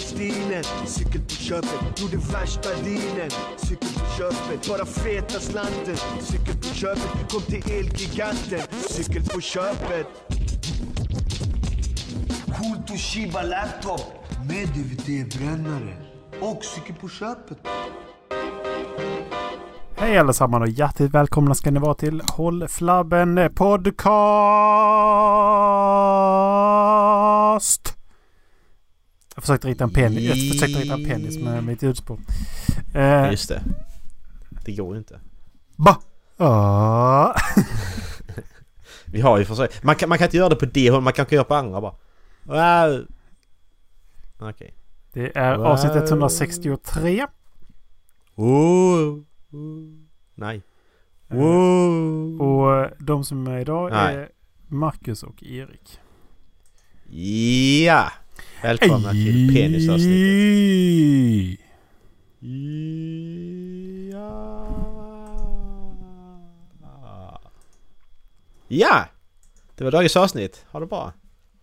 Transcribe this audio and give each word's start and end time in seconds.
stilen 0.00 0.64
Cykel 0.86 1.20
på 1.20 1.30
köpet, 1.30 2.00
gjorde 2.00 2.16
värsta 2.16 2.68
dealen. 2.68 3.30
Cykel 3.56 3.88
på 3.94 4.04
köpet, 4.18 4.68
bara 4.68 4.86
feta 4.86 5.40
slanten 5.40 5.96
Cykel 6.20 6.54
på 6.54 6.74
köpet, 6.74 7.30
kom 7.32 7.42
till 7.42 7.72
Elgiganten. 7.72 8.60
Cykel 8.88 9.22
på 9.22 9.40
köpet. 9.40 10.06
Cool 12.46 12.76
Toshiba 12.86 13.42
laptop. 13.42 14.00
Med 14.48 14.68
DVD-brännare 14.68 15.96
och 16.40 16.64
cykel 16.64 16.94
på 17.00 17.08
köpet. 17.08 17.58
Hej 19.96 20.18
allesammans 20.18 20.62
och 20.62 20.68
hjärtligt 20.68 21.14
välkomna 21.14 21.54
ska 21.54 21.70
ni 21.70 21.80
vara 21.80 21.94
till 21.94 22.22
Håll 22.36 22.68
Flabben 22.68 23.50
Podcast! 23.54 24.00
Jag 29.40 29.44
försökte 29.44 29.68
rita 29.68 29.84
en 29.84 29.90
penis, 29.90 30.22
jag 30.22 30.36
försökte 30.36 30.80
rita 30.80 30.94
en 30.94 31.04
penis 31.04 31.38
med 31.38 31.64
mitt 31.64 31.82
ljudspår. 31.82 32.18
Eh, 32.94 33.30
Just 33.30 33.48
det. 33.48 33.62
Det 34.64 34.72
går 34.72 34.94
ju 34.94 34.98
inte. 34.98 35.20
ba! 35.76 35.96
Ah. 36.36 37.34
Vi 39.04 39.20
har 39.20 39.38
ju 39.38 39.44
försökt. 39.44 39.82
Man 39.82 39.94
kan, 39.96 40.08
man 40.08 40.18
kan 40.18 40.24
inte 40.24 40.36
göra 40.36 40.48
det 40.48 40.56
på 40.56 40.66
det 40.66 40.90
hållet, 40.90 41.04
man 41.04 41.12
kan 41.12 41.26
göra 41.30 41.44
på 41.44 41.54
andra 41.54 41.80
bara. 41.80 41.94
Wow. 42.42 43.06
Okej. 44.38 44.74
Det 45.12 45.36
är 45.38 45.54
avsnitt 45.54 46.10
163. 46.10 47.26
Wow. 48.34 49.24
Nej. 50.34 50.62
Wow. 51.28 52.42
Och 52.42 52.74
eh, 52.74 52.90
de 52.98 53.24
som 53.24 53.46
är 53.46 53.50
med 53.50 53.60
idag 53.60 53.90
Nej. 53.90 54.16
är 54.16 54.28
Marcus 54.68 55.22
och 55.22 55.42
Erik. 55.42 56.00
Ja! 57.84 58.10
Välkomna 58.62 59.10
till 59.10 59.54
penisavsnittet. 59.54 61.60
Ja. 66.80 67.40
Ja! 68.68 69.04
Det 69.74 69.84
var 69.84 69.90
dagens 69.90 70.16
avsnitt. 70.16 70.64
Ha 70.70 70.80
det 70.80 70.86
bra. 70.86 71.12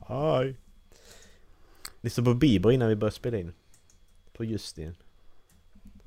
Hej. 0.08 0.56
Lyssna 2.02 2.24
på 2.24 2.34
Bieber 2.34 2.72
innan 2.72 2.90
vi 2.90 2.96
börjar 2.96 3.12
spela 3.12 3.38
in. 3.38 3.54
På 4.34 4.44
Justin. 4.44 4.96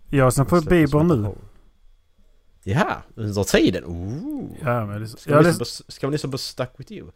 Jag 0.08 0.26
lyssnar 0.26 0.44
på 0.44 0.60
Bieber 0.60 1.02
nu. 1.02 1.34
Ja, 2.64 3.02
under 3.14 3.44
tiden. 3.44 3.84
Ooh. 3.84 4.50
Ja, 4.62 4.86
men 4.86 5.00
lyssnar, 5.00 5.18
Ska, 5.18 5.38
vi 5.38 5.44
lyssna 5.44 5.58
på, 5.58 5.64
ska 5.64 6.06
vi 6.06 6.12
lyssna 6.12 6.30
på 6.30 6.38
Stuck 6.38 6.70
With 6.76 6.92
You? 6.92 7.10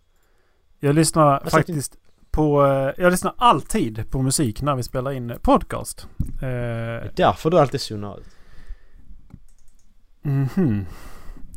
jag 0.80 0.94
lyssnar 0.94 1.50
faktiskt 1.50 1.96
på... 2.34 2.66
eh, 2.66 3.02
Jag 3.04 3.10
lyssnar 3.10 3.34
alltid 3.38 4.10
på 4.10 4.22
musik 4.22 4.62
när 4.62 4.74
vi 4.76 4.82
spelar 4.82 5.12
in 5.12 5.32
podcast. 5.42 6.08
Det 6.40 6.46
Eh, 6.46 6.50
är 7.06 7.12
därför 7.16 7.50
du 7.50 7.58
alltid 7.58 7.80
zonar 7.80 8.18
ut. 8.18 8.26
Mhm. 10.22 10.86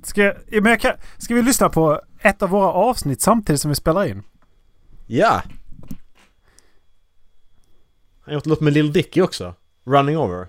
Ska, 0.03 0.23
jag, 0.23 0.36
ja, 0.47 0.61
men 0.61 0.69
jag 0.72 0.80
kan, 0.81 0.92
ska 1.17 1.36
vi 1.36 1.42
lyssna 1.42 1.69
på 1.69 2.02
ett 2.22 2.42
av 2.42 2.50
våra 2.50 2.72
avsnitt 2.72 3.22
samtidigt 3.22 3.61
som 3.61 3.69
vi 3.69 3.75
spelar 3.75 4.06
in? 4.06 4.23
Ja! 5.08 5.42
Han 8.22 8.25
har 8.25 8.34
gjort 8.34 8.45
något 8.45 8.62
med 8.62 8.73
Lil 8.73 8.94
Dicky 8.94 9.22
också. 9.22 9.53
Running 9.84 10.17
Over. 10.17 10.47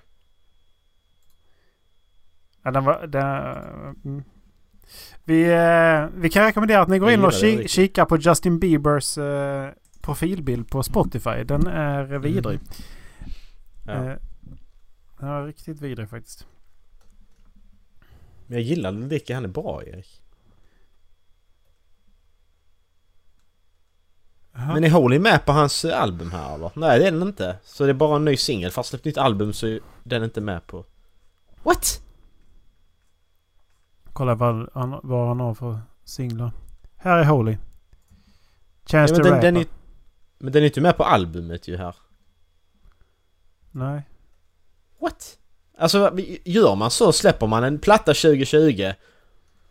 Ja, 2.62 2.70
den 2.70 2.84
var, 2.84 3.06
den, 3.06 3.24
mm. 4.04 4.24
vi, 5.24 5.42
eh, 5.42 6.20
vi 6.20 6.30
kan 6.30 6.44
rekommendera 6.44 6.80
att 6.82 6.88
ni 6.88 6.98
går 6.98 7.10
in 7.10 7.24
och 7.24 7.30
det 7.30 7.36
ki, 7.38 7.68
kikar 7.68 8.04
på 8.04 8.16
Justin 8.16 8.58
Biebers 8.58 9.18
profilbild 10.08 10.70
på 10.70 10.82
Spotify. 10.82 11.44
Den 11.44 11.66
är 11.66 12.04
vidrig. 12.04 12.60
Ja. 13.86 13.92
Eh, 13.92 14.16
den 15.18 15.28
är 15.28 15.46
riktigt 15.46 15.80
vidrig 15.80 16.10
faktiskt. 16.10 16.46
Men 18.46 18.58
jag 18.58 18.62
gillar 18.62 18.92
Dicky, 18.92 19.34
han 19.34 19.44
är 19.44 19.48
bra 19.48 19.82
Erik. 19.84 20.22
Jaha. 24.52 24.74
Men 24.74 24.84
är 24.84 24.90
Holy 24.90 25.18
med 25.18 25.46
på 25.46 25.52
hans 25.52 25.84
eh, 25.84 26.02
album 26.02 26.32
här 26.32 26.54
eller? 26.54 26.70
Nej 26.74 26.98
det 26.98 27.06
är 27.06 27.12
den 27.12 27.22
inte. 27.22 27.56
Så 27.64 27.84
det 27.84 27.90
är 27.90 27.94
bara 27.94 28.16
en 28.16 28.24
ny 28.24 28.36
singel. 28.36 28.70
Fast 28.70 28.88
släppt 28.88 29.04
nytt 29.04 29.18
album 29.18 29.52
så 29.52 29.66
är 29.66 29.80
den 30.02 30.24
inte 30.24 30.40
med 30.40 30.66
på... 30.66 30.84
What? 31.62 32.02
Kolla 34.12 34.34
vad 34.34 34.68
han, 34.74 35.00
vad 35.02 35.28
han 35.28 35.40
har 35.40 35.54
för 35.54 35.80
singlar. 36.04 36.52
Här 36.96 37.18
är 37.18 37.24
Holy. 37.24 37.52
Ja, 37.52 37.58
Chance 38.86 39.14
men, 39.14 39.22
to 39.22 39.28
den, 39.28 39.32
Rap. 39.32 39.42
den 39.42 39.56
är, 39.56 39.66
men 40.38 40.52
den 40.52 40.62
är 40.62 40.66
inte 40.66 40.80
med 40.80 40.96
på 40.96 41.04
albumet 41.04 41.68
ju 41.68 41.76
här. 41.76 41.96
Nej. 43.70 44.02
What? 45.00 45.38
Alltså 45.78 46.18
gör 46.44 46.74
man 46.74 46.90
så 46.90 47.12
släpper 47.12 47.46
man 47.46 47.64
en 47.64 47.78
platta 47.78 48.14
2020 48.14 48.92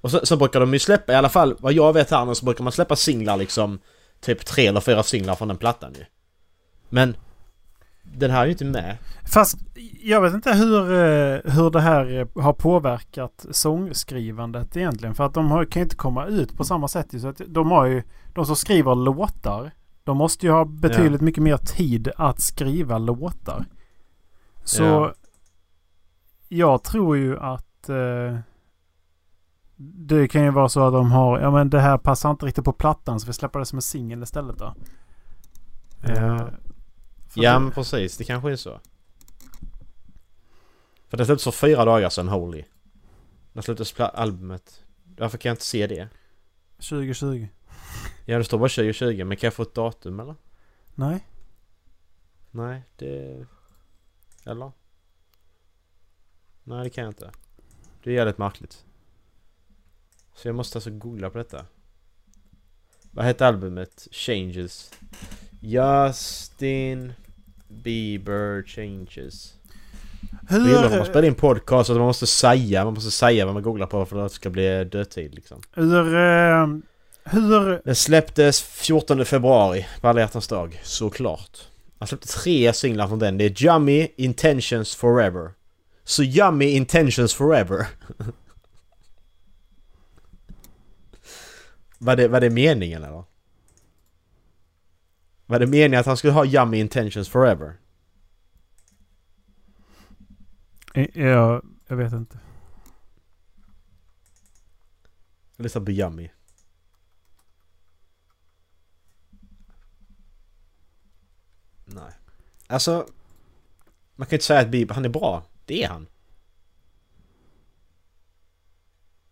och 0.01 0.11
så, 0.11 0.25
så 0.25 0.37
brukar 0.37 0.59
de 0.59 0.73
ju 0.73 0.79
släppa, 0.79 1.13
i 1.13 1.15
alla 1.15 1.29
fall 1.29 1.55
vad 1.59 1.73
jag 1.73 1.93
vet 1.93 2.11
här 2.11 2.25
nu 2.25 2.35
så 2.35 2.45
brukar 2.45 2.63
man 2.63 2.73
släppa 2.73 2.95
singlar 2.95 3.37
liksom 3.37 3.79
Typ 4.19 4.45
tre 4.45 4.67
eller 4.67 4.79
fyra 4.79 5.03
singlar 5.03 5.35
från 5.35 5.47
den 5.47 5.57
plattan 5.57 5.93
ju. 5.97 6.05
Men 6.89 7.15
den 8.03 8.31
här 8.31 8.41
är 8.41 8.45
ju 8.45 8.51
inte 8.51 8.65
med. 8.65 8.97
Fast 9.23 9.57
jag 10.01 10.21
vet 10.21 10.33
inte 10.33 10.53
hur, 10.53 10.81
eh, 10.93 11.53
hur 11.53 11.69
det 11.69 11.81
här 11.81 12.19
eh, 12.19 12.43
har 12.43 12.53
påverkat 12.53 13.45
sångskrivandet 13.51 14.77
egentligen. 14.77 15.15
För 15.15 15.25
att 15.25 15.33
de 15.33 15.51
har, 15.51 15.65
kan 15.65 15.79
ju 15.79 15.83
inte 15.83 15.95
komma 15.95 16.25
ut 16.25 16.57
på 16.57 16.63
samma 16.63 16.87
sätt. 16.87 17.21
Så 17.21 17.27
att 17.27 17.41
de 17.47 17.71
har 17.71 17.85
ju, 17.85 18.03
de 18.33 18.45
som 18.45 18.55
skriver 18.55 18.95
låtar, 18.95 19.71
de 20.07 20.17
måste 20.17 20.45
ju 20.45 20.51
ha 20.51 20.65
betydligt 20.65 21.21
mycket 21.21 21.43
mer 21.43 21.57
tid 21.57 22.11
att 22.17 22.41
skriva 22.41 22.97
låtar. 22.97 23.65
Så 24.63 24.83
Ja. 24.83 25.13
jag 26.47 26.83
tror 26.83 27.17
ju 27.17 27.39
att 27.39 27.89
eh, 27.89 28.39
det 29.75 30.27
kan 30.27 30.43
ju 30.43 30.51
vara 30.51 30.69
så 30.69 30.87
att 30.87 30.93
de 30.93 31.11
har, 31.11 31.39
ja 31.39 31.51
men 31.51 31.69
det 31.69 31.79
här 31.79 31.97
passar 31.97 32.31
inte 32.31 32.45
riktigt 32.45 32.65
på 32.65 32.73
plattan 32.73 33.19
så 33.19 33.27
vi 33.27 33.33
släpper 33.33 33.59
det 33.59 33.65
som 33.65 33.77
en 33.77 33.81
singel 33.81 34.23
istället 34.23 34.57
då. 34.57 34.73
Ja. 36.01 36.09
Eh, 36.11 36.47
Ja 37.33 37.53
det- 37.53 37.59
men 37.59 37.71
precis, 37.71 38.17
det 38.17 38.23
kanske 38.23 38.51
är 38.51 38.55
så. 38.55 38.79
För 41.09 41.17
det 41.17 41.25
släpptes 41.25 41.43
för 41.43 41.51
fyra 41.51 41.85
dagar 41.85 42.09
sedan 42.09 42.27
Holy. 42.27 42.63
När 43.53 43.61
släpptes 43.61 43.99
albumet? 43.99 44.83
Varför 45.17 45.37
kan 45.37 45.49
jag 45.49 45.53
inte 45.53 45.65
se 45.65 45.87
det? 45.87 46.09
2020. 46.79 47.47
Ja 48.29 48.37
det 48.37 48.43
står 48.43 48.57
bara 48.57 48.69
2020 48.69 49.23
men 49.25 49.37
kan 49.37 49.47
jag 49.47 49.53
få 49.53 49.63
ett 49.63 49.73
datum 49.73 50.19
eller? 50.19 50.35
Nej. 50.95 51.27
Nej, 52.51 52.83
det... 52.95 53.45
Eller? 54.45 54.71
Nej, 56.63 56.83
det 56.83 56.89
kan 56.89 57.03
jag 57.03 57.11
inte. 57.11 57.31
Det 58.03 58.09
är 58.09 58.13
jävligt 58.13 58.37
märkligt. 58.37 58.85
Så 60.35 60.47
jag 60.47 60.55
måste 60.55 60.77
alltså 60.77 60.89
googla 60.91 61.29
på 61.29 61.37
detta. 61.37 61.65
Vad 63.11 63.25
hette 63.25 63.47
albumet? 63.47 64.07
Changes. 64.11 64.91
Justin 65.59 67.13
Bieber 67.67 68.63
Changes. 68.63 69.53
Jag 70.49 70.59
gillar 70.59 70.83
att 70.83 70.91
man 70.91 70.99
Hur, 70.99 71.05
spelar 71.05 71.27
in 71.27 71.35
podcast 71.35 71.89
att 71.89 71.97
man 71.97 72.05
måste 72.05 72.27
säga, 72.27 72.85
man 72.85 72.93
måste 72.93 73.11
säga 73.11 73.45
vad 73.45 73.53
man 73.53 73.63
googlar 73.63 73.87
på 73.87 74.05
för 74.05 74.25
att 74.25 74.31
det 74.31 74.35
ska 74.35 74.49
bli 74.49 74.83
dödtid 74.83 75.35
liksom. 75.35 75.61
hur, 75.73 76.15
eh, 76.15 76.67
hur, 77.31 77.81
Den 77.85 77.95
släpptes 77.95 78.61
14 78.61 79.25
februari 79.25 79.85
på 80.01 80.07
alla 80.07 80.21
hjärtans 80.21 80.47
dag, 80.47 80.79
såklart. 80.83 81.67
Han 81.99 82.07
släppte 82.07 82.27
tre 82.27 82.73
singlar 82.73 83.07
från 83.07 83.19
den. 83.19 83.37
Det 83.37 83.45
är 83.45 83.63
Yummy 83.65 84.07
Intentions 84.17 84.95
Forever. 84.95 85.51
Så 86.03 86.23
Yummy 86.23 86.65
Intentions 86.65 87.33
Forever. 87.33 87.87
var, 91.97 92.15
det, 92.15 92.27
var 92.27 92.41
det 92.41 92.49
meningen 92.49 93.03
eller? 93.03 93.23
Var 95.45 95.59
det 95.59 95.67
meningen 95.67 95.99
att 95.99 96.05
han 96.05 96.17
skulle 96.17 96.33
ha 96.33 96.45
Yummy 96.45 96.79
Intentions 96.79 97.29
Forever? 97.29 97.77
eh, 100.93 101.07
jag, 101.13 101.65
jag 101.87 101.97
vet 101.97 102.13
inte. 102.13 102.39
Jag 105.55 105.63
lyssnar 105.63 105.81
på 105.81 105.91
Yummy. 105.91 106.29
Nej. 111.87 112.11
Alltså... 112.67 113.07
Man 114.15 114.27
kan 114.27 114.35
inte 114.35 114.45
säga 114.45 114.59
att 114.59 114.69
Bieber, 114.69 114.95
han 114.95 115.05
är 115.05 115.09
bra. 115.09 115.43
Det 115.65 115.83
är 115.83 115.87
han. 115.87 116.07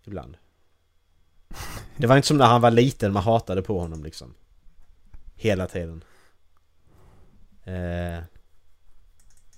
Ibland. 0.03 0.37
Det 1.97 2.07
var 2.07 2.15
inte 2.15 2.27
som 2.27 2.37
när 2.37 2.45
han 2.45 2.61
var 2.61 2.71
liten, 2.71 3.13
man 3.13 3.23
hatade 3.23 3.61
på 3.61 3.79
honom 3.79 4.03
liksom. 4.03 4.33
Hela 5.35 5.67
tiden. 5.67 6.03
Eh, 7.63 8.23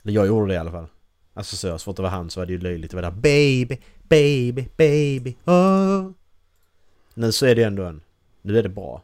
jag 0.02 0.28
gjorde 0.28 0.48
det 0.48 0.54
i 0.54 0.58
alla 0.58 0.72
fall. 0.72 0.88
Alltså 1.34 1.56
så, 1.56 1.80
så 1.80 1.84
fort 1.84 1.96
det 1.96 2.02
var 2.02 2.10
han 2.10 2.30
så 2.30 2.40
var 2.40 2.46
det 2.46 2.54
ju 2.54 2.60
löjligt. 2.60 2.92
Det 2.92 2.98
var 2.98 3.02
där 3.02 3.12
baby, 3.12 3.78
baby, 4.04 4.68
baby, 4.78 5.36
oh. 5.46 6.12
Nu 7.14 7.32
så 7.32 7.46
är 7.46 7.56
det 7.56 7.64
ändå 7.64 7.84
en... 7.84 8.02
Nu 8.42 8.58
är 8.60 8.64
det 8.64 8.70
bra. 8.70 9.04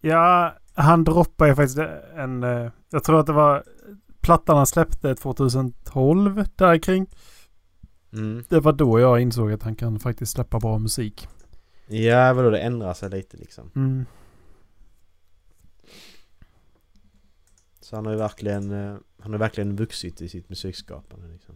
Ja, 0.00 0.54
han 0.78 1.04
droppade 1.04 1.50
ju 1.50 1.56
faktiskt 1.56 1.78
en... 2.16 2.42
eh, 2.42 2.70
Jag 2.90 3.04
tror 3.04 3.20
att 3.20 3.26
det 3.26 3.32
var 3.32 3.64
plattan 4.20 4.56
han 4.56 4.66
släppte 4.66 5.14
2012 5.14 6.44
där 6.56 6.78
kring. 6.78 7.06
Mm. 8.12 8.44
Det 8.48 8.60
var 8.60 8.72
då 8.72 9.00
jag 9.00 9.20
insåg 9.20 9.52
att 9.52 9.62
han 9.62 9.76
kan 9.76 10.00
faktiskt 10.00 10.32
släppa 10.32 10.58
bra 10.58 10.78
musik. 10.78 11.28
Ja, 11.86 12.32
vadå 12.32 12.50
det 12.50 12.58
ändrar 12.58 12.94
sig 12.94 13.10
lite 13.10 13.36
liksom. 13.36 13.70
Mm. 13.76 14.04
Så 17.80 17.96
han 17.96 18.06
har 18.06 18.12
ju 18.12 18.18
verkligen, 18.18 18.70
eh, 18.70 18.96
han 19.20 19.32
har 19.32 19.38
verkligen 19.38 19.76
vuxit 19.76 20.20
i 20.22 20.28
sitt 20.28 20.48
musikskapande 20.48 21.28
liksom. 21.28 21.54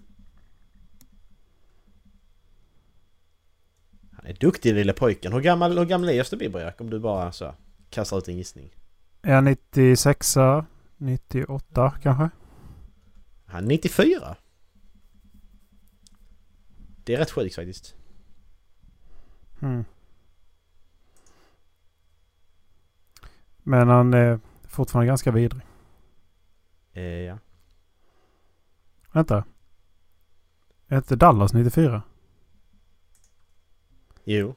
Han 4.13 4.27
är 4.27 4.35
duktig 4.35 4.75
lille 4.75 4.93
pojken. 4.93 5.33
Hur 5.33 5.41
gammal, 5.41 5.79
hur 5.79 5.85
gammal 5.85 6.09
är 6.09 6.13
Justin 6.13 6.39
Bieber 6.39 6.61
Jack? 6.61 6.81
Om 6.81 6.91
du 6.91 6.99
bara 7.01 7.33
så 7.33 7.55
kastar 7.91 8.19
ut 8.19 8.29
en 8.29 8.37
gissning. 8.37 8.71
Är 9.23 9.35
jag 9.35 9.45
96 9.45 10.37
98 10.97 11.95
kanske? 12.03 12.31
Han 13.47 13.65
är 13.65 13.69
94. 13.69 14.37
Det 17.05 17.15
är 17.15 17.19
rätt 17.19 17.31
sjukt 17.31 17.55
faktiskt. 17.55 17.95
Mm. 19.61 19.85
Men 23.63 23.89
han 23.89 24.15
är 24.15 24.41
fortfarande 24.65 25.07
ganska 25.07 25.31
vidrig. 25.31 25.63
Eh, 26.93 27.03
ja. 27.03 27.39
Vänta. 29.13 29.45
Är 30.87 30.97
inte 30.97 31.17
Dallas 31.17 31.53
94? 31.53 32.03
Jo. 34.25 34.55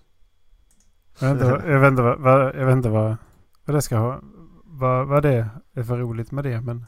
Jag 1.20 1.36
vet 1.36 1.42
inte, 1.42 1.70
jag 1.70 1.80
vet 1.80 1.92
inte, 1.92 2.02
vad, 2.02 2.56
jag 2.56 2.66
vet 2.66 2.76
inte 2.76 2.90
vad, 2.90 3.18
vad 3.66 3.76
det 3.76 3.82
ska 3.82 3.98
ha. 3.98 4.22
Vad, 4.78 5.08
vad 5.08 5.24
det 5.24 5.50
är 5.74 5.84
för 5.84 5.98
roligt 5.98 6.32
med 6.32 6.44
det 6.44 6.62
men... 6.62 6.86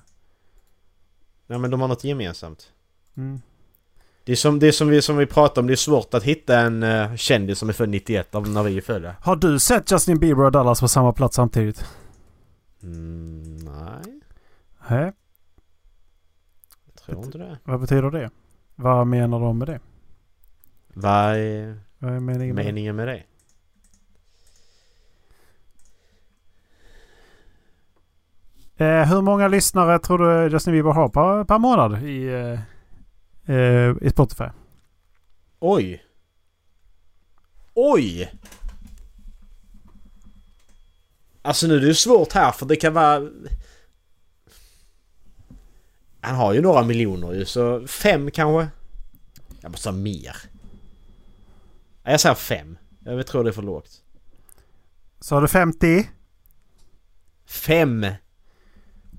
Ja 1.47 1.57
men 1.57 1.71
de 1.71 1.81
har 1.81 1.87
något 1.87 2.03
gemensamt. 2.03 2.71
Mm. 3.17 3.41
Det 4.23 4.31
är 4.31 4.35
som, 4.35 4.59
det 4.59 4.67
är 4.67 4.71
som, 4.71 4.87
vi, 4.87 5.01
som 5.01 5.17
vi 5.17 5.25
pratade 5.25 5.59
om, 5.59 5.67
det 5.67 5.73
är 5.73 5.75
svårt 5.75 6.13
att 6.13 6.23
hitta 6.23 6.59
en 6.59 6.83
uh, 6.83 7.15
kändis 7.15 7.59
som 7.59 7.69
är 7.69 7.73
född 7.73 7.89
91 7.89 8.35
av 8.35 8.49
när 8.49 8.63
vi 8.63 8.77
är 8.77 8.81
födda. 8.81 9.15
Har 9.21 9.35
du 9.35 9.59
sett 9.59 9.91
Justin 9.91 10.19
Bieber 10.19 10.43
och 10.43 10.51
Dallas 10.51 10.79
på 10.79 10.87
samma 10.87 11.13
plats 11.13 11.35
samtidigt? 11.35 11.85
Mm, 12.83 13.55
nej, 13.57 14.21
Nej. 14.89 15.11
jag 16.85 16.95
tror 16.95 17.25
inte 17.25 17.37
det. 17.37 17.57
Vad 17.63 17.79
betyder 17.79 18.11
det? 18.11 18.29
Vad 18.75 19.07
menar 19.07 19.39
de 19.39 19.57
med 19.57 19.67
det? 19.67 19.79
Vad 20.93 21.35
är 21.35 21.79
Vad 21.97 22.13
är 22.13 22.19
meningen 22.19 22.55
meningen 22.55 22.95
med 22.95 23.07
det? 23.07 23.23
Hur 28.85 29.21
många 29.21 29.47
lyssnare 29.47 29.99
tror 29.99 30.17
du 30.17 30.53
Justin 30.53 30.73
Bieber 30.73 30.91
har 30.91 31.09
per, 31.09 31.43
per 31.43 31.57
månad 31.57 32.03
i, 32.03 32.27
eh, 32.27 32.59
eh, 33.55 33.95
i 34.01 34.09
Spotify? 34.09 34.45
Oj! 35.59 36.03
Oj! 37.73 38.31
Alltså 41.41 41.67
nu 41.67 41.75
är 41.75 41.79
det 41.79 41.87
ju 41.87 41.93
svårt 41.93 42.33
här 42.33 42.51
för 42.51 42.65
det 42.65 42.75
kan 42.75 42.93
vara... 42.93 43.29
Han 46.21 46.35
har 46.35 46.53
ju 46.53 46.61
några 46.61 46.83
miljoner 46.83 47.33
ju 47.33 47.45
så 47.45 47.87
fem 47.87 48.31
kanske? 48.31 48.67
Jag 49.61 49.71
måste 49.71 49.89
ha 49.89 49.95
mer. 49.95 50.35
Jag 52.03 52.19
säger 52.19 52.35
fem. 52.35 52.77
Jag 52.99 53.27
tror 53.27 53.43
det 53.43 53.49
är 53.49 53.51
för 53.51 53.61
lågt. 53.61 54.01
Så 55.19 55.35
har 55.35 55.41
du 55.41 55.47
50? 55.47 56.09
Fem! 57.45 58.05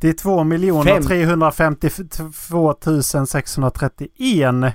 Det 0.00 0.08
är 0.08 0.12
2 0.12 0.44
Fem. 0.44 1.02
352 1.02 2.72
631. 3.26 4.74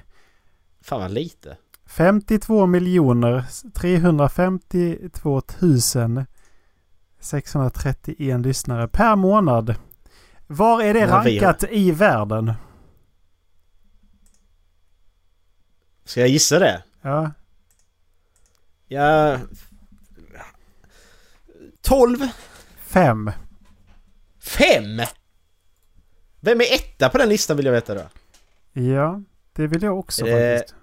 Fan 0.81 1.01
vad 1.01 1.11
lite. 1.11 1.57
52 1.85 2.65
miljoner 2.65 3.45
352 3.73 5.41
631 7.19 8.41
lyssnare 8.41 8.87
per 8.87 9.15
månad. 9.15 9.75
Var 10.47 10.81
är 10.81 10.93
det 10.93 11.07
rankat 11.07 11.63
i 11.71 11.91
världen? 11.91 12.53
Ska 16.05 16.19
jag 16.19 16.29
gissa 16.29 16.59
det? 16.59 16.83
Ja. 17.01 17.31
Ja... 18.87 19.37
12? 21.81 22.17
Fem. 22.77 23.31
Fem? 24.43 25.01
Vem 26.39 26.61
är 26.61 26.73
etta 26.75 27.09
på 27.09 27.17
den 27.17 27.29
listan 27.29 27.57
vill 27.57 27.65
jag 27.65 27.73
veta 27.73 27.95
då? 27.95 28.01
Ja, 28.81 29.21
det 29.53 29.67
vill 29.67 29.83
jag 29.83 29.99
också 29.99 30.27
Eh, 30.27 30.57
faktiskt. 30.57 30.75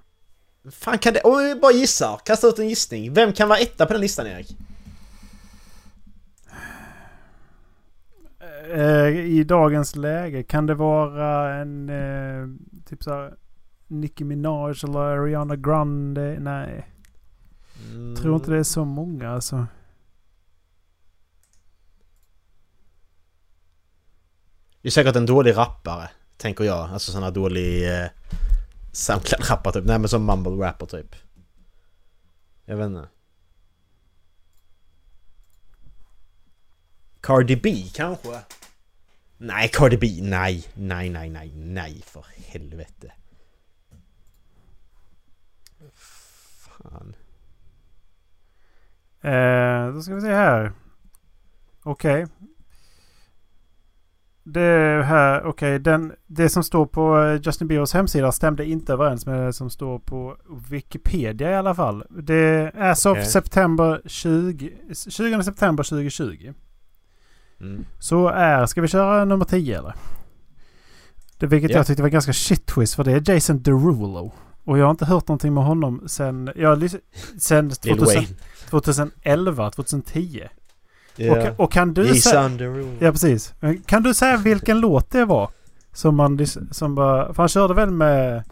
Fan 0.85 0.99
kan 0.99 1.13
det... 1.15 1.21
Om 1.21 1.39
vi 1.39 1.55
bara 1.55 1.73
gissar, 1.73 2.21
kasta 2.25 2.47
ut 2.47 2.59
en 2.59 2.69
gissning. 2.69 3.13
Vem 3.15 3.33
kan 3.33 3.49
vara 3.49 3.59
etta 3.59 3.87
på 3.87 3.93
den 3.93 4.03
listan 4.03 4.27
Erik? 4.27 4.57
Eh, 8.75 9.09
I 9.19 9.45
dagens 9.45 9.97
läge 9.97 10.43
kan 10.43 10.67
det 10.67 10.75
vara 10.75 11.55
en 11.55 11.89
eh, 11.91 12.49
typ 12.89 13.03
såhär 13.05 13.35
Nicki 13.87 14.25
Minaj 14.25 14.75
eller 14.85 14.99
Ariana 15.01 15.57
Grande? 15.57 16.37
Nej, 16.41 16.87
Mm. 17.95 18.17
tror 18.17 18.35
inte 18.35 18.51
det 18.51 18.59
är 18.59 18.63
så 18.63 18.85
många 18.85 19.31
alltså. 19.31 19.67
Det 24.83 24.89
är 24.89 24.91
säkert 24.91 25.17
en 25.17 25.27
dålig 25.27 25.57
rappare, 25.57 26.11
tänker 26.37 26.65
jag. 26.65 26.91
Alltså 26.91 27.13
sån 27.13 27.23
här 27.23 27.31
dålig... 27.31 28.01
Eh, 28.03 28.09
Soundcloud-rappare 28.93 29.73
typ. 29.73 29.85
Nej 29.85 29.99
men 29.99 30.09
som 30.09 30.27
mumble 30.27 30.67
rapper 30.67 30.87
typ. 30.87 31.17
Jag 32.65 32.77
vet 32.77 32.87
inte. 32.87 33.09
Cardi 37.21 37.57
B 37.57 37.85
kanske? 37.95 38.41
Nej, 39.39 39.69
Cardi 39.69 39.97
B. 39.97 40.19
Nej, 40.23 40.65
nej, 40.75 41.11
nej, 41.11 41.31
nej, 41.31 41.53
nej 41.55 42.03
för 42.07 42.25
helvete. 42.47 43.13
Fan. 45.95 47.17
Eh, 49.21 49.95
då 49.95 50.03
ska 50.03 50.15
vi 50.15 50.21
se 50.21 50.33
här. 50.33 50.73
Okej. 51.83 52.27
Det 54.43 55.03
här, 55.07 55.45
okej, 55.45 55.79
den, 55.79 56.13
det 56.27 56.49
som 56.49 56.63
står 56.65 56.87
på 56.87 57.21
eh, 57.23 57.41
Justin 57.43 57.69
Biebers 57.69 57.93
hemsida 57.95 58.33
stämde 58.33 58.65
inte 58.65 58.93
överens 58.93 59.27
med 59.27 59.47
det 59.47 59.53
som 59.53 59.71
står 59.71 59.99
på 59.99 60.37
Wikipedia 60.71 61.51
i 61.51 61.55
alla 61.55 61.75
fall. 61.75 62.05
Det 62.11 62.73
är 62.75 62.95
så 62.95 63.11
Okej. 63.11 63.25
september 63.27 64.01
20, 64.07 64.71
20 65.11 65.43
september 65.43 65.85
2020. 65.85 66.53
Mm. 67.61 67.85
Så 67.99 68.29
är, 68.29 68.67
ska 68.67 68.81
vi 68.81 68.89
köra 68.89 69.25
nummer 69.25 69.45
10 69.45 69.79
eller? 69.79 69.95
Det, 71.39 71.47
vilket 71.47 71.71
Ja. 71.71 71.77
jag 71.77 71.87
tyckte 71.87 72.03
var 72.03 72.09
ganska 72.09 72.33
shit 72.33 72.67
twist 72.67 72.95
för 72.95 73.05
det 73.05 73.13
är 73.13 73.35
Jason 73.35 73.63
Derulo. 73.63 74.33
Och 74.65 74.79
jag 74.79 74.85
har 74.85 74.91
inte 74.91 75.05
hört 75.05 75.29
någonting 75.29 75.55
med 75.55 75.65
honom 75.65 76.03
sen, 76.07 76.49
lys- 76.51 77.01
sen 77.39 77.69
Lil 77.69 77.77
2000, 77.99 78.07
Wayne. 78.07 78.27
2011, 78.71 79.71
2010. 79.71 80.49
Ja. 81.21 81.51
Och, 81.51 81.61
och 81.61 81.73
kan 81.73 81.95
du 81.95 82.15
säga... 82.15 82.51
Ja 82.99 83.13
precis. 83.13 83.55
Kan 83.87 84.03
du 84.03 84.15
säga 84.15 84.37
vilken 84.37 84.81
låt 84.81 85.11
det 85.11 85.25
var? 85.25 85.51
Som 85.93 86.17
man 86.17 86.47
som 86.71 86.95
bara... 86.95 87.35
För 87.35 87.43
han 87.43 87.49
körde 87.49 87.75
väl 87.75 87.91
med... 87.91 88.45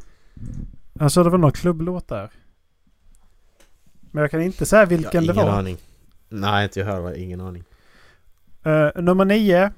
Han 0.99 1.11
körde 1.11 1.31
väl 1.31 1.41
någon 1.41 1.53
klubblåt 1.53 2.09
där? 2.09 2.31
Men 4.11 4.21
jag 4.21 4.31
kan 4.31 4.43
inte 4.43 4.67
säga 4.67 4.85
vilken 4.85 5.25
ja, 5.27 5.33
det 5.33 5.41
ingen 5.41 5.47
var. 5.47 5.59
aning. 5.59 5.77
Nej, 6.29 6.65
inte 6.65 6.81
jag 6.81 6.87
heller. 6.87 7.19
Ingen 7.19 7.41
aning. 7.41 7.65
Uh, 8.67 9.03
nummer 9.03 9.25
nio. 9.25 9.71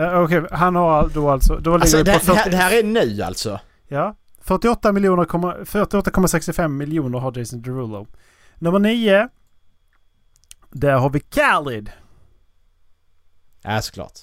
Uh, 0.00 0.20
Okej, 0.20 0.46
han 0.50 0.76
har 0.76 1.08
då 1.08 1.30
alltså... 1.30 1.56
Då 1.56 1.74
Alltså 1.74 1.96
det, 1.96 2.02
det 2.02 2.12
det, 2.12 2.26
på 2.26 2.32
här, 2.32 2.42
40, 2.42 2.50
det 2.50 2.56
här 2.56 2.78
är 2.78 2.82
nu 2.82 3.22
alltså? 3.22 3.60
Ja. 3.88 4.16
48 4.40 4.92
miljoner, 4.92 5.24
komma- 5.24 5.56
48,65 5.64 6.68
miljoner 6.68 7.18
har 7.18 7.38
Jason 7.38 7.62
Derulo. 7.62 8.06
Nummer 8.58 8.78
nio. 8.78 9.28
Där 10.70 10.92
har 10.92 11.10
vi 11.10 11.20
Khalid. 11.20 11.90
Ja, 13.66 13.82
såklart. 13.82 14.18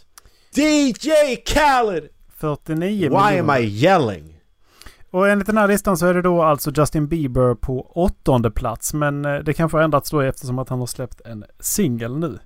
DJ 0.56 1.36
Khaled! 1.46 2.10
49 2.38 3.10
Why 3.10 3.16
am 3.16 3.46
miljoner. 3.46 3.60
I 3.60 3.84
yelling? 3.84 4.40
Och 5.12 5.30
enligt 5.30 5.48
den 5.48 5.58
här 5.58 5.68
listan 5.68 5.98
så 5.98 6.06
är 6.06 6.14
det 6.14 6.22
då 6.22 6.44
alltså 6.44 6.72
Justin 6.78 7.08
Bieber 7.08 7.56
på 7.56 7.92
åttonde 7.92 8.52
plats. 8.52 8.94
Men 8.94 9.26
eh, 9.26 9.36
det 9.36 9.54
kanske 9.54 9.78
har 9.78 9.84
ändrats 9.84 10.10
då 10.10 10.22
eftersom 10.22 10.60
att 10.60 10.70
han 10.70 10.80
har 10.80 10.88
släppt 10.88 11.22
en 11.26 11.46
singel 11.60 12.18
nu. 12.18 12.40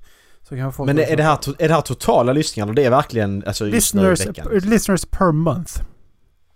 Men 0.49 0.99
är 0.99 1.17
det, 1.17 1.23
här, 1.23 1.39
är 1.63 1.67
det 1.67 1.73
här 1.73 1.81
totala 1.81 2.33
lyssningar? 2.33 2.73
Det 2.73 2.85
är 2.85 2.89
verkligen 2.89 3.43
alltså 3.47 3.67
just 3.67 3.93
nu 3.93 4.01
i 4.01 4.09
listeners, 4.09 4.29
veckan? 4.37 4.47
per, 4.47 4.59
listeners 4.69 5.05
per 5.05 5.31
month. 5.31 5.81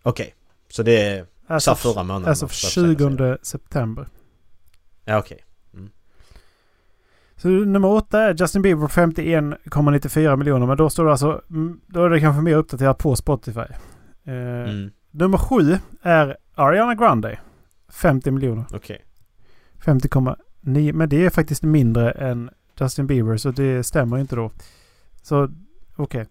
Okej. 0.04 0.36
Så 0.70 0.84
det 0.84 1.02
är 1.08 1.26
As 1.48 1.64
så 1.64 1.72
of, 1.72 1.80
förra 1.80 2.04
månaden? 2.04 2.32
as 2.32 2.44
of 2.44 2.54
så 2.54 2.68
att 2.68 2.74
säga. 2.74 2.98
20 2.98 3.38
september. 3.42 4.08
Ja, 5.06 5.18
okej. 5.20 5.44
Så 7.42 7.48
nummer 7.48 7.88
åtta 7.88 8.22
är 8.22 8.34
Justin 8.34 8.62
Bieber 8.62 8.88
51,94 8.88 10.36
miljoner. 10.36 10.66
Men 10.68 10.78
då 10.78 10.90
står 10.90 11.06
det 11.06 11.12
alltså... 11.12 11.42
mm, 11.50 11.80
Då 11.88 12.06
är 12.06 12.10
det 12.10 12.20
kanske 12.20 12.42
mer 12.42 12.56
uppdaterat 12.56 12.98
på 12.98 13.16
Spotify. 13.16 13.60
Eh, 13.60 14.34
Mm. 14.70 14.92
Nummer 15.12 15.38
sju 15.38 15.78
är 16.02 16.38
Ariana 16.56 16.96
Grande. 16.96 17.40
50 17.90 18.32
miljoner. 18.32 18.66
Okej. 18.74 19.06
50,9. 19.84 20.94
Men 20.94 21.10
det 21.10 21.26
är 21.26 21.30
faktiskt 21.30 21.64
mindre 21.64 22.12
än 22.12 22.50
Justin 22.80 23.08
Bieber 23.08 23.38
så 23.38 23.52
det 23.52 23.84
stämmer 23.84 24.18
inte 24.18 24.36
då. 24.36 24.52
Så 25.24 25.50
okej. 25.96 26.26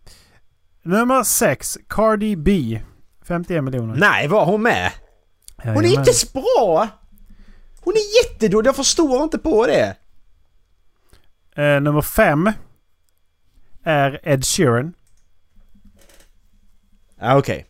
Nummer 0.82 1.22
sex. 1.22 1.78
Cardi 1.88 2.36
B. 2.36 2.80
51 3.22 3.64
miljoner. 3.64 3.96
Nej, 3.96 4.28
var 4.28 4.44
hon 4.46 4.62
med? 4.62 4.90
Hon 5.64 5.84
är 5.84 5.98
inte 5.98 6.12
så 6.12 6.26
bra! 6.32 6.88
Hon 7.80 7.94
är 7.94 8.24
jättedålig, 8.32 8.68
jag 8.68 8.76
förstår 8.76 9.22
inte 9.22 9.38
på 9.38 9.66
det. 9.66 9.96
Eh, 11.57 11.80
nummer 11.80 12.00
fem 12.02 12.50
är 13.83 14.21
Ed 14.23 14.45
Sheeran. 14.45 14.95
Ja, 17.16 17.38
okej. 17.38 17.66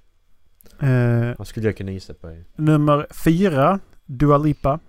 Eh, 0.81 1.35
Vad 1.39 1.47
skulle 1.49 1.67
jag 1.67 1.77
kunna 1.77 1.91
gissa 1.93 2.15
på? 2.15 2.43
nummer 2.57 3.07
fyra 3.11 3.81
Dua 4.05 4.39
Lipa. 4.39 4.81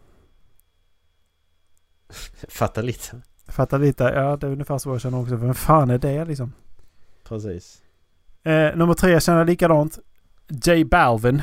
Fattar 2.50 2.84
lite. 2.84 3.22
Fattar 3.48 3.80
lite. 3.80 4.04
Ja, 4.04 4.38
det 4.38 4.48
är 4.48 4.52
ungefär 4.52 4.78
så 4.78 4.90
jag 4.90 5.02
känner 5.02 5.18
också. 5.22 5.36
Vem 5.36 5.54
fan 5.54 5.90
är 5.90 5.98
det 5.98 6.26
liksom? 6.26 6.54
Precis. 7.24 7.82
Eh, 8.44 8.76
nummer 8.76 8.94
tre 8.94 9.22
känner 9.22 9.38
jag 9.40 9.48
likadant. 9.48 10.00
J 10.66 10.84
Balvin. 10.86 11.42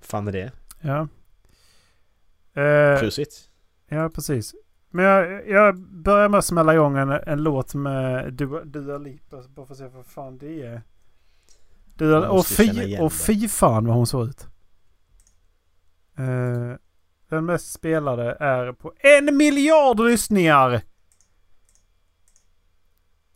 fan 0.00 0.28
är 0.28 0.32
det? 0.32 0.52
Ja. 0.80 1.08
Eh, 2.62 3.00
Prosit. 3.00 3.50
ja, 3.88 4.08
precis. 4.10 4.54
Men 4.90 5.04
jag, 5.04 5.48
jag 5.48 5.78
börjar 5.78 6.28
med 6.28 6.38
att 6.38 6.44
smälla 6.44 6.74
igång 6.74 6.96
en, 6.96 7.10
en 7.10 7.42
låt 7.42 7.74
med 7.74 8.34
Dua, 8.34 8.64
Dua 8.64 8.98
Lipa. 8.98 9.42
Bara 9.48 9.66
för 9.66 9.74
att 9.74 9.78
se 9.78 9.86
vad 9.88 10.06
fan 10.06 10.38
det 10.38 10.62
är. 10.62 10.82
Dua, 11.94 12.28
och, 12.28 12.46
fy, 12.46 12.98
och 12.98 13.12
fy 13.12 13.48
fan 13.48 13.86
vad 13.86 13.96
hon 13.96 14.06
såg 14.06 14.28
ut. 14.28 14.46
Eh, 16.18 16.76
den 17.28 17.46
mest 17.46 17.72
spelade 17.72 18.36
är 18.40 18.72
på 18.72 18.92
en 18.98 19.36
miljard 19.36 20.00
lyssningar! 20.00 20.80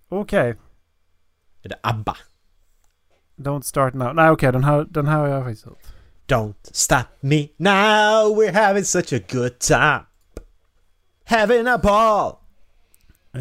Okej. 0.09 0.59
Är 1.63 1.69
det 1.69 1.79
ABBA? 1.83 2.17
Don't 3.37 3.63
start 3.63 3.95
now. 3.95 4.15
Nej 4.15 4.31
okej, 4.31 4.53
den, 4.53 4.65
här, 4.65 4.87
den 4.91 5.07
här 5.07 5.19
har 5.19 5.29
jag 5.29 5.45
faktiskt 5.45 5.65
hört. 5.65 5.95
Don't 6.27 6.73
stop 6.73 7.09
me 7.21 7.49
now, 7.57 8.37
we're 8.37 8.67
having 8.67 8.85
such 8.85 9.13
a 9.13 9.21
good 9.33 9.59
time. 9.59 10.05
Having 11.25 11.67
a 11.67 11.79
ball! 11.83 12.37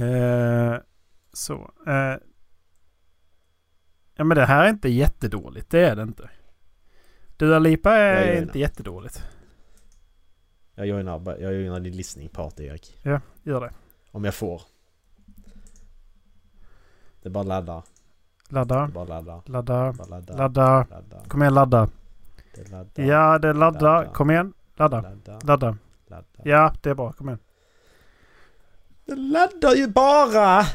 Eh, 0.02 0.76
så. 1.34 1.72
Eh, 1.88 2.16
ja 4.16 4.24
men 4.24 4.38
det 4.38 4.46
här 4.46 4.64
är 4.66 4.70
inte 4.70 4.90
jättedåligt. 4.90 5.70
Det 5.70 5.80
är 5.86 5.96
det 5.96 6.04
inte. 6.04 6.30
Dua 7.38 7.60
Lipa 7.60 7.90
Jag 7.98 8.08
är 8.08 8.34
gör 8.34 8.42
inte 8.42 8.60
jättedåligt. 8.60 9.24
Jag 10.76 10.88
joinar, 10.88 11.38
jag 11.40 11.54
joinar 11.54 11.80
din 11.80 11.96
listening 11.96 12.30
party 12.30 12.64
Erik. 12.66 12.98
Gör 13.44 13.62
det. 13.62 13.72
Om 14.12 14.26
jag 14.26 14.36
får. 14.36 14.62
Det 17.22 17.30
bara 17.30 17.44
laddar. 17.44 17.84
Ladda. 18.50 18.86
Det 18.86 18.94
bara 18.94 19.06
laddar. 19.06 19.42
Ladda. 19.46 19.94
Bara 19.94 20.08
laddar. 20.08 20.38
Ladda. 20.38 20.88
Laddar. 20.90 21.26
Kom 21.28 21.42
igen 21.42 21.54
ladda. 21.54 21.90
Det 22.56 22.72
laddar. 22.72 23.04
Ja 23.04 23.40
det 23.40 23.54
laddar. 23.54 23.82
Ladda. 23.82 24.14
Kom 24.14 24.32
igen. 24.32 24.54
Ladda. 24.76 25.02
Laddar. 25.02 25.40
Ladda. 25.44 25.78
Laddar. 26.08 26.44
Ja 26.44 26.74
det 26.82 26.90
är 26.90 26.96
bra. 26.96 27.12
Kom 27.12 27.30
igen. 27.30 27.40
Det 29.06 29.16
laddar 29.16 29.76
ju 29.76 29.88
bara! 29.88 30.66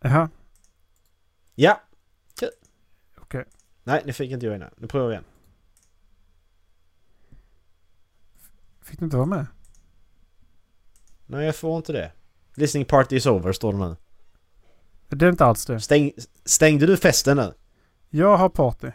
Jaha. 0.00 0.30
Ja! 1.54 1.82
Okej. 3.18 3.44
Nej, 3.84 4.02
nu 4.06 4.12
fick 4.12 4.30
inte 4.30 4.46
jag 4.46 4.52
joina. 4.52 4.70
Nu 4.76 4.86
provar 4.86 5.06
vi 5.06 5.12
igen. 5.12 5.24
Fick 8.82 8.98
du 8.98 9.04
inte 9.04 9.16
vara 9.16 9.26
med? 9.26 9.46
Nej, 11.26 11.46
jag 11.46 11.56
får 11.56 11.76
inte 11.76 11.92
det. 11.92 12.12
Listening 12.54 12.84
party 12.84 13.16
is 13.16 13.26
over, 13.26 13.52
står 13.52 13.72
det 13.72 13.78
nu. 13.78 13.96
Det 15.08 15.26
är 15.26 15.30
inte 15.30 15.44
alls 15.44 15.66
det. 15.66 15.80
Stäng, 15.80 16.12
stängde 16.44 16.86
du 16.86 16.96
festen 16.96 17.36
nu? 17.36 17.54
Jag 18.10 18.36
har 18.36 18.48
party. 18.48 18.90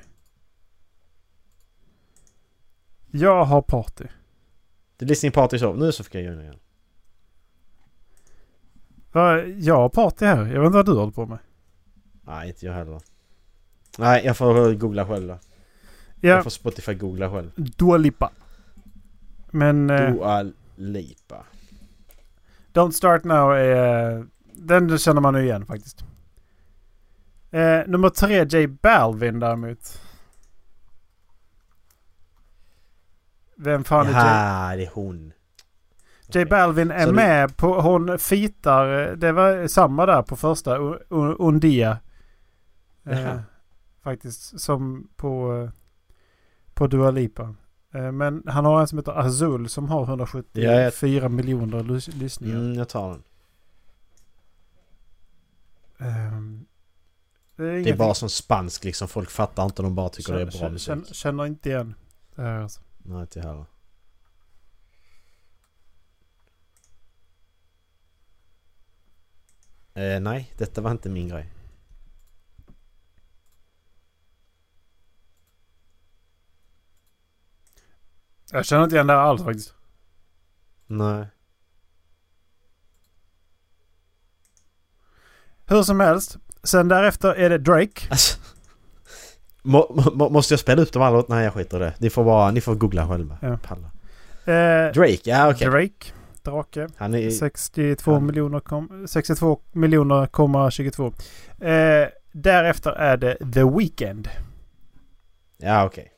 Jag 3.16 3.46
har 3.46 3.62
party. 3.62 4.06
The 5.00 5.06
listening 5.06 5.32
party 5.32 5.56
is 5.56 5.64
over. 5.64 5.80
Nu 5.80 5.92
så 5.92 6.04
fick 6.04 6.16
jag 6.16 6.24
joina 6.24 6.42
igen. 6.42 6.60
Va, 9.12 9.42
Jag 9.44 9.76
har 9.76 9.90
party 9.90 10.26
här. 10.26 10.38
Jag 10.46 10.60
vet 10.62 10.66
inte 10.66 10.76
vad 10.78 10.86
du 10.86 10.94
håller 10.94 11.12
på 11.12 11.26
med. 11.26 11.38
Nej, 12.22 12.48
inte 12.48 12.66
jag 12.66 12.74
heller. 12.74 13.02
Nej, 13.98 14.26
jag 14.26 14.38
får 14.38 14.74
googla 14.74 15.08
själv 15.08 15.28
då. 15.28 15.38
Ja, 16.16 16.30
Jag 16.30 16.44
får 16.44 16.50
Spotify 16.50 16.94
googla 16.94 17.32
själv. 17.32 17.52
Dua 17.56 17.98
Lipa. 17.98 18.32
Men 19.52 19.90
eh, 19.90 20.12
Dua 20.14 20.52
Lipa. 20.76 21.46
Don't 22.74 22.92
Start 22.92 23.24
Now 23.24 23.54
är... 23.54 24.26
Den 24.54 24.98
känner 24.98 25.22
man 25.22 25.34
nu 25.34 25.44
igen 25.44 25.66
faktiskt. 25.66 26.04
Eh, 27.52 27.80
nummer 27.88 28.10
tre, 28.10 28.44
J 28.46 28.68
Balvin 28.68 29.40
däremot. 29.40 30.02
Vem 33.56 33.84
fan 33.84 34.08
är 34.08 34.12
J? 34.12 34.18
Ja, 34.18 34.76
det 34.76 34.84
är 34.86 34.90
hon. 34.94 35.34
J 36.28 36.46
Balvin 36.46 36.92
är 36.92 37.06
du- 37.08 37.14
med 37.14 37.58
på... 37.58 37.82
Hon 37.82 38.20
fitar... 38.20 38.86
Det 39.16 39.32
var 39.32 39.68
samma 39.68 40.06
där 40.06 40.22
på 40.22 40.36
första. 40.36 40.78
Undia. 41.40 41.98
Eh, 43.06 43.40
faktiskt. 44.04 44.60
Som 44.62 45.10
på... 45.16 45.70
På 46.74 46.88
Dua 46.88 47.12
Lipa. 47.12 47.56
Eh, 47.94 48.12
men 48.12 48.44
han 48.48 48.66
har 48.66 48.82
en 48.82 48.88
som 48.88 48.98
heter 48.98 49.12
Azul 49.20 49.70
som 49.70 49.90
har 49.90 50.04
174 50.04 51.30
miljoner 51.30 51.84
lys- 51.84 52.16
lyssningar. 52.18 52.56
Mm, 52.56 52.74
jag 52.74 52.90
tar 52.90 53.10
den. 53.10 53.24
Ehm, 55.98 56.66
det 57.56 57.64
är, 57.64 57.84
Det 57.84 57.90
är 57.90 57.98
bara 57.98 58.14
som 58.14 58.30
spansk 58.30 58.84
liksom. 58.84 59.08
Folk 59.08 59.30
fattar 59.30 59.66
inte. 59.66 59.82
De 59.82 59.96
bara 59.96 60.10
tycker 60.10 60.34
det 60.34 60.42
är 60.42 60.46
bra 60.46 60.52
känner, 60.52 60.70
musik. 60.72 60.86
känner, 60.88 61.06
känner 61.06 61.46
inte 61.46 61.70
igen 61.70 61.96
det 62.36 62.42
här 62.42 62.62
alltså. 62.62 62.82
Nej, 63.06 63.22
inte 63.22 63.42
heller. 63.42 63.66
Eh, 69.94 70.20
nej, 70.20 70.54
detta 70.58 70.82
var 70.82 70.92
inte 70.92 71.10
min 71.10 71.30
grej. 71.30 71.54
Jag 78.52 78.66
känner 78.66 78.84
inte 78.84 78.96
igen 78.96 79.08
det 79.08 79.14
här 79.14 79.20
alls 79.20 79.44
faktiskt. 79.44 79.74
Nej. 80.88 81.28
Hur 85.66 85.84
som 85.84 86.00
helst. 86.00 86.38
Sen 86.64 86.88
därefter 86.88 87.34
är 87.34 87.50
det 87.50 87.58
Drake. 87.58 88.10
Må, 89.64 90.10
må, 90.14 90.30
måste 90.30 90.54
jag 90.54 90.60
spela 90.60 90.82
upp 90.82 90.94
dem 90.94 91.02
alla? 91.02 91.26
Nej, 91.28 91.44
jag 91.44 91.54
skiter 91.54 91.78
i 91.78 91.80
det. 91.80 91.94
Ni 92.00 92.10
får 92.10 92.24
bara, 92.24 92.52
ni 92.52 92.62
får 92.62 92.76
googla 92.76 93.08
själva. 93.08 93.38
Ja. 93.42 93.54
Eh, 94.54 94.92
Drake, 94.94 95.20
ja 95.24 95.52
okej. 95.52 95.68
Drake. 95.68 96.14
Drake. 96.42 96.88
Han 96.98 97.14
är... 97.14 97.30
62 97.30 98.12
han- 98.14 98.26
miljoner, 98.26 98.60
kom, 98.60 99.08
62 99.08 99.60
miljoner, 99.72 100.26
komma 100.28 100.72
22. 100.72 101.06
Eh, 101.60 102.08
därefter 102.32 102.92
är 102.92 103.18
det 103.18 103.38
The 103.54 103.64
Weeknd. 103.64 104.30
Ja 105.58 105.86
okej. 105.86 106.12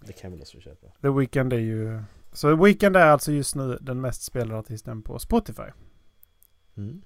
Det 0.00 0.12
kan 0.12 0.30
väl 0.30 0.40
också 0.40 0.60
köpa. 0.60 0.86
The 1.02 1.08
Weeknd 1.08 1.52
är 1.52 1.58
ju... 1.58 2.02
Så 2.32 2.56
Weeknd 2.64 2.96
är 2.96 3.06
alltså 3.06 3.32
just 3.32 3.54
nu 3.54 3.78
den 3.80 4.00
mest 4.00 4.22
spelade 4.22 4.58
artisten 4.60 5.02
på 5.02 5.18
Spotify. 5.18 5.62
Mm. 6.76 7.02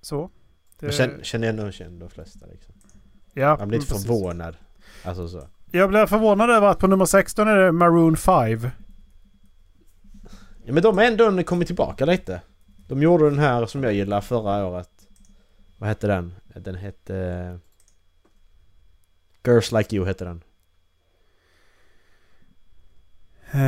Så. 0.00 0.30
Det, 0.78 0.86
Jag 0.86 0.94
känner, 0.94 1.22
känner 1.22 1.46
jag 1.46 1.56
nog 1.56 1.98
de 2.00 2.10
flesta 2.10 2.46
liksom. 2.46 2.74
Ja, 3.32 3.56
Jag 3.58 3.68
blir 3.68 3.78
inte 3.78 3.92
precis. 3.92 4.06
förvånad. 4.06 4.56
Alltså 5.04 5.28
så. 5.28 5.48
Jag 5.70 5.88
blev 5.88 6.06
förvånad 6.06 6.50
över 6.50 6.66
att 6.68 6.78
på 6.78 6.86
nummer 6.86 7.04
16 7.04 7.48
är 7.48 7.56
det 7.56 7.72
Maroon 7.72 8.16
5. 8.16 8.68
Ja, 10.64 10.72
men 10.72 10.82
de 10.82 10.98
har 10.98 11.04
ändå 11.04 11.42
kommit 11.42 11.66
tillbaka 11.66 12.04
lite. 12.04 12.40
De 12.88 13.02
gjorde 13.02 13.30
den 13.30 13.38
här 13.38 13.66
som 13.66 13.84
jag 13.84 13.92
gillade 13.92 14.22
förra 14.22 14.66
året. 14.66 14.90
Vad 15.78 15.88
hette 15.88 16.06
den? 16.06 16.34
Den 16.54 16.74
hette... 16.74 17.58
Girls 19.44 19.72
Like 19.72 19.96
You 19.96 20.06
hette 20.06 20.24
den. 20.24 20.42
Eh, 23.52 23.60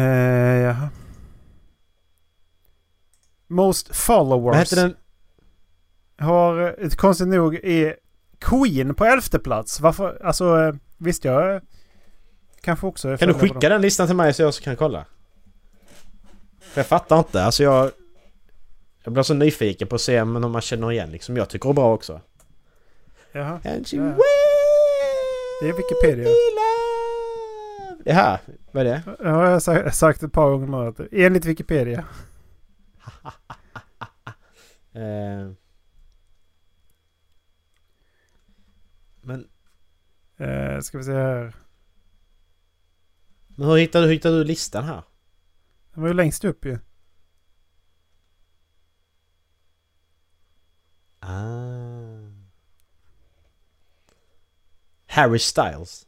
jaha. 0.62 0.88
Most 3.46 3.96
followers. 3.96 4.44
Vad 4.44 4.56
hette 4.56 4.76
den? 4.76 4.96
Har 6.18 6.82
eh, 6.82 6.88
konstigt 6.88 7.28
nog 7.28 7.54
är 7.54 7.96
Queen 8.42 8.94
på 8.94 9.04
elfte 9.04 9.38
plats. 9.38 9.80
Varför? 9.80 10.20
Alltså 10.24 10.76
visst 10.98 11.24
jag... 11.24 11.60
kanske 12.60 12.86
också 12.86 13.16
Kan 13.16 13.28
du 13.28 13.34
skicka 13.34 13.68
den 13.68 13.80
listan 13.80 14.06
till 14.06 14.16
mig 14.16 14.34
så 14.34 14.42
jag 14.42 14.54
kan 14.54 14.76
kolla? 14.76 15.04
För 16.60 16.80
jag 16.80 16.86
fattar 16.86 17.18
inte. 17.18 17.44
Alltså 17.44 17.62
jag... 17.62 17.90
Jag 19.04 19.12
blir 19.12 19.22
så 19.22 19.34
nyfiken 19.34 19.88
på 19.88 19.94
att 19.94 20.00
se 20.00 20.20
om 20.20 20.52
man 20.52 20.60
känner 20.60 20.92
igen 20.92 21.10
liksom. 21.10 21.36
Jag 21.36 21.48
tycker 21.48 21.68
det 21.68 21.72
är 21.72 21.74
bra 21.74 21.94
också. 21.94 22.20
Jaha. 23.32 23.60
And 23.64 23.88
she 23.88 23.96
Ja. 23.96 24.14
Det 25.62 25.68
är 25.68 25.72
Wikipedia. 25.72 26.28
Det 28.04 28.12
här, 28.12 28.38
vad 28.72 28.86
är 28.86 28.90
det? 28.90 29.02
Ja, 29.06 29.14
jag 29.24 29.50
har 29.50 29.60
sa- 29.60 29.90
sagt 29.90 30.22
ett 30.22 30.32
par 30.32 30.50
gånger 30.50 30.94
nu. 30.98 31.08
Enligt 31.24 31.44
Wikipedia. 31.44 32.04
Eh. 34.94 35.61
Men, 39.22 39.48
Eh, 40.36 40.80
ska 40.80 40.98
vi 40.98 41.04
se 41.04 41.12
här. 41.12 41.54
men 43.46 43.68
hur 43.68 43.76
hittade, 43.76 44.06
hur 44.06 44.12
hittade 44.12 44.38
du 44.38 44.44
listan 44.44 44.84
här? 44.84 45.02
Den 45.92 46.02
var 46.02 46.08
ju 46.08 46.14
längst 46.14 46.44
upp 46.44 46.64
ju. 46.64 46.78
Ah. 51.20 52.30
Harry 55.06 55.38
Styles. 55.38 56.06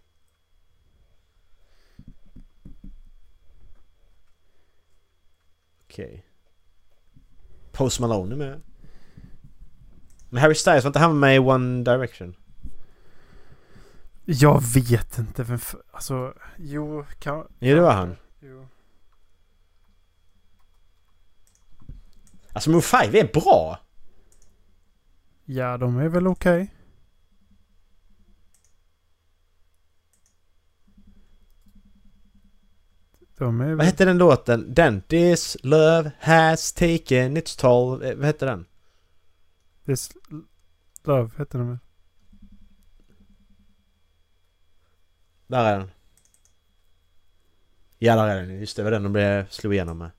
Okej. 5.84 6.24
Post 7.72 8.00
Malone 8.00 8.36
med. 8.36 8.60
Men 10.30 10.42
Harry 10.42 10.54
Styles 10.54 10.84
var 10.84 10.88
inte 10.88 10.98
han 10.98 11.18
med 11.18 11.36
i 11.36 11.38
One 11.38 11.84
Direction? 11.84 12.34
Jag 14.24 14.62
vet 14.74 15.18
inte 15.18 15.42
vem 15.44 15.58
Alltså, 15.92 16.34
jo, 16.58 17.04
kan... 17.18 17.46
Jo, 17.58 17.74
det 17.74 17.80
var 17.82 17.92
han. 17.92 18.16
Jo. 18.40 18.68
Alltså 22.52 22.70
Move 22.70 22.82
5 22.82 23.14
är 23.14 23.32
bra! 23.32 23.78
Ja, 25.44 25.76
de 25.78 25.98
är 25.98 26.08
väl 26.08 26.26
okej. 26.26 26.74
De 33.38 33.60
är 33.60 33.66
Vad 33.68 33.76
väl... 33.76 33.86
hette 33.86 34.04
den 34.04 34.18
låten? 34.18 34.74
Den 34.74 35.00
This 35.02 35.56
love 35.62 36.12
has 36.20 36.72
taken 36.72 37.36
its 37.36 37.56
toll. 37.56 38.02
Eh, 38.02 38.14
Vad 38.14 38.26
hette 38.26 38.46
den? 38.46 38.66
This 39.86 40.12
Love 41.04 41.30
hette 41.38 41.58
de 41.58 41.68
väl? 41.68 41.78
Där 45.46 45.64
är 45.64 45.78
den. 45.78 45.90
Ja, 47.98 48.16
där 48.16 48.28
är 48.28 48.42
den. 48.42 48.60
Just 48.60 48.76
det, 48.76 48.82
var 48.82 48.90
den 48.90 49.02
de 49.02 49.12
blev, 49.12 49.48
slog 49.48 49.74
igenom 49.74 49.98
med. 49.98 50.10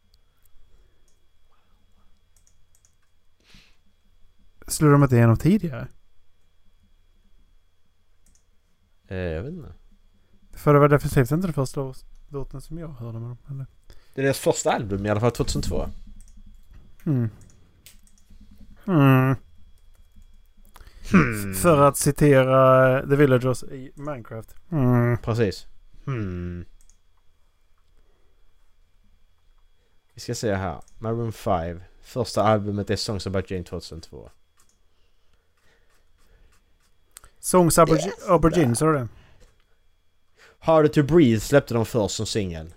Slog 4.68 4.92
de 4.92 5.04
inte 5.04 5.16
igenom 5.16 5.38
tidigare? 5.38 5.88
Eh, 9.08 9.18
jag 9.18 9.44
vet 9.44 9.54
inte. 9.54 9.74
För 10.54 10.74
det 10.74 10.80
var 10.80 10.90
definitivt 10.90 11.32
inte 11.32 11.48
den 11.48 11.54
första 11.54 11.94
låten 12.30 12.62
som 12.62 12.78
jag 12.78 12.88
hörde 12.88 13.20
med 13.20 13.30
dem. 13.30 13.38
Eller? 13.50 13.66
Det 14.14 14.22
är 14.22 14.24
deras 14.24 14.40
första 14.40 14.72
album 14.72 15.06
i 15.06 15.10
alla 15.10 15.20
fall, 15.20 15.32
2002. 15.32 15.90
Mm. 17.06 17.30
Mm. 18.88 19.36
Hmm. 21.16 21.54
För 21.56 21.82
att 21.88 21.98
citera 21.98 23.02
The 23.10 23.16
Villagers 23.16 23.64
i 23.64 23.92
Minecraft. 23.96 24.56
Mm. 24.72 25.18
Precis. 25.18 25.68
Hmm. 26.06 26.66
Vi 30.14 30.22
ska 30.22 30.36
se 30.36 30.54
här. 30.54 30.82
Maroon 31.00 31.32
5. 31.34 31.82
Första 32.02 32.44
albumet 32.44 32.90
är 32.90 32.96
Songs 32.96 33.28
About 33.28 33.52
Jane 33.52 33.64
2002. 33.64 34.30
Songs 37.40 37.78
Auberg- 37.80 38.06
Yes, 38.06 38.28
Aubergine, 38.28 38.76
sa 38.76 38.86
du 38.86 38.94
det? 38.94 39.08
Harder 40.60 40.90
to 40.90 41.04
Breathe 41.04 41.40
släppte 41.40 41.74
de 41.74 41.86
först 41.86 42.16
som 42.16 42.26
singel. 42.26 42.74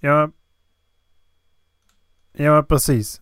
Ja. 0.00 0.30
Ja, 2.44 2.62
precis. 2.62 3.20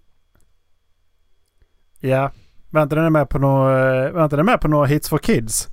Ja. 2.00 2.32
Vänta, 2.70 2.94
den 2.94 3.04
är 3.04 3.10
med 3.10 3.28
på 3.28 3.38
några... 3.38 4.12
Vänta, 4.12 4.36
den 4.36 4.48
är 4.48 4.52
med 4.52 4.60
på 4.60 4.68
några 4.68 4.86
Hits 4.86 5.08
for 5.08 5.18
Kids. 5.18 5.68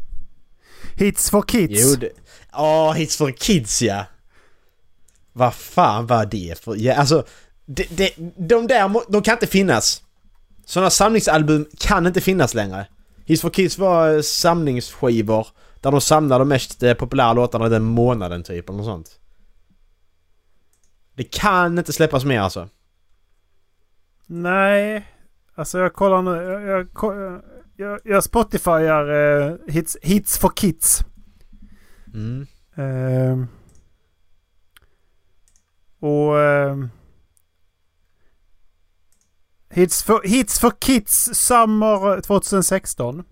Hits 0.95 1.29
for 1.29 1.41
Kids. 1.41 1.84
Jo, 1.84 1.95
det... 1.95 2.10
Åh, 2.53 2.93
Hits 2.93 3.17
for 3.17 3.31
Kids 3.31 3.81
ja! 3.81 4.05
Vad 5.34 5.53
fan 5.53 6.08
var 6.08 6.25
det 6.25 6.60
för... 6.63 6.75
Ja, 6.75 6.95
alltså... 6.95 7.25
De, 7.65 7.84
de, 7.84 8.12
de 8.38 8.67
där, 8.67 8.88
må- 8.88 9.03
de 9.10 9.21
kan 9.21 9.34
inte 9.34 9.47
finnas. 9.47 10.03
Sådana 10.65 10.89
samlingsalbum 10.89 11.65
kan 11.79 12.08
inte 12.08 12.21
finnas 12.21 12.53
längre. 12.53 12.88
Hits 13.25 13.41
for 13.41 13.49
Kids 13.49 13.77
var 13.77 14.15
eh, 14.15 14.21
samlingsskivor 14.21 15.47
där 15.81 15.91
de 15.91 16.01
samlade 16.01 16.41
de 16.41 16.47
mest 16.47 16.84
eh, 16.84 16.93
populära 16.93 17.34
låtarna 17.34 17.69
den 17.69 17.84
månaden 17.84 18.43
typ, 18.43 18.69
eller 18.69 18.77
något 18.77 18.86
sånt. 18.86 19.19
Det 21.15 21.23
kan 21.23 21.77
inte 21.77 21.93
släppas 21.93 22.25
mer 22.25 22.39
alltså. 22.39 22.69
Nej. 24.27 25.05
Alltså 25.55 25.79
jag 25.79 25.93
kollar 25.93 26.21
nu. 26.21 26.31
Jag, 26.31 26.88
jag, 26.93 27.41
jag, 27.75 27.99
jag 28.03 28.23
Spotifyar 28.23 29.09
eh, 29.09 29.55
hits, 29.67 29.97
hits 30.01 30.38
for 30.38 30.49
Kids. 30.55 31.05
Mm. 32.13 32.47
Ehm. 32.75 33.47
och... 35.99 36.39
ehm, 36.39 36.89
hits, 39.69 40.03
for, 40.03 40.21
hits 40.23 40.59
for 40.59 40.71
Kids 40.79 41.29
Summer 41.33 42.21
2016. 42.21 43.23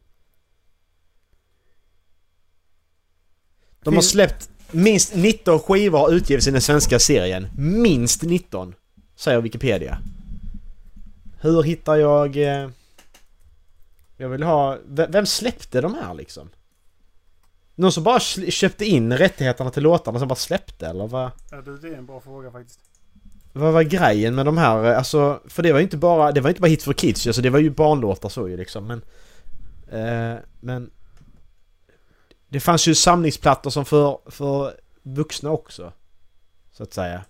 De 3.84 3.96
har 3.96 4.02
släppt 4.02 4.50
minst 4.72 5.16
19 5.16 5.60
skivor 5.60 6.00
har 6.00 6.12
utgivits 6.12 6.48
i 6.48 6.52
den 6.52 6.62
svenska 6.62 7.00
serien. 7.00 7.48
Minst 7.58 8.22
19! 8.22 8.76
Säger 9.16 9.42
Wikipedia. 9.42 9.98
Hur 11.44 11.64
hittar 11.64 11.96
jag... 11.96 12.38
Eh... 12.38 12.70
Jag 14.18 14.30
vill 14.30 14.44
ha... 14.44 14.78
v- 14.86 15.08
Vem 15.10 15.26
släppte 15.26 15.82
de 15.82 15.94
här 15.94 16.14
liksom? 16.14 16.50
Någon 17.76 17.92
som 17.92 18.04
bara 18.04 18.20
köpte 18.20 18.86
in 18.86 19.18
rättigheterna 19.18 19.70
till 19.70 19.84
låtarna 19.84 20.20
som 20.20 20.28
bara 20.28 20.36
släppte 20.36 20.88
eller 20.88 21.08
vad? 21.08 21.32
Ja, 21.52 21.62
det 21.62 21.88
är 21.88 21.94
en 21.98 22.06
bra 22.06 22.20
fråga 22.22 22.52
faktiskt. 22.52 22.80
Vad 23.54 23.74
var 23.74 23.84
grejen 23.84 24.36
med 24.36 24.46
de 24.46 24.58
här? 24.58 24.94
Alltså, 24.94 25.42
för 25.46 25.64
det 25.64 25.72
var 25.72 25.80
ju 25.80 25.84
inte 25.84 25.98
bara, 25.98 26.32
det 26.32 26.42
var 26.42 26.50
inte 26.50 26.62
bara 26.62 26.68
hit 26.68 26.84
för 26.84 26.94
kids 26.94 27.28
alltså 27.28 27.42
det 27.42 27.50
var 27.50 27.60
ju 27.60 27.70
barnlåtar 27.70 28.30
så 28.30 28.50
ju 28.50 28.58
liksom 28.58 28.88
men... 28.88 29.02
Eh, 29.92 30.40
men... 30.60 30.92
Det 32.50 32.60
fanns 32.60 32.88
ju 32.88 32.96
samlingsplattor 32.96 33.70
som 33.70 33.86
för, 33.86 34.18
för 34.26 34.74
vuxna 35.04 35.50
också. 35.50 35.94
Så 36.72 36.84
att 36.84 36.94
säga. 36.94 37.22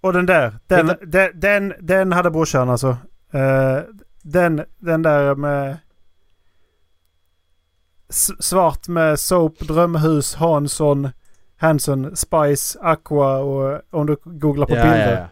Och 0.00 0.12
den 0.12 0.26
där. 0.26 0.58
Den, 0.66 0.86
den, 1.06 1.40
den, 1.40 1.74
den 1.80 2.12
hade 2.12 2.30
brorsan 2.30 2.70
alltså. 2.70 2.96
Eh, 3.34 3.82
den, 4.22 4.64
den 4.78 5.02
där 5.02 5.34
med... 5.34 5.78
Svart 8.40 8.88
med 8.88 9.20
Soap, 9.20 9.58
Drömhus, 9.58 10.34
Hansson, 10.34 11.08
Hanson, 11.56 12.16
Spice, 12.16 12.78
Aqua 12.80 13.38
och 13.38 13.80
om 13.90 14.06
du 14.06 14.16
googlar 14.24 14.66
på 14.66 14.76
ja, 14.76 14.82
bilder. 14.82 15.12
ja, 15.12 15.28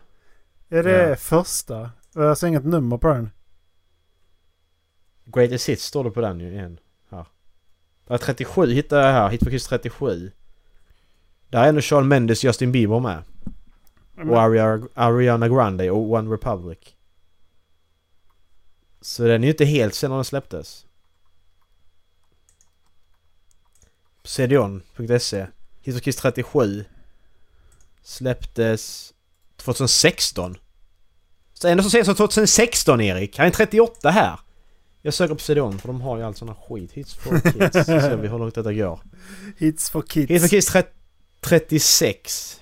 ja. 0.69 0.79
Är 0.79 0.83
det 0.83 1.17
första? 1.17 1.91
Jag 2.15 2.38
ser 2.38 2.47
inget 2.47 2.65
nummer 2.65 2.99
på 2.99 3.09
den. 3.09 3.31
Greatest 5.25 5.69
Hits 5.69 5.85
står 5.85 6.05
det 6.05 6.11
på 6.11 6.21
den 6.21 6.41
ju 6.41 6.53
igen. 6.53 6.79
Här. 7.11 7.27
Det 8.07 8.15
är 8.15 8.19
37 8.19 8.67
hittar 8.67 9.01
jag 9.01 9.12
här. 9.12 9.29
Hit 9.29 9.45
for 9.45 9.51
Kids 9.51 9.67
37. 9.67 10.31
Där 11.49 11.65
är 11.65 11.69
ändå 11.69 11.81
Shawn 11.81 12.09
Mendes 12.09 12.45
Justin 12.45 12.73
Bieber 12.73 13.01
med. 13.01 13.23
Och 14.31 14.43
Ariana 14.95 15.49
Grande 15.49 15.91
och 15.91 16.12
One 16.12 16.35
Republic. 16.35 16.97
Så 19.03 19.23
den 19.23 19.43
är 19.43 19.47
ju 19.47 19.53
inte 19.53 19.65
helt 19.65 19.95
sen 19.95 20.11
den 20.11 20.25
släpptes. 20.25 20.87
På 24.23 24.29
cdon.se. 24.29 25.47
Hit 25.81 25.95
for 25.95 26.01
Kids 26.01 26.17
37. 26.17 26.85
Släpptes 28.03 29.15
2016. 29.57 30.59
Så 31.53 31.69
ändå 31.69 31.83
så 31.83 31.91
sent 31.91 32.07
som 32.07 32.15
2016 32.15 33.01
Erik. 33.01 33.38
Han 33.38 33.47
är 33.47 33.51
38 33.51 34.11
här. 34.11 34.41
Jag 35.03 35.15
söker 35.15 35.35
på 35.35 35.41
cdon 35.41 35.79
för 35.79 35.88
de 35.88 36.01
har 36.01 36.19
ju 36.19 36.23
all 36.23 36.35
sån 36.35 36.49
här 36.49 36.55
skit. 36.55 36.93
Hits 36.93 37.15
for 37.15 37.41
Kids. 37.41 37.73
Så 37.73 37.85
ser 37.85 38.17
vi 38.17 38.29
hur 38.29 38.38
långt 38.38 38.55
detta 38.55 38.73
går. 38.73 39.01
Hits 39.59 39.91
for 39.91 40.03
Kids. 40.03 40.31
Hit 40.31 40.43
for 40.43 40.49
Kids 40.49 40.67
30, 40.67 40.91
36. 41.41 42.61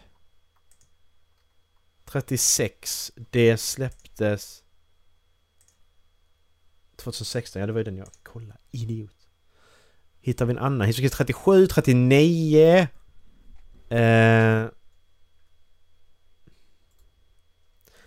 36. 2.04 3.12
Det 3.30 3.56
släpptes 3.56 4.59
2016, 7.00 7.60
ja 7.60 7.66
det 7.66 7.72
var 7.72 7.80
ju 7.80 7.84
den 7.84 7.96
jag... 7.96 8.08
Kolla, 8.22 8.54
idiot. 8.70 9.16
Hittar 10.20 10.44
vi 10.46 10.52
en 10.52 10.58
annan? 10.58 10.86
Historisk 10.86 11.14
37, 11.16 11.66
39... 11.66 12.88
Eh... 13.90 14.64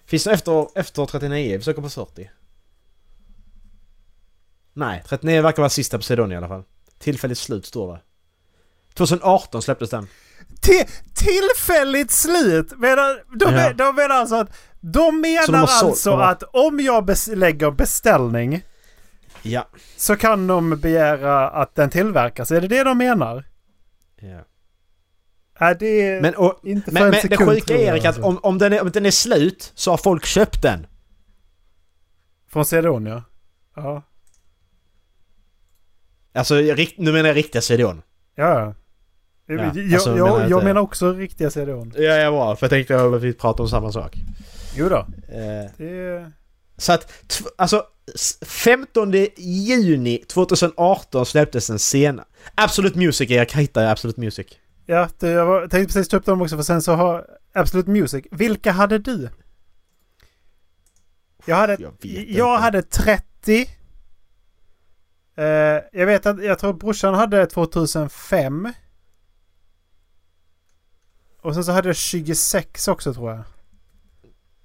Finns 0.06 0.24
det 0.24 0.32
efter, 0.32 0.68
efter 0.80 1.06
39? 1.06 1.58
Vi 1.58 1.64
söker 1.64 1.82
på 1.82 1.90
40. 1.90 2.30
Nej, 4.74 5.04
39 5.08 5.42
verkar 5.42 5.62
vara 5.62 5.70
sista 5.70 5.98
på 5.98 6.04
Sidonia 6.04 6.36
i 6.36 6.38
alla 6.38 6.48
fall. 6.48 6.64
Tillfälligt 7.00 7.38
slut 7.38 7.66
står 7.66 7.94
det. 7.94 8.02
2018 8.94 9.62
släpptes 9.62 9.90
den. 9.90 10.08
Ti- 10.62 10.90
tillfälligt 11.14 12.12
slut! 12.12 12.72
Menar, 12.80 13.38
de, 13.38 13.54
Ja. 13.54 13.74
de 13.74 13.96
menar 13.96 14.16
alltså 14.16 14.36
att... 14.36 14.50
De 14.82 14.90
de 14.92 15.22
menar 15.22 15.68
sålt- 15.68 15.84
alltså 15.84 16.10
de 16.10 16.20
har- 16.20 16.32
att 16.32 16.44
om 16.44 16.80
jag 16.80 17.10
bes- 17.10 17.36
lägger 17.36 17.72
beställning 17.72 18.64
Ja. 19.44 19.68
så 19.98 20.16
kan 20.16 20.48
de 20.48 20.70
begära 20.80 21.50
att 21.50 21.76
den 21.76 21.90
tillverkas. 21.90 22.52
Är 22.52 22.62
det 22.62 22.68
det 22.68 22.84
de 22.84 22.98
menar? 22.98 23.46
ja. 24.20 24.40
Nej, 25.60 25.76
det 25.80 25.86
är 26.02 26.22
Men, 26.22 26.36
och, 26.36 26.60
inte 26.64 26.86
för 26.86 26.92
men, 26.94 27.04
en 27.04 27.10
men 27.10 27.16
det 27.22 27.22
sekund, 27.22 27.50
sjuka 27.50 27.66
tror 27.66 27.80
är 27.80 27.86
jag, 27.86 27.94
Erik 27.96 28.02
att 28.02 28.08
alltså. 28.08 28.22
om, 28.24 28.40
om, 28.44 28.58
den 28.58 28.74
är, 28.74 28.82
om 28.82 28.92
den 28.92 29.06
är 29.06 29.12
slut 29.12 29.72
så 29.76 29.92
har 29.92 29.98
folk 29.98 30.26
köpt 30.26 30.62
den. 30.62 30.88
Från 32.48 32.66
Cedonia? 32.66 33.24
Ja. 33.76 34.02
Alltså 36.34 36.56
rikt, 36.56 37.00
nu 37.00 37.12
menar 37.12 37.28
jag 37.30 37.36
riktiga 37.38 37.62
CDOn. 37.62 38.02
Ja. 38.36 38.74
Ja, 39.46 39.54
jag, 39.56 39.94
alltså, 39.94 40.18
jag, 40.18 40.28
menar 40.28 40.40
jag, 40.40 40.52
inte- 40.58 40.66
menar 40.66 40.82
också 40.82 41.14
riktiga 41.14 41.50
CDOn. 41.50 41.94
Ja, 41.96 42.02
ja 42.04 42.32
bra. 42.32 42.56
För 42.56 42.66
jag 42.66 42.70
tänkte 42.72 43.02
att 43.06 43.22
vi 43.22 43.34
pratar 43.34 43.64
om 43.64 43.70
samma 43.70 43.92
sak. 43.92 44.16
Jo 44.76 44.90
då. 44.90 44.98
Eh, 44.98 45.72
Det 45.78 45.90
är... 45.90 46.32
så 46.78 46.94
att, 46.94 47.12
alltså 47.56 47.86
s- 48.16 48.38
15 48.42 49.14
juni 49.38 50.18
2018 50.18 51.26
släpptes 51.26 51.68
den 51.68 51.80
sena. 51.80 52.26
Absolut 52.56 52.96
Music, 52.96 53.30
hittar 53.56 53.82
jag 53.82 53.92
Absolut 53.92 54.18
Music. 54.18 54.48
Ja, 54.86 55.10
det, 55.20 55.30
jag 55.30 55.46
var, 55.46 55.68
tänkte 55.68 55.94
precis 55.94 56.10
ta 56.10 56.18
upp 56.18 56.26
dem 56.26 56.42
också 56.42 56.56
för 56.56 56.64
sen 56.64 56.82
så 56.82 56.94
har 56.94 57.26
Absolute 57.54 57.90
Music. 57.90 58.26
Vilka 58.32 58.72
hade 58.72 58.98
du? 59.00 59.30
Jag 61.46 61.56
hade, 61.56 61.78
Jag 61.80 61.94
jag 62.30 62.58
hade 62.58 62.82
30. 62.82 63.70
Eh, 65.36 65.44
jag 65.92 66.06
vet 66.06 66.26
att, 66.26 66.44
jag 66.44 66.60
tror 66.60 66.74
brorsan 66.74 67.14
hade 67.14 67.46
2005. 67.46 68.70
Och 71.42 71.54
sen 71.54 71.64
så 71.64 71.72
hade 71.72 71.90
jag 71.90 71.96
26 71.96 72.88
också 72.88 73.14
tror 73.14 73.32
jag. 73.32 73.44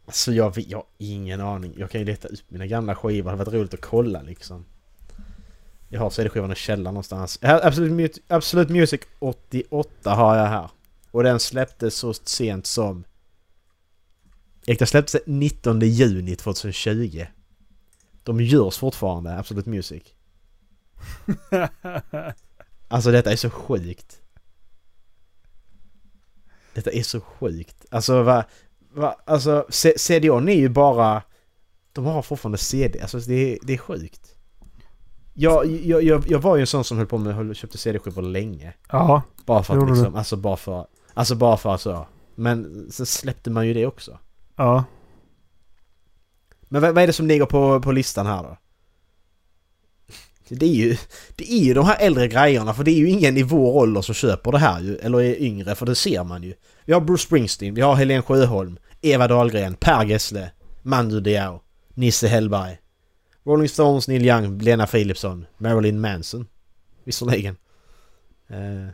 Alltså 0.08 0.32
jag, 0.32 0.54
vet- 0.54 0.68
jag 0.70 0.78
har 0.78 0.86
ingen 0.98 1.40
aning. 1.40 1.74
Jag 1.76 1.90
kan 1.90 2.00
ju 2.00 2.04
leta 2.04 2.28
upp 2.28 2.40
mina 2.48 2.66
gamla 2.66 2.94
skivor. 2.94 3.24
Det 3.24 3.30
hade 3.30 3.44
varit 3.44 3.54
roligt 3.54 3.74
att 3.74 3.80
kolla 3.80 4.22
liksom. 4.22 4.64
Jag 5.88 6.00
har 6.00 6.10
CD-skivan 6.10 6.52
i 6.52 6.54
källaren 6.54 6.94
någonstans. 6.94 7.38
Absolut, 7.42 8.18
Absolut 8.28 8.68
Music 8.68 9.00
88 9.18 10.14
har 10.14 10.36
jag 10.36 10.46
här. 10.46 10.70
Och 11.10 11.22
den 11.22 11.40
släpptes 11.40 11.94
så 11.94 12.14
sent 12.14 12.66
som... 12.66 13.04
Den 14.64 14.86
släpptes 14.86 15.16
19 15.26 15.80
juni 15.80 16.36
2020. 16.36 17.26
De 18.22 18.40
görs 18.40 18.78
fortfarande, 18.78 19.38
Absolut 19.38 19.66
Music. 19.66 20.02
Alltså 22.90 23.10
detta 23.10 23.32
är 23.32 23.36
så 23.36 23.50
sjukt. 23.50 24.20
Detta 26.74 26.90
är 26.90 27.02
så 27.02 27.20
sjukt. 27.20 27.86
Alltså 27.90 28.22
vad... 28.22 28.44
Va, 28.98 29.16
alltså 29.24 29.66
CDON 29.96 30.48
är 30.48 30.54
ju 30.56 30.68
bara... 30.68 31.22
De 31.92 32.04
har 32.04 32.22
fortfarande 32.22 32.58
CD. 32.58 33.00
Alltså 33.00 33.18
det 33.18 33.34
är, 33.52 33.58
det 33.62 33.72
är 33.74 33.78
sjukt. 33.78 34.34
Jag, 35.34 35.66
jag, 35.66 36.02
jag, 36.02 36.24
jag 36.28 36.38
var 36.38 36.56
ju 36.56 36.60
en 36.60 36.66
sån 36.66 36.84
som 36.84 36.96
höll 36.98 37.06
på 37.06 37.18
med 37.18 37.56
köpte 37.56 37.78
CD-skivor 37.78 38.22
länge. 38.22 38.74
ja, 38.88 39.22
Bara 39.46 39.62
för 39.62 39.74
att 39.74 39.80
Gjorde 39.80 39.92
du? 39.92 39.96
liksom, 39.96 40.14
alltså 40.14 40.36
bara 40.36 40.56
för... 40.56 40.86
Alltså 41.14 41.34
bara 41.34 41.56
för 41.56 41.76
så. 41.76 42.06
Men 42.34 42.86
så 42.90 43.06
släppte 43.06 43.50
man 43.50 43.66
ju 43.66 43.74
det 43.74 43.86
också. 43.86 44.18
ja. 44.56 44.84
Men 46.70 46.82
vad, 46.82 46.94
vad 46.94 47.02
är 47.02 47.06
det 47.06 47.12
som 47.12 47.26
ligger 47.26 47.46
på, 47.46 47.80
på 47.80 47.92
listan 47.92 48.26
här 48.26 48.42
då? 48.42 48.56
Det 50.48 50.66
är, 50.66 50.74
ju, 50.74 50.96
det 51.36 51.52
är 51.52 51.58
ju 51.64 51.74
de 51.74 51.84
här 51.86 51.96
äldre 52.00 52.28
grejerna 52.28 52.74
för 52.74 52.84
det 52.84 52.90
är 52.90 52.98
ju 52.98 53.08
ingen 53.08 53.36
i 53.36 53.42
vår 53.42 53.76
ålder 53.76 54.00
som 54.02 54.14
köper 54.14 54.52
det 54.52 54.58
här 54.58 54.80
ju, 54.80 54.96
eller 54.96 55.20
är 55.20 55.42
yngre 55.42 55.74
för 55.74 55.86
det 55.86 55.94
ser 55.94 56.24
man 56.24 56.42
ju. 56.42 56.54
Vi 56.84 56.92
har 56.92 57.00
Bruce 57.00 57.22
Springsteen, 57.22 57.74
vi 57.74 57.80
har 57.80 57.94
Helen 57.94 58.22
Sjöholm, 58.22 58.78
Eva 59.02 59.26
Dahlgren, 59.28 59.74
Per 59.74 60.04
Gessle, 60.04 60.50
Mando 60.82 61.20
Diao, 61.20 61.60
Nisse 61.94 62.28
Hellberg, 62.28 62.78
Rolling 63.44 63.68
Stones, 63.68 64.08
Neil 64.08 64.26
Young, 64.26 64.58
Lena 64.62 64.86
Philipsson, 64.86 65.46
Marilyn 65.58 66.00
Manson. 66.00 66.46
Visserligen. 67.04 67.56
Eh, 68.48 68.88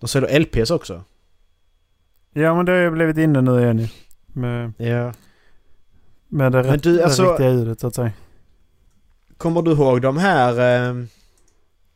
de 0.00 0.08
säljer 0.08 0.38
LPs 0.40 0.70
också. 0.70 1.04
Ja 2.32 2.54
men 2.54 2.66
det 2.66 2.72
har 2.72 2.78
ju 2.78 2.90
blivit 2.90 3.16
inne 3.18 3.40
nu 3.40 3.60
igen 3.60 3.78
ju. 3.78 3.88
Med, 4.26 4.72
Ja. 4.78 5.12
med 6.28 6.52
det, 6.52 6.62
Men 6.62 6.78
du, 6.78 7.02
alltså- 7.02 7.22
det 7.22 7.28
riktiga 7.30 7.50
ljudet 7.50 7.80
så 7.80 7.86
att 7.86 7.94
säga. 7.94 8.12
Kommer 9.36 9.62
du 9.62 9.70
ihåg 9.72 10.02
de 10.02 10.16
här... 10.16 10.50
Eh, 10.90 11.04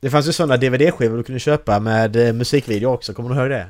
det 0.00 0.10
fanns 0.10 0.28
ju 0.28 0.32
sådana 0.32 0.56
DVD-skivor 0.56 1.16
du 1.16 1.22
kunde 1.22 1.38
köpa 1.38 1.80
med 1.80 2.16
eh, 2.16 2.32
musikvideo 2.32 2.88
också, 2.88 3.14
kommer 3.14 3.30
du 3.30 3.40
ihåg 3.40 3.50
det? 3.50 3.68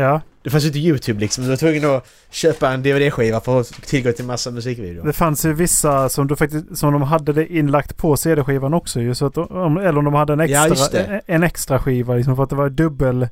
Ja, 0.00 0.20
Det 0.42 0.50
fanns 0.50 0.64
ju 0.64 0.68
inte 0.68 0.78
YouTube 0.78 1.20
liksom, 1.20 1.44
du 1.44 1.50
var 1.50 1.56
tvungen 1.56 1.84
att 1.96 2.06
köpa 2.30 2.70
en 2.70 2.82
DVD-skiva 2.82 3.40
för 3.40 3.60
att 3.60 3.68
få 3.68 3.74
tillgång 3.86 4.12
till 4.12 4.24
massa 4.24 4.50
musikvideor. 4.50 5.06
det 5.06 5.12
fanns 5.12 5.44
ju 5.44 5.52
vissa 5.52 6.08
som, 6.08 6.26
du 6.26 6.36
faktiskt, 6.36 6.76
som 6.78 6.92
de 6.92 7.02
hade 7.02 7.32
det 7.32 7.46
inlagt 7.56 7.96
på 7.96 8.16
CD-skivan 8.16 8.74
också 8.74 9.00
ju. 9.00 9.14
Så 9.14 9.26
att 9.26 9.38
om- 9.38 9.76
eller 9.76 9.98
om 9.98 10.04
de 10.04 10.14
hade 10.14 10.32
en 10.32 10.48
Ja, 10.48 10.66
extra, 10.68 10.98
det. 11.02 11.20
en 11.26 11.42
extra 11.42 11.78
skiva 11.78 12.14
liksom 12.14 12.36
för 12.36 12.42
att 12.42 12.50
det 12.50 12.56
var 12.56 12.70
dubbel... 12.70 13.28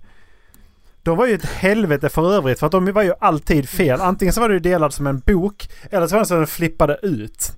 De 1.03 1.17
var 1.17 1.27
ju 1.27 1.35
ett 1.35 1.45
helvete 1.47 2.09
för 2.09 2.33
övrigt 2.35 2.59
för 2.59 2.67
att 2.67 2.73
de 2.73 2.93
var 2.93 3.03
ju 3.03 3.13
alltid 3.21 3.69
fel. 3.69 4.01
Antingen 4.01 4.33
så 4.35 4.41
var 4.41 4.49
det 4.49 4.55
ju 4.55 4.61
delad 4.61 4.93
som 4.95 5.07
en 5.07 5.19
bok 5.19 5.69
eller 5.91 6.07
så 6.07 6.15
var 6.15 6.21
det 6.21 6.27
så 6.27 6.35
att 6.35 6.41
den 6.41 6.47
flippade 6.47 6.99
ut. 7.03 7.53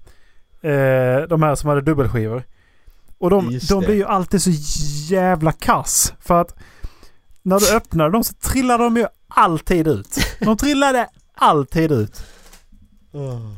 Eh, 0.62 1.29
de 1.29 1.42
här 1.42 1.55
som 1.55 1.68
hade 1.68 1.81
dubbelskivor. 1.81 2.42
Och 3.18 3.31
de, 3.31 3.51
Just 3.51 3.68
de 3.68 3.81
blir 3.85 3.94
ju 3.94 4.05
alltid 4.05 4.42
så 4.42 4.51
jävla 5.14 5.53
kass. 5.53 6.12
För 6.21 6.40
att 6.40 6.55
när 7.48 7.61
du 7.61 7.76
öppnar 7.76 8.11
dem 8.11 8.24
så 8.24 8.34
trillar 8.34 8.78
de 8.78 8.96
ju 8.96 9.06
alltid 9.28 9.88
ut. 9.88 10.18
De 10.40 10.56
trillade 10.56 11.08
alltid 11.34 11.92
ut. 11.92 12.22
Åh. 13.12 13.52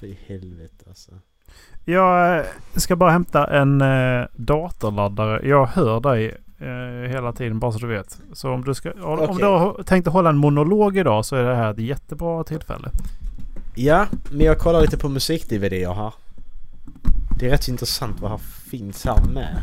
Fy 0.00 0.16
helvete 0.26 0.84
alltså. 0.88 1.12
Jag 1.84 2.38
eh, 2.38 2.44
ska 2.76 2.96
bara 2.96 3.10
hämta 3.10 3.46
en 3.46 3.80
eh, 3.80 4.26
datorladdare. 4.32 5.48
Jag 5.48 5.66
hör 5.66 6.00
dig 6.00 6.36
eh, 6.58 7.10
hela 7.10 7.32
tiden 7.32 7.58
bara 7.58 7.72
så 7.72 7.78
du 7.78 7.86
vet. 7.86 8.20
Så 8.32 8.50
om 8.50 8.64
du, 8.64 8.74
ska, 8.74 8.92
om 8.92 9.20
Okej. 9.20 9.36
du 9.38 9.44
har 9.44 9.82
tänkt 9.82 10.08
hålla 10.08 10.30
en 10.30 10.36
monolog 10.36 10.96
idag 10.96 11.24
så 11.24 11.36
är 11.36 11.42
det 11.42 11.54
här 11.54 11.70
ett 11.70 11.78
jättebra 11.78 12.44
tillfälle. 12.44 12.88
Ja, 13.74 14.06
men 14.30 14.46
jag 14.46 14.58
kollar 14.58 14.80
lite 14.80 14.98
på 14.98 15.08
musik-DVD 15.08 15.72
jag 15.72 15.94
har. 15.94 16.14
Det 17.38 17.46
är 17.46 17.50
rätt 17.50 17.68
intressant 17.68 18.20
vad 18.20 18.30
här 18.30 18.38
finns 18.70 19.04
här 19.04 19.24
med. 19.34 19.56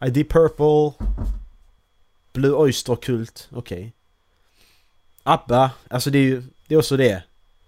ID 0.00 0.28
Purple. 0.28 1.06
Blue 2.32 2.52
Oyster 2.52 2.96
Kult, 2.96 3.48
okej. 3.52 3.92
ABBA, 5.22 5.70
alltså 5.90 6.10
det 6.10 6.18
är 6.18 6.22
ju, 6.22 6.42
det 6.66 6.74
är 6.74 6.78
också 6.78 6.96
det. 6.96 7.22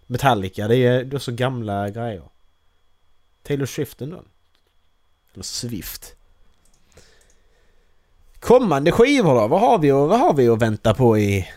Metallica, 0.06 0.68
det 0.68 0.76
är, 0.76 1.04
det 1.04 1.16
är 1.16 1.20
så 1.20 1.32
gamla 1.32 1.90
grejer. 1.90 2.22
Taylor 3.42 3.66
Swift 3.66 4.02
ändå. 4.02 4.22
Eller 5.34 5.42
Swift. 5.44 6.14
Kommande 8.40 8.92
skivor 8.92 9.34
då? 9.34 9.48
Vad 9.48 9.60
har 9.60 9.78
vi, 9.78 9.90
att- 9.90 10.08
vad 10.08 10.20
har 10.20 10.34
vi 10.34 10.48
att 10.48 10.62
vänta 10.62 10.94
på 10.94 11.18
i, 11.18 11.48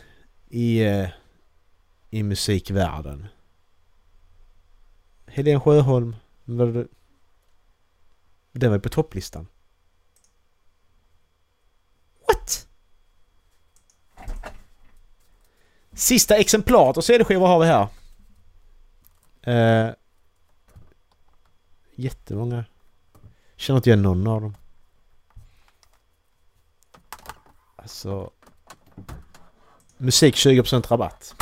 i, 0.50 0.80
eh, 0.84 1.10
i 2.10 2.24
musikvärlden? 2.24 3.28
Helen 5.28 5.62
Sjöholm. 5.62 6.16
Det... 6.46 6.88
Den 8.52 8.70
var 8.70 8.78
ju 8.78 8.82
på 8.82 8.90
topplistan. 8.90 9.48
What? 12.32 12.68
Sista 15.94 16.38
exemplaret 16.38 16.98
av 16.98 17.02
CD-skivor 17.02 17.48
har 17.48 17.60
vi 17.60 17.66
här. 17.66 17.88
Eh, 19.42 19.94
jättemånga. 21.96 22.66
Känner 23.56 23.78
inte 23.78 23.90
igen 23.90 24.02
någon 24.02 24.28
av 24.28 24.42
dem. 24.42 24.56
Alltså... 27.76 28.32
Musik 29.98 30.36
20% 30.36 30.88
rabatt. 30.88 31.36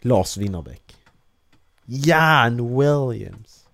Lars 0.00 0.36
Winnerbäck. 0.36 0.96
Jan 1.84 2.78
Williams. 2.78 3.68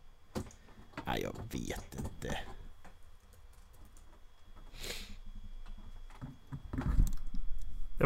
Nej, 1.07 1.22
jag 1.22 1.35
vet 1.53 1.94
inte. 1.99 2.38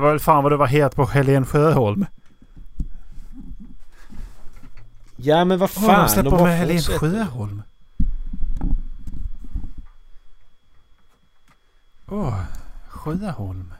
Det 0.01 0.05
var 0.05 0.11
väl 0.11 0.21
fan 0.21 0.43
vad 0.43 0.53
du 0.53 0.57
var 0.57 0.67
het 0.67 0.97
på 0.97 1.05
Helen 1.05 1.47
Sjöholm. 1.47 2.07
Ja 5.17 5.45
men 5.45 5.59
vad 5.59 5.71
fan, 5.71 6.03
de 6.03 6.09
släpper 6.09 6.45
med 6.45 6.59
Helen. 6.59 6.81
Sjöholm. 6.81 7.63
Åh, 12.09 12.41
Sjöholm. 12.89 13.73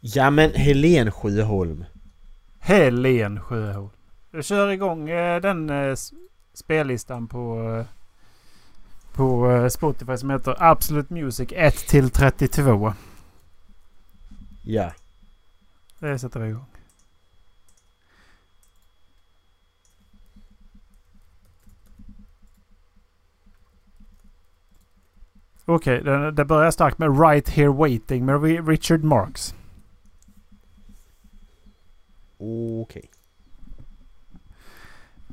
Ja 0.00 0.30
men 0.30 0.52
Helen 0.54 1.10
Sjöholm. 1.10 1.84
Helen 2.58 3.40
Sjöholm. 3.40 3.90
Jag 4.30 4.44
kör 4.44 4.68
igång 4.68 5.10
eh, 5.10 5.40
den 5.40 5.70
eh, 5.70 5.96
spellistan 6.54 7.28
på, 7.28 7.74
eh, 7.78 7.97
på 9.18 9.50
eh, 9.50 9.68
Spotify 9.68 10.16
som 10.16 10.30
heter 10.30 10.54
Absolute 10.58 11.14
Music 11.14 11.48
1 11.52 11.76
till 11.76 12.10
32. 12.10 12.94
Ja. 14.62 14.92
Det 15.98 16.18
sätter 16.18 16.40
vi 16.40 16.48
igång. 16.48 16.64
Okej, 25.64 26.02
det, 26.02 26.30
det 26.30 26.44
börjar 26.44 26.70
starkt 26.70 26.98
med 26.98 27.20
Right 27.20 27.48
Here 27.48 27.68
Waiting 27.72 28.24
med 28.24 28.40
Ri- 28.40 28.66
Richard 28.68 29.04
Marks. 29.04 29.54
Okej. 32.38 33.10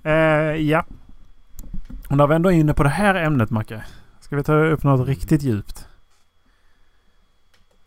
Eh, 0.03 0.55
ja. 0.55 0.85
Och 2.09 2.17
när 2.17 2.27
vi 2.27 2.35
ändå 2.35 2.51
är 2.51 2.55
inne 2.55 2.73
på 2.73 2.83
det 2.83 2.89
här 2.89 3.15
ämnet 3.15 3.49
Macke. 3.49 3.83
Ska 4.19 4.35
vi 4.35 4.43
ta 4.43 4.53
upp 4.65 4.83
något 4.83 5.07
riktigt 5.07 5.41
djupt? 5.43 5.87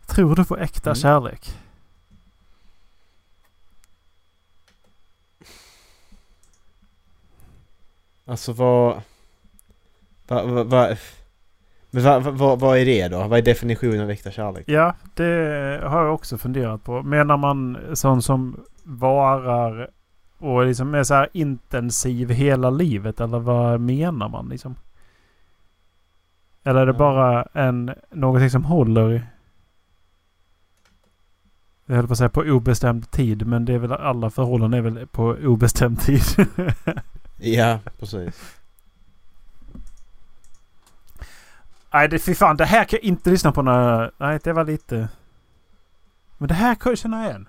Tror 0.07 0.35
du 0.35 0.45
på 0.45 0.57
äkta 0.57 0.89
Mm. 0.89 0.95
kärlek? 0.95 1.57
Alltså 8.25 8.53
vad... 8.53 9.01
Vad... 10.27 10.49
Vad... 10.49 10.67
vad 10.67 10.97
vad, 11.91 12.23
vad, 12.23 12.59
vad 12.59 12.77
är 12.77 12.85
det 12.85 13.07
då? 13.07 13.27
Vad 13.27 13.39
är 13.39 13.43
definitionen 13.43 14.01
av 14.01 14.09
äkta 14.11 14.31
kärlek? 14.31 14.63
Ja, 14.67 14.95
det 15.13 15.81
har 15.83 16.03
jag 16.03 16.13
också 16.13 16.37
funderat 16.37 16.83
på. 16.83 17.03
Menar 17.03 17.37
man 17.37 17.77
sån 17.93 18.21
som 18.21 18.63
varar 18.83 19.89
och 20.39 20.65
liksom 20.65 20.95
är 20.95 21.03
så 21.03 21.13
här 21.13 21.29
intensiv 21.33 22.29
hela 22.29 22.69
livet? 22.69 23.19
Eller 23.19 23.39
vad 23.39 23.79
menar 23.79 24.29
man 24.29 24.49
liksom? 24.49 24.75
Eller 26.63 26.81
är 26.81 26.85
det 26.85 26.93
bara 26.93 27.43
en, 27.53 27.93
någonting 28.09 28.49
som 28.49 28.65
håller? 28.65 29.27
Jag 31.85 31.95
höll 31.95 32.07
på 32.07 32.11
att 32.11 32.17
säga 32.17 32.29
på 32.29 32.41
obestämd 32.41 33.11
tid. 33.11 33.47
Men 33.47 33.65
det 33.65 33.73
är 33.73 33.77
väl 33.77 33.91
alla 33.91 34.29
förhållanden 34.29 34.77
är 34.85 34.89
väl 34.89 35.07
på 35.07 35.23
obestämd 35.23 36.01
tid. 36.01 36.21
Ja, 37.41 37.79
precis. 37.99 38.59
Nej, 41.93 42.07
det, 42.07 42.19
fy 42.19 42.35
fan. 42.35 42.57
Det 42.57 42.65
här 42.65 42.83
kan 42.83 42.97
jag 43.01 43.03
inte 43.03 43.29
lyssna 43.29 43.51
på 43.51 43.61
när... 43.61 44.11
Nej, 44.17 44.39
det 44.43 44.53
var 44.53 44.65
lite... 44.65 45.09
Men 46.37 46.47
det 46.47 46.53
här 46.53 46.75
kan 46.75 46.91
jag 46.91 46.99
känna 46.99 47.25
igen. 47.25 47.47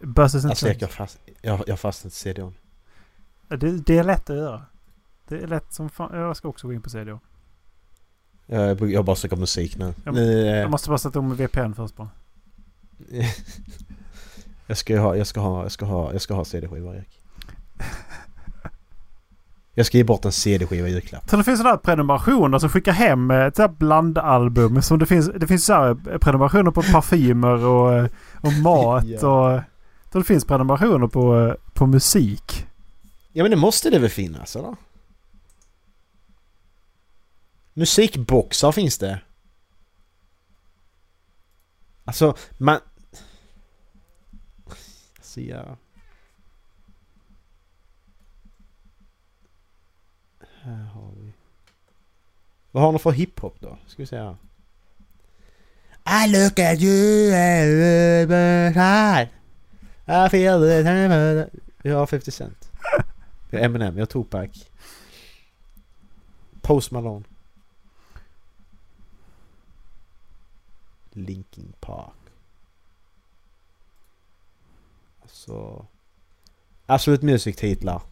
Buses 0.00 0.44
and 0.44 0.50
Alltså 0.50 0.68
jag, 0.68 0.90
fast, 0.90 1.18
jag, 1.42 1.60
jag 1.66 1.80
fastnat 1.80 2.12
i 2.12 2.16
CDON. 2.16 2.54
Det, 3.48 3.56
det 3.86 3.98
är 3.98 4.04
lätt 4.04 4.30
att 4.30 4.36
göra. 4.36 4.62
Det 5.28 5.36
är 5.42 5.46
lätt 5.46 5.72
som 5.72 5.90
fan. 5.90 6.18
Jag 6.18 6.36
ska 6.36 6.48
också 6.48 6.66
gå 6.66 6.72
in 6.72 6.82
på 6.82 6.90
CDO. 6.90 7.20
Jag, 8.46 8.90
jag 8.90 9.04
bara 9.04 9.16
söker 9.16 9.36
musik 9.36 9.78
nu. 9.78 9.94
Jag- 10.04 10.16
eh, 10.16 10.22
Jag 10.24 10.70
måste 10.70 10.88
bara 10.88 10.98
sätta 10.98 11.18
om 11.18 11.34
VPN 11.36 11.72
först 11.76 11.96
bara. 11.96 12.08
jag 14.66 14.76
ska 14.78 14.98
ha, 15.00 15.16
jag 15.16 15.26
ska 15.26 15.40
ha, 15.40 15.62
jag 15.62 15.72
ska 15.72 15.86
ha, 15.86 16.12
jag 16.12 16.20
ska 16.22 16.34
ha 16.34 16.44
CD-skivor 16.44 16.94
Erik. 16.96 17.20
Jag 19.76 19.86
ska 19.86 19.98
ge 19.98 20.04
bort 20.04 20.24
en 20.24 20.32
CD-skiva 20.32 20.88
i 20.88 20.92
julklapp. 20.92 21.28
Så 21.30 21.36
det 21.36 21.44
finns 21.44 21.58
sådana 21.58 21.74
här 21.74 21.78
prenumerationer 21.82 22.58
som 22.58 22.68
skickar 22.68 22.92
hem 22.92 23.30
eh, 23.30 23.40
ett 23.44 23.56
sådant 23.56 23.70
här 23.72 23.78
blandalbum. 23.78 24.82
Som 24.82 24.98
det 24.98 25.06
finns, 25.06 25.30
det 25.36 25.46
finns 25.46 25.66
så 25.66 25.72
här 25.72 26.18
prenumerationer 26.18 26.70
på 26.70 26.82
parfymer 26.82 27.64
och, 27.66 27.94
eh, 27.94 28.06
och 28.40 28.52
mat. 28.52 29.04
Ja. 29.22 29.28
och 29.54 29.60
så 30.14 30.18
det 30.18 30.24
finns 30.24 30.44
prenumerationer 30.44 31.06
på, 31.06 31.40
eh, 31.40 31.54
på 31.72 31.86
musik. 31.86 32.66
Ja 33.32 33.44
men 33.44 33.50
det 33.50 33.56
måste 33.56 33.90
det 33.90 33.98
väl 33.98 34.10
finnas 34.10 34.56
eller? 34.56 34.76
Musikboxar 37.72 38.72
finns 38.72 38.98
det. 38.98 39.20
Alltså 42.04 42.36
man... 42.58 42.80
Alltså 45.16 45.40
ja... 45.40 45.76
Här 50.60 50.84
har 50.84 51.12
vi... 51.16 51.32
Vad 52.70 52.82
har 52.82 52.92
ni 52.92 52.98
för 52.98 53.10
hiphop 53.10 53.60
då? 53.60 53.78
Ska 53.86 54.02
vi 54.02 54.06
se 54.06 54.16
här. 54.16 54.36
I 56.24 56.28
look 56.32 56.58
at 56.58 56.80
you 56.80 57.34
and 57.34 58.32
i 60.06 60.28
feel 60.28 60.60
the 60.60 60.82
har 61.90 62.06
50 62.06 62.30
Cent. 62.30 62.70
Eminem, 63.50 63.94
vi 63.94 64.00
har 64.00 64.06
Tupac. 64.06 64.70
Post 66.62 66.90
Malone. 66.90 67.24
Linkin 71.12 71.72
Park. 71.80 72.12
Alltså... 75.22 75.86
Absolut 76.86 77.22
Music-titlar. 77.22 78.02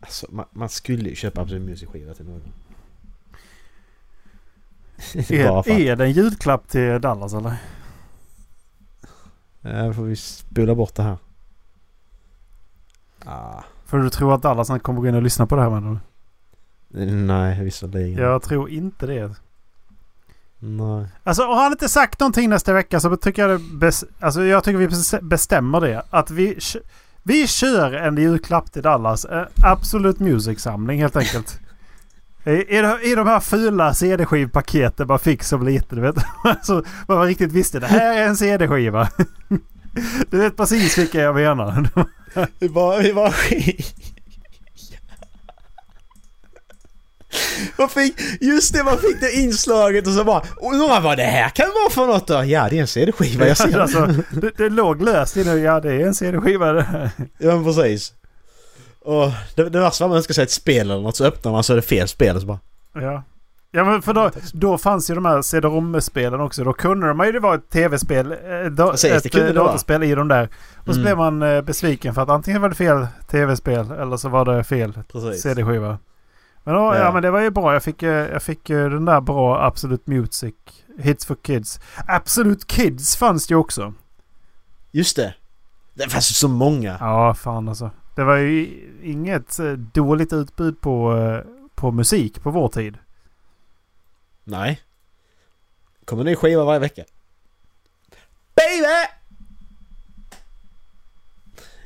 Alltså 0.00 0.26
man, 0.30 0.46
man 0.52 0.68
skulle 0.68 1.08
ju 1.08 1.14
köpa 1.14 1.40
Absolut 1.40 1.62
Music-skiva 1.62 2.14
till 2.14 2.26
någon. 2.26 2.52
Är, 5.14 5.70
är 5.70 5.96
det 5.96 6.04
en 6.04 6.12
julklapp 6.12 6.68
till 6.68 7.00
Dallas 7.00 7.34
eller? 7.34 7.56
Eh, 9.62 9.92
får 9.92 10.02
vi 10.02 10.16
spola 10.16 10.74
bort 10.74 10.94
det 10.94 11.02
här. 11.02 11.16
Ah, 13.24 13.62
För 13.86 13.98
du 13.98 14.10
tror 14.10 14.34
att 14.34 14.42
Dallas 14.42 14.68
han 14.68 14.80
kommer 14.80 15.00
gå 15.00 15.08
in 15.08 15.14
och 15.14 15.22
lyssna 15.22 15.46
på 15.46 15.56
det 15.56 15.62
här 15.62 15.70
menar 15.70 15.90
du? 15.90 15.98
nej, 17.06 17.64
visserligen. 17.64 18.22
Jag 18.22 18.42
tror 18.42 18.70
inte 18.70 19.06
det. 19.06 19.34
Nej. 20.58 21.06
Alltså 21.24 21.42
har 21.42 21.62
han 21.62 21.72
inte 21.72 21.88
sagt 21.88 22.20
någonting 22.20 22.48
nästa 22.50 22.72
vecka 22.72 23.00
så 23.00 23.16
tycker 23.16 23.48
jag 23.48 23.60
det 23.60 23.64
bes- 23.86 24.04
alltså, 24.20 24.42
jag 24.44 24.64
tycker 24.64 24.78
vi 24.78 24.86
bes- 24.88 25.22
bestämmer 25.22 25.80
det. 25.80 26.02
Att 26.10 26.30
vi, 26.30 26.58
vi 27.22 27.46
kör 27.46 27.92
en 27.92 28.16
julklapp 28.16 28.72
till 28.72 28.82
Dallas. 28.82 29.24
Eh, 29.24 29.46
Absolut 29.64 30.18
Music-samling 30.18 31.00
helt 31.00 31.16
enkelt. 31.16 31.60
I, 32.44 32.50
i, 32.50 32.80
de- 32.82 33.00
I 33.02 33.14
här 33.26 33.40
fula 33.40 33.94
CD-skivpaketen 33.94 35.06
man 35.06 35.18
fick 35.18 35.42
som 35.42 35.66
liten. 35.66 35.96
Du 35.98 36.02
vet. 36.02 36.14
Alltså, 36.44 36.84
man 37.08 37.26
riktigt 37.26 37.52
visste 37.52 37.80
det 37.80 37.86
här 37.86 38.18
är 38.18 38.26
en 38.26 38.36
CD-skiva. 38.36 39.08
Du 40.30 40.38
vet 40.38 40.56
precis 40.56 40.98
vilka 40.98 41.20
jag 41.20 41.34
menar. 41.34 41.88
Vi 42.58 42.68
var, 42.68 43.02
vi 43.02 43.12
var 43.12 43.30
Man 47.78 47.88
fick, 47.88 48.20
just 48.40 48.74
det 48.74 48.84
man 48.84 48.98
fick 48.98 49.20
det 49.20 49.32
inslaget 49.32 50.06
och 50.06 50.12
så 50.12 50.24
bara 50.24 50.42
Undrar 50.60 51.00
vad 51.00 51.18
det 51.18 51.22
här 51.24 51.48
kan 51.48 51.66
vara 51.68 51.90
för 51.90 52.06
något 52.06 52.26
då? 52.26 52.44
Ja 52.44 52.68
det 52.70 52.76
är 52.76 52.80
en 52.80 52.86
CD-skiva 52.86 53.46
jag 53.48 53.56
ser. 53.56 53.78
Alltså, 53.80 54.06
det, 54.30 54.50
det 54.56 54.68
låg 54.68 55.02
löst 55.02 55.36
inne. 55.36 55.54
Ja 55.54 55.80
det 55.80 55.92
är 55.92 56.06
en 56.06 56.14
CD-skiva 56.14 56.72
det 56.72 56.82
här. 56.82 57.10
Ja 57.38 57.62
precis. 57.64 58.12
Och 59.04 59.30
det, 59.54 59.68
det 59.68 59.80
värsta 59.80 60.04
var 60.04 60.08
man 60.08 60.16
önskar 60.16 60.34
sig 60.34 60.44
ett 60.44 60.50
spel 60.50 60.90
eller 60.90 61.02
något 61.02 61.16
så 61.16 61.24
öppnar 61.24 61.52
man 61.52 61.64
så 61.64 61.72
är 61.72 61.76
det 61.76 61.82
fel 61.82 62.08
spel 62.08 62.40
så 62.40 62.46
bara 62.46 62.58
Ja. 62.94 63.22
Ja 63.72 63.84
men 63.84 64.02
för 64.02 64.14
då, 64.14 64.30
då 64.52 64.78
fanns 64.78 65.10
ju 65.10 65.14
de 65.14 65.24
här 65.24 65.42
CD-ROM-spelen 65.42 66.40
också. 66.40 66.64
Då 66.64 66.72
kunde 66.72 67.08
de 67.08 67.24
ju 67.24 67.38
vara 67.38 67.54
ett 67.54 67.70
tv-spel. 67.70 68.32
eh, 68.32 68.86
Precis, 68.90 69.04
ett 69.26 69.32
kunde 69.32 69.48
eh, 69.48 69.54
datorspel 69.54 70.02
i 70.02 70.14
de 70.14 70.28
där. 70.28 70.48
Och 70.76 70.84
så 70.94 71.00
Mm. 71.00 71.02
blev 71.02 71.16
man 71.16 71.42
eh, 71.42 71.60
besviken 71.62 72.14
för 72.14 72.22
att 72.22 72.28
antingen 72.28 72.62
var 72.62 72.68
det 72.68 72.74
fel 72.74 73.06
tv-spel 73.30 73.90
eller 73.90 74.16
så 74.16 74.28
var 74.28 74.44
det 74.44 74.64
fel 74.64 74.98
Precis. 75.12 75.42
CD-skiva. 75.42 75.98
Men, 76.64 76.74
då, 76.74 76.80
ja. 76.80 76.96
Ja. 76.98 77.12
men 77.12 77.22
det 77.22 77.30
var 77.30 77.40
ju 77.40 77.50
bra. 77.50 77.72
Jag 77.72 77.82
fick, 77.82 78.02
jag 78.02 78.42
fick 78.42 78.66
den 78.68 79.04
där 79.04 79.20
bra 79.20 79.64
Absolute 79.66 80.10
Music 80.10 80.54
Hits 80.98 81.26
for 81.26 81.36
Kids. 81.42 81.80
Absolute 82.08 82.66
Kids 82.66 83.16
fanns 83.16 83.46
det 83.46 83.52
ju 83.52 83.58
också. 83.58 83.92
Just 84.90 85.16
det. 85.16 85.34
Det 85.94 86.08
fanns 86.08 86.30
ju 86.30 86.34
så 86.34 86.48
många. 86.48 86.96
Ja, 87.00 87.34
fan 87.34 87.68
alltså. 87.68 87.90
Det 88.20 88.24
var 88.24 88.36
ju 88.36 88.68
inget 89.02 89.58
eh, 89.58 89.72
dåligt 89.72 90.32
utbud 90.32 90.80
på, 90.80 91.16
eh, 91.16 91.52
på 91.74 91.90
musik 91.90 92.42
på 92.42 92.50
vår 92.50 92.68
tid. 92.68 92.98
Nej. 94.44 94.80
Kommer 96.04 96.24
ny 96.24 96.36
skiva 96.36 96.64
varje 96.64 96.78
vecka. 96.78 97.04
Baby! 98.54 99.06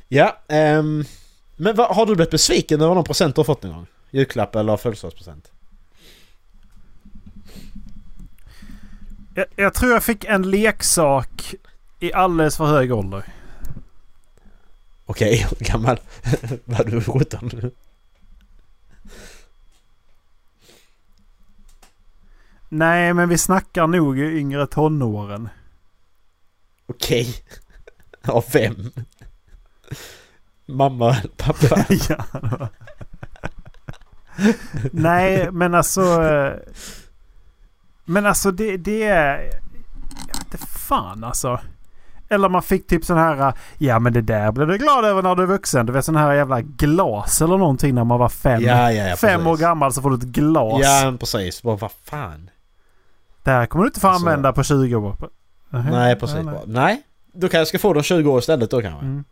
Ja, 0.07 0.37
ehm... 0.47 1.03
Men 1.55 1.75
vad, 1.75 1.95
har 1.95 2.05
du 2.05 2.15
blivit 2.15 2.31
besviken 2.31 2.81
över 2.81 2.95
någon 2.95 3.03
present 3.03 3.35
du 3.35 3.39
har 3.39 3.45
fått 3.45 3.63
någon 3.63 3.73
gång? 3.73 3.87
Julklapp 4.11 4.55
eller 4.55 4.77
födelsedagspresent? 4.77 5.51
Jag, 9.35 9.45
jag 9.55 9.73
tror 9.73 9.91
jag 9.91 10.03
fick 10.03 10.25
en 10.25 10.51
leksak 10.51 11.55
i 11.99 12.13
alldeles 12.13 12.57
för 12.57 12.65
hög 12.65 12.93
ålder. 12.93 13.25
Okej, 15.05 15.37
hur 15.49 15.65
gammal 15.65 15.99
var 16.65 16.83
du? 16.83 17.01
17? 17.01 17.71
Nej, 22.69 23.13
men 23.13 23.29
vi 23.29 23.37
snackar 23.37 23.87
nog 23.87 24.19
yngre 24.19 24.67
tonåren. 24.67 25.49
Okej. 26.87 27.35
Av 28.27 28.45
vem? 28.53 28.91
Mamma 30.65 31.17
eller 31.17 31.29
pappa? 31.37 31.85
ja, 32.09 32.25
Nej, 34.91 35.51
men 35.51 35.73
alltså... 35.75 36.23
eh, 36.23 36.59
Men 38.05 38.25
alltså 38.25 38.51
det, 38.51 38.77
det 38.77 39.03
är... 39.03 39.37
Jag 40.27 40.37
vet 40.37 40.53
inte 40.53 40.57
fan 40.67 41.23
alltså. 41.23 41.59
Eller 42.29 42.49
man 42.49 42.61
fick 42.63 42.87
typ 42.87 43.05
sån 43.05 43.17
här... 43.17 43.53
Ja 43.77 43.99
men 43.99 44.13
det 44.13 44.21
där 44.21 44.51
blev 44.51 44.67
du 44.67 44.77
glad 44.77 45.05
över 45.05 45.21
när 45.21 45.35
du 45.35 45.43
är 45.43 45.47
vuxen. 45.47 45.85
Du 45.85 45.93
vet 45.93 46.05
sån 46.05 46.15
här 46.15 46.33
jävla 46.33 46.61
glas 46.61 47.41
eller 47.41 47.57
någonting 47.57 47.95
när 47.95 48.03
man 48.03 48.19
var 48.19 48.29
fem. 48.29 48.61
Ja, 48.61 48.91
ja, 48.91 49.07
ja. 49.09 49.15
fem 49.15 49.47
år 49.47 49.57
gammal 49.57 49.93
så 49.93 50.01
får 50.01 50.09
du 50.09 50.15
ett 50.15 50.23
glas. 50.23 50.79
Ja, 50.83 51.13
precis. 51.19 51.63
Bara 51.63 51.75
vad 51.75 51.91
fan. 52.03 52.49
Det 53.43 53.51
här 53.51 53.65
kommer 53.65 53.83
du 53.83 53.87
inte 53.87 53.99
få 53.99 54.07
Alltså- 54.07 54.25
använda 54.25 54.53
på 54.53 54.63
20 54.63 54.95
år. 54.95 55.15
Nähä, 55.69 55.91
Nej, 55.91 56.15
precis. 56.15 56.37
nej. 56.45 56.59
nej. 56.65 57.01
Då 57.33 57.41
kanske 57.41 57.57
jag 57.57 57.67
ska 57.67 57.79
få 57.79 57.93
dem 57.93 58.03
20 58.03 58.31
år 58.31 58.39
istället 58.39 58.71
då 58.71 58.81
kanske. 58.81 59.05
Mm. 59.05 59.23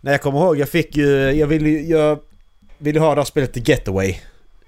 Nej, 0.00 0.12
jag 0.14 0.22
kommer 0.22 0.38
ihåg 0.38 0.58
jag 0.58 0.68
fick 0.68 0.96
ju... 0.96 1.30
Jag 1.30 1.46
ville 1.46 1.68
ju... 1.68 1.80
Jag 1.86 2.18
ville 2.78 3.00
ha 3.00 3.14
det 3.14 3.20
här 3.20 3.24
spelet 3.24 3.52
The 3.52 3.60
Getaway. 3.60 4.16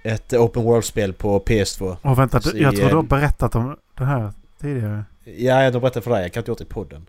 Ett 0.02 0.32
open 0.32 0.62
world-spel 0.62 1.12
på 1.12 1.40
PS2. 1.40 1.96
Och 2.02 2.18
vänta, 2.18 2.38
du- 2.38 2.58
jag 2.60 2.76
tror 2.76 2.88
du 2.88 2.94
har 2.94 3.02
eh, 3.02 3.08
berättat 3.08 3.54
om 3.54 3.76
det 3.98 4.04
här 4.04 4.32
tidigare. 4.60 5.04
Ja, 5.24 5.62
jag 5.62 5.72
berättade 5.72 6.00
för 6.04 6.10
dig. 6.10 6.22
Jag 6.22 6.32
kan 6.32 6.40
inte 6.40 6.50
gjort 6.50 6.58
det 6.58 6.64
i 6.64 6.66
podden. 6.66 7.06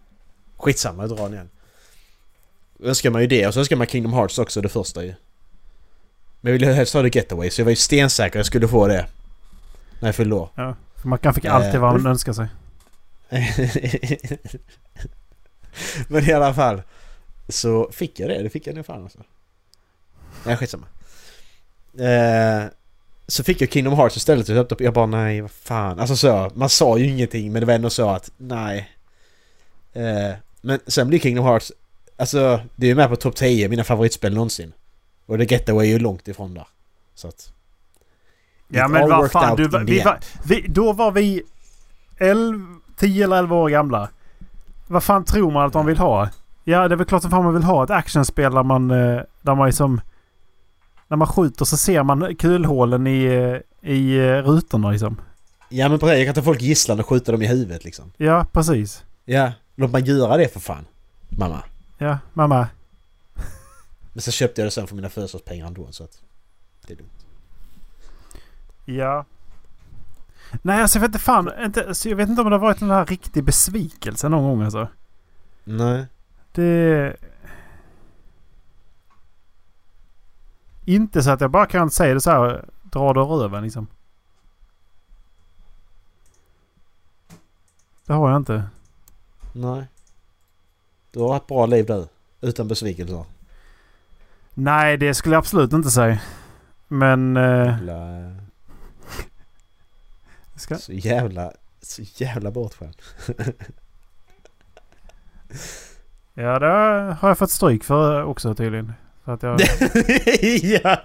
Skitsamma, 0.57 1.03
jag 1.03 1.09
drar 1.09 1.23
den 1.23 1.33
igen. 1.33 1.49
Då 2.77 2.87
önskar 2.87 3.09
man 3.09 3.21
ju 3.21 3.27
det 3.27 3.47
och 3.47 3.53
så 3.53 3.59
önskar 3.59 3.75
man 3.75 3.87
Kingdom 3.87 4.13
Hearts 4.13 4.39
också, 4.39 4.61
det 4.61 4.69
första 4.69 5.03
ju. 5.03 5.13
Men 6.41 6.53
jag 6.53 6.59
ville 6.59 6.73
helst 6.73 6.93
ha 6.93 7.01
The 7.01 7.17
Getaway 7.19 7.49
så 7.49 7.61
jag 7.61 7.65
var 7.65 7.69
ju 7.69 7.75
stensäker 7.75 8.39
jag 8.39 8.45
skulle 8.45 8.67
få 8.67 8.87
det. 8.87 9.05
När 9.99 10.07
jag 10.07 10.15
fyllde 10.15 10.35
år. 10.35 10.49
Ja, 10.55 10.75
för 10.95 11.07
man 11.07 11.19
kan 11.19 11.33
fick 11.33 11.45
alltid 11.45 11.75
Eh, 11.75 11.81
vad 11.81 11.93
man 11.93 12.01
men- 12.03 12.11
önskar 12.11 12.33
sig. 12.33 12.47
Men 16.07 16.29
i 16.29 16.33
alla 16.33 16.53
fall. 16.53 16.81
Så 17.49 17.91
fick 17.91 18.19
jag 18.19 18.29
det. 18.29 18.43
Det 18.43 18.49
fick 18.49 18.67
jag 18.67 18.75
nog 18.75 18.85
fan 18.85 19.03
alltså. 19.03 19.19
Nej 20.45 20.57
skitsamma. 20.57 20.85
Eh, 21.99 22.63
så 23.33 23.43
fick 23.43 23.61
jag 23.61 23.71
Kingdom 23.71 23.93
Hearts 23.93 24.17
istället 24.17 24.49
och 24.49 24.55
köpte 24.55 24.83
Jag 24.83 24.93
bara 24.93 25.05
nej 25.05 25.41
vad 25.41 25.51
fan. 25.51 25.99
Alltså 25.99 26.15
så. 26.15 26.51
Man 26.53 26.69
sa 26.69 26.97
ju 26.97 27.05
ingenting 27.05 27.51
men 27.51 27.59
det 27.59 27.65
var 27.65 27.73
ändå 27.73 27.89
så 27.89 28.09
att 28.09 28.31
nej. 28.37 28.89
Eh, 29.93 30.35
men 30.61 30.79
sen 30.87 31.07
blir 31.07 31.19
Kingdom 31.19 31.45
Hearts. 31.45 31.71
Alltså 32.17 32.59
det 32.75 32.85
är 32.85 32.89
ju 32.89 32.95
med 32.95 33.09
på 33.09 33.15
topp 33.15 33.35
10 33.35 33.69
mina 33.69 33.83
favoritspel 33.83 34.33
någonsin. 34.33 34.73
Och 35.25 35.37
The 35.37 35.45
Getaway 35.53 35.87
är 35.87 35.91
ju 35.91 35.99
långt 35.99 36.27
ifrån 36.27 36.53
där. 36.53 36.67
Så 37.15 37.27
att. 37.27 37.53
Ja 38.67 38.87
men 38.87 39.09
vad 39.09 39.31
fan. 39.31 39.57
Du, 39.57 39.67
vi 39.85 39.99
var, 39.99 40.19
vi, 40.43 40.65
då 40.67 40.93
var 40.93 41.11
vi 41.11 41.43
11, 42.17 42.67
10 42.97 43.23
eller 43.23 43.37
11 43.37 43.55
år 43.55 43.69
gamla. 43.69 44.09
Vad 44.87 45.03
fan 45.03 45.25
tror 45.25 45.51
man 45.51 45.67
att 45.67 45.73
man 45.73 45.85
vill 45.85 45.97
ha? 45.97 46.29
Ja 46.63 46.87
det 46.87 46.95
är 46.95 46.97
väl 46.97 47.07
klart 47.07 47.21
som 47.21 47.31
fan 47.31 47.43
man 47.43 47.53
vill 47.53 47.63
ha 47.63 47.83
ett 47.83 47.89
actionspel 47.89 48.53
där 48.53 48.63
man, 48.63 48.91
eh, 48.91 49.21
där 49.41 49.55
man 49.55 49.65
liksom... 49.67 50.01
När 51.13 51.17
man 51.17 51.27
skjuter 51.27 51.65
så 51.65 51.77
ser 51.77 52.03
man 52.03 52.35
kulhålen 52.35 53.07
i, 53.07 53.61
i 53.81 54.19
rutorna 54.41 54.91
liksom. 54.91 55.21
Ja 55.69 55.89
men 55.89 55.99
precis. 55.99 56.17
Jag 56.17 56.25
kan 56.25 56.35
ta 56.35 56.41
folk 56.41 56.61
gisslan 56.61 56.99
och 56.99 57.07
skjuta 57.07 57.31
dem 57.31 57.41
i 57.41 57.47
huvudet 57.47 57.85
liksom. 57.85 58.11
Ja 58.17 58.45
precis. 58.51 59.03
Ja. 59.25 59.51
Låt 59.75 59.91
man 59.91 60.05
göra 60.05 60.37
det 60.37 60.53
för 60.53 60.59
fan. 60.59 60.85
Mamma. 61.29 61.63
Ja 61.97 62.17
mamma. 62.33 62.67
Men 64.13 64.21
så 64.21 64.31
köpte 64.31 64.61
jag 64.61 64.67
det 64.67 64.71
sen 64.71 64.87
för 64.87 64.95
mina 64.95 65.09
födelsedagspengar 65.09 65.67
ändå 65.67 65.87
så 65.91 66.03
att... 66.03 66.21
Det 66.87 66.93
är 66.93 66.97
dumt. 66.97 67.09
Ja. 68.85 69.25
Nej 70.61 70.81
alltså 70.81 70.97
jag 70.97 71.01
vet 71.01 71.09
inte 71.09 71.19
fan. 71.19 71.49
Inte, 71.65 71.87
alltså, 71.87 72.09
jag 72.09 72.15
vet 72.15 72.29
inte 72.29 72.41
om 72.41 72.49
det 72.49 72.55
har 72.55 72.59
varit 72.59 72.81
en 72.81 72.89
här 72.89 73.05
riktig 73.05 73.43
besvikelse 73.43 74.29
någon 74.29 74.43
gång 74.43 74.63
alltså. 74.63 74.87
Nej. 75.63 76.05
Det... 76.51 77.15
Inte 80.85 81.23
så 81.23 81.31
att 81.31 81.41
jag 81.41 81.51
bara 81.51 81.65
kan 81.65 81.89
säga 81.89 82.13
det 82.13 82.21
så 82.21 82.31
här. 82.31 82.65
Dra 82.83 83.13
det 83.13 83.19
röven 83.19 83.63
liksom. 83.63 83.87
Det 88.05 88.13
har 88.13 88.29
jag 88.29 88.37
inte. 88.37 88.63
Nej. 89.53 89.87
Du 91.11 91.19
har 91.19 91.37
ett 91.37 91.47
bra 91.47 91.65
liv 91.65 91.85
du. 91.85 92.07
Utan 92.41 92.67
besvikelser. 92.67 93.25
Nej, 94.53 94.97
det 94.97 95.13
skulle 95.13 95.35
jag 95.35 95.39
absolut 95.39 95.73
inte 95.73 95.91
säga. 95.91 96.19
Men... 96.87 97.37
Eh, 97.37 97.43
Jävla... 97.43 98.35
ska, 100.55 100.75
Så 100.77 100.93
jävla... 100.93 101.51
Så 101.81 102.01
jävla 102.01 102.51
bortskämd. 102.51 102.95
ja, 106.33 106.59
det 106.59 106.67
har 107.19 107.29
jag 107.29 107.37
fått 107.37 107.51
stryk 107.51 107.83
för 107.83 108.23
också 108.23 108.55
tydligen. 108.55 108.93
För 109.25 109.33
att 109.33 109.43
jag 109.43 109.61
ja! 110.63 111.01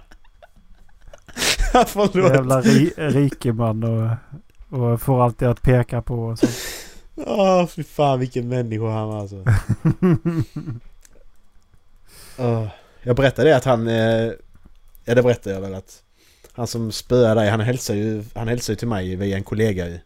Ja, 1.73 1.85
Förlåt. 1.87 2.15
jävla 2.15 2.61
ri, 2.61 2.93
rikeman 2.97 3.83
och, 3.83 4.09
och 4.79 5.01
får 5.01 5.23
alltid 5.23 5.47
att 5.47 5.61
peka 5.61 6.01
på 6.01 6.15
och 6.15 6.39
sånt. 6.39 6.57
Åh 7.15 7.67
fy 7.67 7.83
fan 7.83 8.19
vilken 8.19 8.47
människa 8.47 8.89
han 8.89 9.07
var 9.07 9.19
alltså. 9.19 9.45
Åh. 12.37 12.67
Jag 13.03 13.15
berättade 13.15 13.55
att 13.55 13.65
han... 13.65 13.87
Eh, 13.87 14.31
ja 15.05 15.15
det 15.15 15.23
berättade 15.23 15.55
jag 15.55 15.61
väl 15.61 15.73
att... 15.73 16.03
Han 16.51 16.67
som 16.67 16.91
spöade 16.91 17.41
dig, 17.41 17.49
han 17.49 17.59
hälsar 17.59 17.93
ju, 17.95 18.23
han 18.35 18.47
hälsar 18.47 18.73
ju 18.73 18.77
till 18.77 18.87
mig 18.87 19.15
via 19.15 19.37
en 19.37 19.43
kollega 19.43 19.87
ju. 19.87 19.99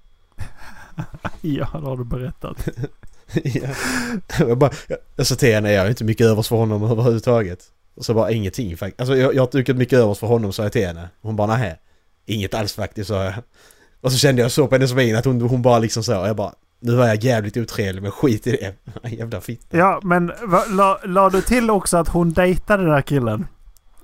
ja, 1.41 1.69
det 1.73 1.88
har 1.88 1.97
du 1.97 2.04
berättat. 2.04 2.67
ja. 3.43 3.69
jag, 4.39 4.58
bara, 4.58 4.71
jag, 4.88 4.97
jag 5.15 5.28
sa 5.28 5.36
till 5.36 5.54
henne, 5.54 5.71
jag 5.71 5.82
har 5.82 5.89
inte 5.89 6.04
mycket 6.04 6.28
övers 6.28 6.47
för 6.47 6.56
honom 6.56 6.84
överhuvudtaget. 6.84 7.71
Och 7.95 8.06
så 8.06 8.13
bara 8.13 8.32
ingenting 8.32 8.77
faktiskt. 8.77 8.99
Alltså 8.99 9.15
jag, 9.15 9.36
jag 9.36 9.41
har 9.41 9.51
dukat 9.51 9.77
mycket 9.77 9.77
mycket 9.77 9.99
övers 9.99 10.19
för 10.19 10.27
honom 10.27 10.53
sa 10.53 10.63
jag 10.63 10.71
till 10.71 10.88
henne. 10.88 11.10
Hon 11.21 11.36
bara 11.36 11.58
nej. 11.58 11.79
Inget 12.25 12.53
alls 12.53 12.73
faktiskt 12.73 13.08
sa 13.08 13.23
jag. 13.23 13.34
Och 14.01 14.12
så 14.12 14.17
kände 14.17 14.41
jag 14.41 14.51
så 14.51 14.67
på 14.67 14.75
hennes 14.75 14.93
min 14.93 15.15
att 15.15 15.25
hon, 15.25 15.41
hon 15.41 15.62
bara 15.62 15.79
liksom 15.79 16.03
så. 16.03 16.19
Och 16.19 16.27
jag 16.27 16.36
bara 16.36 16.53
nu 16.79 16.95
var 16.95 17.08
jag 17.08 17.23
jävligt 17.23 17.58
otrevlig 17.58 18.01
men 18.01 18.12
skit 18.12 18.47
i 18.47 18.51
det. 18.51 18.75
Jävla 19.10 19.41
fitta. 19.41 19.77
Ja, 19.77 19.99
men 20.03 20.27
va, 20.27 20.63
la, 20.69 20.99
la 21.03 21.29
du 21.29 21.41
till 21.41 21.69
också 21.69 21.97
att 21.97 22.08
hon 22.08 22.34
dejtade 22.34 22.84
den 22.84 22.91
där 22.91 23.01
killen? 23.01 23.47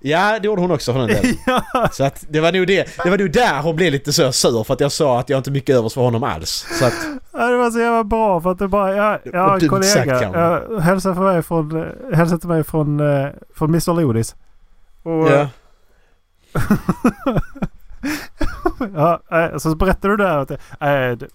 Ja 0.01 0.39
det 0.39 0.45
gjorde 0.47 0.61
hon 0.61 0.71
också 0.71 0.93
för 0.93 0.99
den 0.99 1.07
delen. 1.07 1.35
ja. 1.73 1.89
Så 1.91 2.03
att 2.03 2.25
det 2.29 2.39
var 2.39 2.51
nog 2.51 2.67
det. 2.67 2.97
Det 3.03 3.09
var 3.09 3.17
nog 3.17 3.31
där 3.31 3.61
hon 3.61 3.75
blev 3.75 3.91
lite 3.91 4.13
så 4.13 4.31
sur 4.31 4.63
för 4.63 4.73
att 4.73 4.79
jag 4.79 4.91
sa 4.91 5.19
att 5.19 5.29
jag 5.29 5.39
inte 5.39 5.51
mycket 5.51 5.75
övers 5.75 5.93
för 5.93 6.01
honom 6.01 6.23
alls. 6.23 6.65
Så 6.79 6.85
att 6.85 6.93
Ja, 7.31 7.47
det 7.47 7.57
var 7.57 7.71
så 7.71 7.79
jävla 7.79 8.03
bra 8.03 8.41
för 8.41 8.51
att 8.51 8.59
du 8.59 8.67
bara... 8.67 8.95
Ja, 8.95 9.19
ja 9.23 9.59
sagt, 9.59 9.69
kollega. 9.69 10.19
kanske. 10.19 10.39
Ja, 10.39 10.79
hälsa, 10.79 11.15
för 11.15 11.21
mig 11.21 11.43
från, 11.43 11.83
eh, 11.83 12.17
hälsa 12.17 12.37
till 12.37 12.49
mig 12.49 12.63
från, 12.63 12.99
eh, 12.99 13.27
från 13.55 13.69
Mr 13.69 13.93
Lodis. 14.01 14.35
Och, 15.03 15.29
ja. 15.31 15.47
ja, 18.95 19.21
eh, 19.31 19.57
så 19.57 19.75
berättade 19.75 20.13
du 20.13 20.17
där 20.23 20.37
att... 20.37 20.51
Äh, 20.51 20.57
det- 20.79 21.27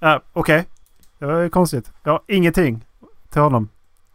äh, 0.00 0.16
Okej. 0.32 0.64
Det 1.18 1.26
var 1.26 1.40
ju 1.40 1.50
konstigt. 1.50 1.92
Ja, 2.02 2.22
ingenting 2.28 2.84
till 3.30 3.40
honom. 3.42 3.68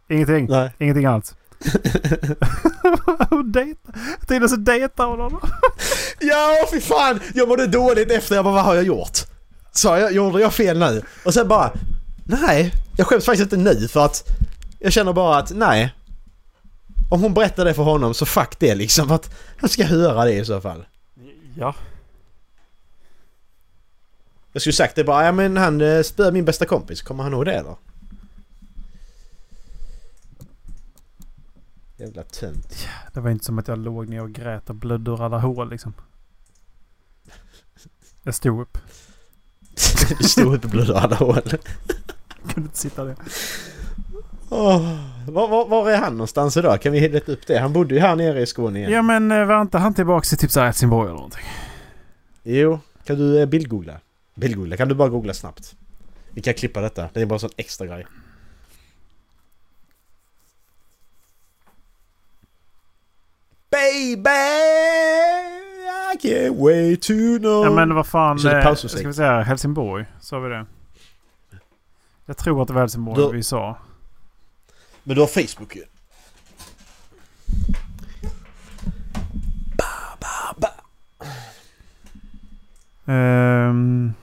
Ingenting. 0.08 0.46
Nej. 0.50 0.70
Ingenting 0.78 1.06
alls. 1.06 1.34
Tydligen 4.26 4.48
så 4.48 4.56
dejtar 4.56 5.06
hon 5.06 5.20
honom. 5.20 5.40
Ja, 6.20 6.66
fy 6.70 6.80
fan! 6.80 7.20
Jag 7.34 7.48
mådde 7.48 7.66
dåligt 7.66 8.10
efter. 8.10 8.34
Jag 8.34 8.44
bara, 8.44 8.54
vad 8.54 8.64
har 8.64 8.74
jag 8.74 8.84
gjort? 8.84 9.18
Sa 9.72 9.98
jag, 9.98 10.12
gjorde 10.12 10.40
jag 10.40 10.54
fel 10.54 10.78
nu? 10.78 11.02
Och 11.24 11.34
sen 11.34 11.48
bara, 11.48 11.72
nej, 12.24 12.72
jag 12.96 13.06
skäms 13.06 13.24
faktiskt 13.24 13.52
inte 13.52 13.56
nu 13.56 13.88
för 13.88 14.04
att 14.04 14.24
jag 14.78 14.92
känner 14.92 15.12
bara 15.12 15.38
att 15.38 15.50
nej. 15.50 15.94
Om 17.10 17.22
hon 17.22 17.34
berättar 17.34 17.64
det 17.64 17.74
för 17.74 17.82
honom 17.82 18.14
så 18.14 18.26
fuck 18.26 18.58
det 18.58 18.74
liksom. 18.74 19.10
Att 19.10 19.34
han 19.56 19.70
ska 19.70 19.84
höra 19.84 20.24
det 20.24 20.32
i 20.32 20.44
så 20.44 20.60
fall. 20.60 20.84
Ja. 21.56 21.74
Jag 24.52 24.62
skulle 24.62 24.72
sagt 24.72 24.96
det 24.96 25.04
bara, 25.04 25.24
ja 25.24 25.32
men 25.32 25.56
han 25.56 25.80
eh, 25.80 26.02
spöar 26.02 26.32
min 26.32 26.44
bästa 26.44 26.64
kompis. 26.64 27.02
Kommer 27.02 27.22
han 27.22 27.32
ihåg 27.32 27.44
det 27.44 27.52
eller? 27.52 27.76
Jävla 32.00 32.22
tönt. 32.22 32.88
Det 33.12 33.20
var 33.20 33.30
inte 33.30 33.44
som 33.44 33.58
att 33.58 33.68
jag 33.68 33.78
låg 33.78 34.08
ner 34.08 34.22
och 34.22 34.32
grät 34.32 34.70
och 34.70 34.76
blödde 34.76 35.10
ur 35.10 35.24
alla 35.24 35.38
hål 35.38 35.70
liksom. 35.70 35.94
Jag 38.22 38.34
stod 38.34 38.60
upp. 38.60 38.78
Du 40.18 40.24
stod 40.28 40.54
upp 40.54 40.64
och 40.64 40.70
blödde 40.70 40.98
alla 40.98 41.16
hål. 41.16 41.40
Kunde 42.48 42.60
inte 42.60 42.78
sitta 42.78 43.04
där. 43.04 43.16
Åh, 44.48 44.96
var, 45.28 45.48
var, 45.48 45.66
var 45.68 45.90
är 45.90 45.96
han 45.96 46.12
någonstans 46.12 46.56
idag? 46.56 46.82
Kan 46.82 46.92
vi 46.92 47.08
leta 47.08 47.32
upp 47.32 47.46
det? 47.46 47.58
Han 47.58 47.72
bodde 47.72 47.94
ju 47.94 48.00
här 48.00 48.16
nere 48.16 48.40
i 48.40 48.46
Skåne 48.46 48.78
igen. 48.78 48.92
Ja 48.92 49.02
men 49.02 49.32
eh, 49.32 49.44
var 49.44 49.60
inte 49.60 49.78
han 49.78 49.94
tillbaka 49.94 50.34
i 50.34 50.36
typ 50.36 50.50
så 50.50 50.60
här 50.60 50.66
Helsingborg 50.66 51.06
eller 51.06 51.16
någonting? 51.16 51.44
Jo, 52.42 52.80
kan 53.04 53.16
du 53.16 53.40
eh, 53.40 53.46
bildgoogla? 53.46 54.00
Bildgoogla, 54.34 54.76
kan 54.76 54.88
du 54.88 54.94
bara 54.94 55.08
googla 55.08 55.34
snabbt? 55.34 55.74
Vi 56.30 56.42
kan 56.42 56.54
klippa 56.54 56.80
detta, 56.80 57.08
det 57.12 57.20
är 57.20 57.26
bara 57.26 57.34
en 57.34 57.40
sån 57.40 57.50
extra 57.56 57.86
grej. 57.86 58.06
Baby! 63.80 64.28
I 66.12 66.16
can't 66.16 66.54
wait 66.56 67.02
to 67.02 67.38
know 67.38 67.64
Ja 67.64 67.70
men 67.70 67.94
vad 67.94 68.06
fan. 68.06 68.46
Eh, 68.46 68.74
ska 68.74 69.08
vi 69.08 69.14
säga 69.14 69.40
Helsingborg? 69.40 70.06
Sa 70.20 70.38
vi 70.38 70.48
det? 70.48 70.66
Jag 72.26 72.36
tror 72.36 72.62
att 72.62 72.68
det 72.68 72.74
var 72.74 72.80
Helsingborg 72.80 73.22
Då- 73.22 73.30
vi 73.30 73.42
sa. 73.42 73.76
Men 75.02 75.14
du 75.16 75.20
har 75.22 75.28
Facebook 75.28 75.76
ju. 75.76 75.82
Ehm. 83.06 84.14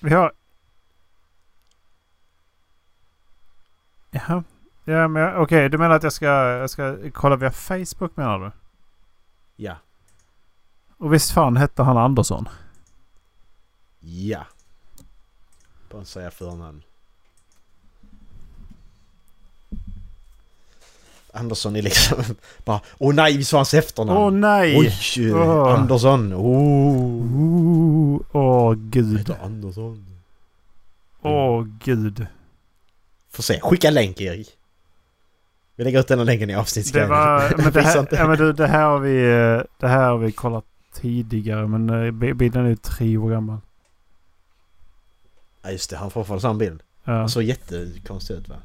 vi 0.00 0.14
har... 0.14 0.32
Jaha. 4.28 4.44
Ja 4.84 5.08
men 5.08 5.36
okej, 5.36 5.68
du 5.68 5.78
menar 5.78 5.94
att 5.94 6.02
jag 6.02 6.12
ska, 6.12 6.26
jag 6.26 6.70
ska 6.70 6.96
kolla 7.12 7.36
via 7.36 7.50
Facebook 7.50 8.16
menar 8.16 8.38
du? 8.38 8.50
Ja. 9.56 9.76
Och 10.96 11.14
visst 11.14 11.30
fan 11.30 11.56
hette 11.56 11.82
han 11.82 11.96
Andersson? 11.96 12.48
Ja. 14.00 14.46
Bara 15.90 16.04
säga 16.04 16.30
förnamn. 16.30 16.82
Andersson 21.34 21.76
är 21.76 21.82
liksom 21.82 22.24
bara 22.64 22.80
Åh 22.98 23.14
nej, 23.14 23.36
vi 23.36 23.44
sa 23.44 23.56
hans 23.56 23.74
efternamn! 23.74 24.18
Åh 24.18 24.30
nej! 24.30 24.78
Oj! 24.78 25.32
Åh. 25.34 25.74
Andersson! 25.74 26.34
Oh. 26.34 27.22
Åh 28.32 28.42
åh, 28.42 28.68
Han 28.68 28.90
gud. 28.90 29.36
Andersson. 29.42 30.06
Åh 31.22 31.64
gud. 31.84 32.26
Får 33.32 33.42
se, 33.42 33.60
skicka 33.60 33.90
länk 33.90 34.20
Erik. 34.20 34.48
Vi 35.76 35.84
lägger 35.84 36.00
ut 36.00 36.08
den 36.08 36.24
länken 36.24 36.50
i 36.50 36.52
Det 36.52 36.58
avsnittsguiden. 36.60 37.08
var... 37.10 37.52
Men 37.62 37.72
det 37.72 37.82
här, 37.82 38.08
ja, 38.12 38.28
men 38.28 38.38
du, 38.38 38.52
det 38.52 38.66
här 38.66 38.84
har 38.84 38.98
vi... 38.98 39.16
eh, 39.24 39.62
Det 39.80 39.88
här 39.88 40.08
har 40.10 40.18
vi 40.18 40.32
kollat 40.32 40.64
tidigare 40.92 41.66
men 41.66 41.90
eh, 41.90 42.10
bi- 42.10 42.34
bilden 42.34 42.64
är 42.64 42.68
ju 42.68 42.76
tre 42.76 43.16
år 43.16 43.30
gammal. 43.30 43.58
Ja 45.62 45.70
just 45.70 45.90
det, 45.90 45.96
han 45.96 46.10
får 46.10 46.20
fortfarande 46.20 46.42
samma 46.42 46.58
bild. 46.58 46.82
Ja. 47.04 47.12
Han 47.12 47.28
såg 47.28 47.42
jättekonstig 47.42 48.34
ut 48.34 48.48
va? 48.48 48.56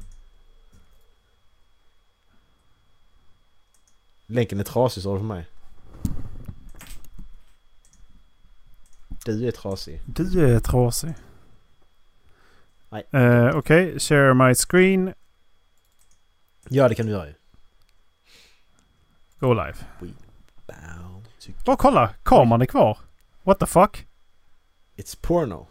Länken 4.26 4.60
är 4.60 4.64
trasig 4.64 5.02
står 5.02 5.14
det 5.14 5.20
för 5.20 5.26
mig. 5.26 5.46
Du 9.24 9.48
är 9.48 9.50
trasig. 9.52 10.00
Du 10.06 10.54
är 10.54 10.60
trasig. 10.60 11.14
Nej. 12.88 13.06
Eh, 13.12 13.56
Okej, 13.56 14.00
share 14.00 14.34
my 14.34 14.54
screen. 14.54 15.14
Ja 16.68 16.88
det 16.88 16.94
kan 16.94 17.06
du 17.06 17.12
göra 17.12 17.26
ju. 17.26 17.34
Go 19.38 19.52
live. 19.52 19.74
Åh 21.66 21.76
kolla! 21.76 22.14
Kameran 22.22 22.62
är 22.62 22.66
kvar. 22.66 22.98
What 23.42 23.58
the 23.58 23.66
fuck? 23.66 24.06
It's 24.96 25.18
porno. 25.20 25.66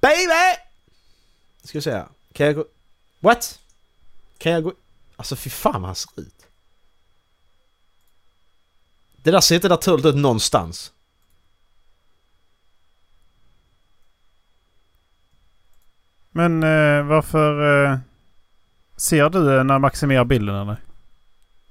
Baby! 0.00 0.58
Ska 1.62 1.78
vi 1.78 1.82
säga. 1.82 2.08
Kan 2.32 2.46
jag 2.46 2.54
gå... 2.56 2.64
What? 3.20 3.60
Kan 4.38 4.52
jag 4.52 4.62
gå... 4.64 4.72
Alltså 5.16 5.36
fy 5.36 5.50
fan 5.50 5.82
vad 5.82 5.88
han 5.88 5.94
ser 5.94 6.20
ut. 6.20 6.46
Det 9.16 9.30
där 9.30 9.40
ser 9.40 9.54
inte 9.54 9.68
naturligt 9.68 10.06
ut 10.06 10.14
någonstans. 10.16 10.92
Men 16.32 16.62
eh, 16.62 17.02
varför... 17.02 17.84
Eh, 17.92 17.98
ser 18.96 19.30
du 19.30 19.58
eh, 19.58 19.64
när 19.64 19.74
jag 19.74 19.80
maximerar 19.80 20.24
bilden 20.24 20.54
eller? 20.56 20.76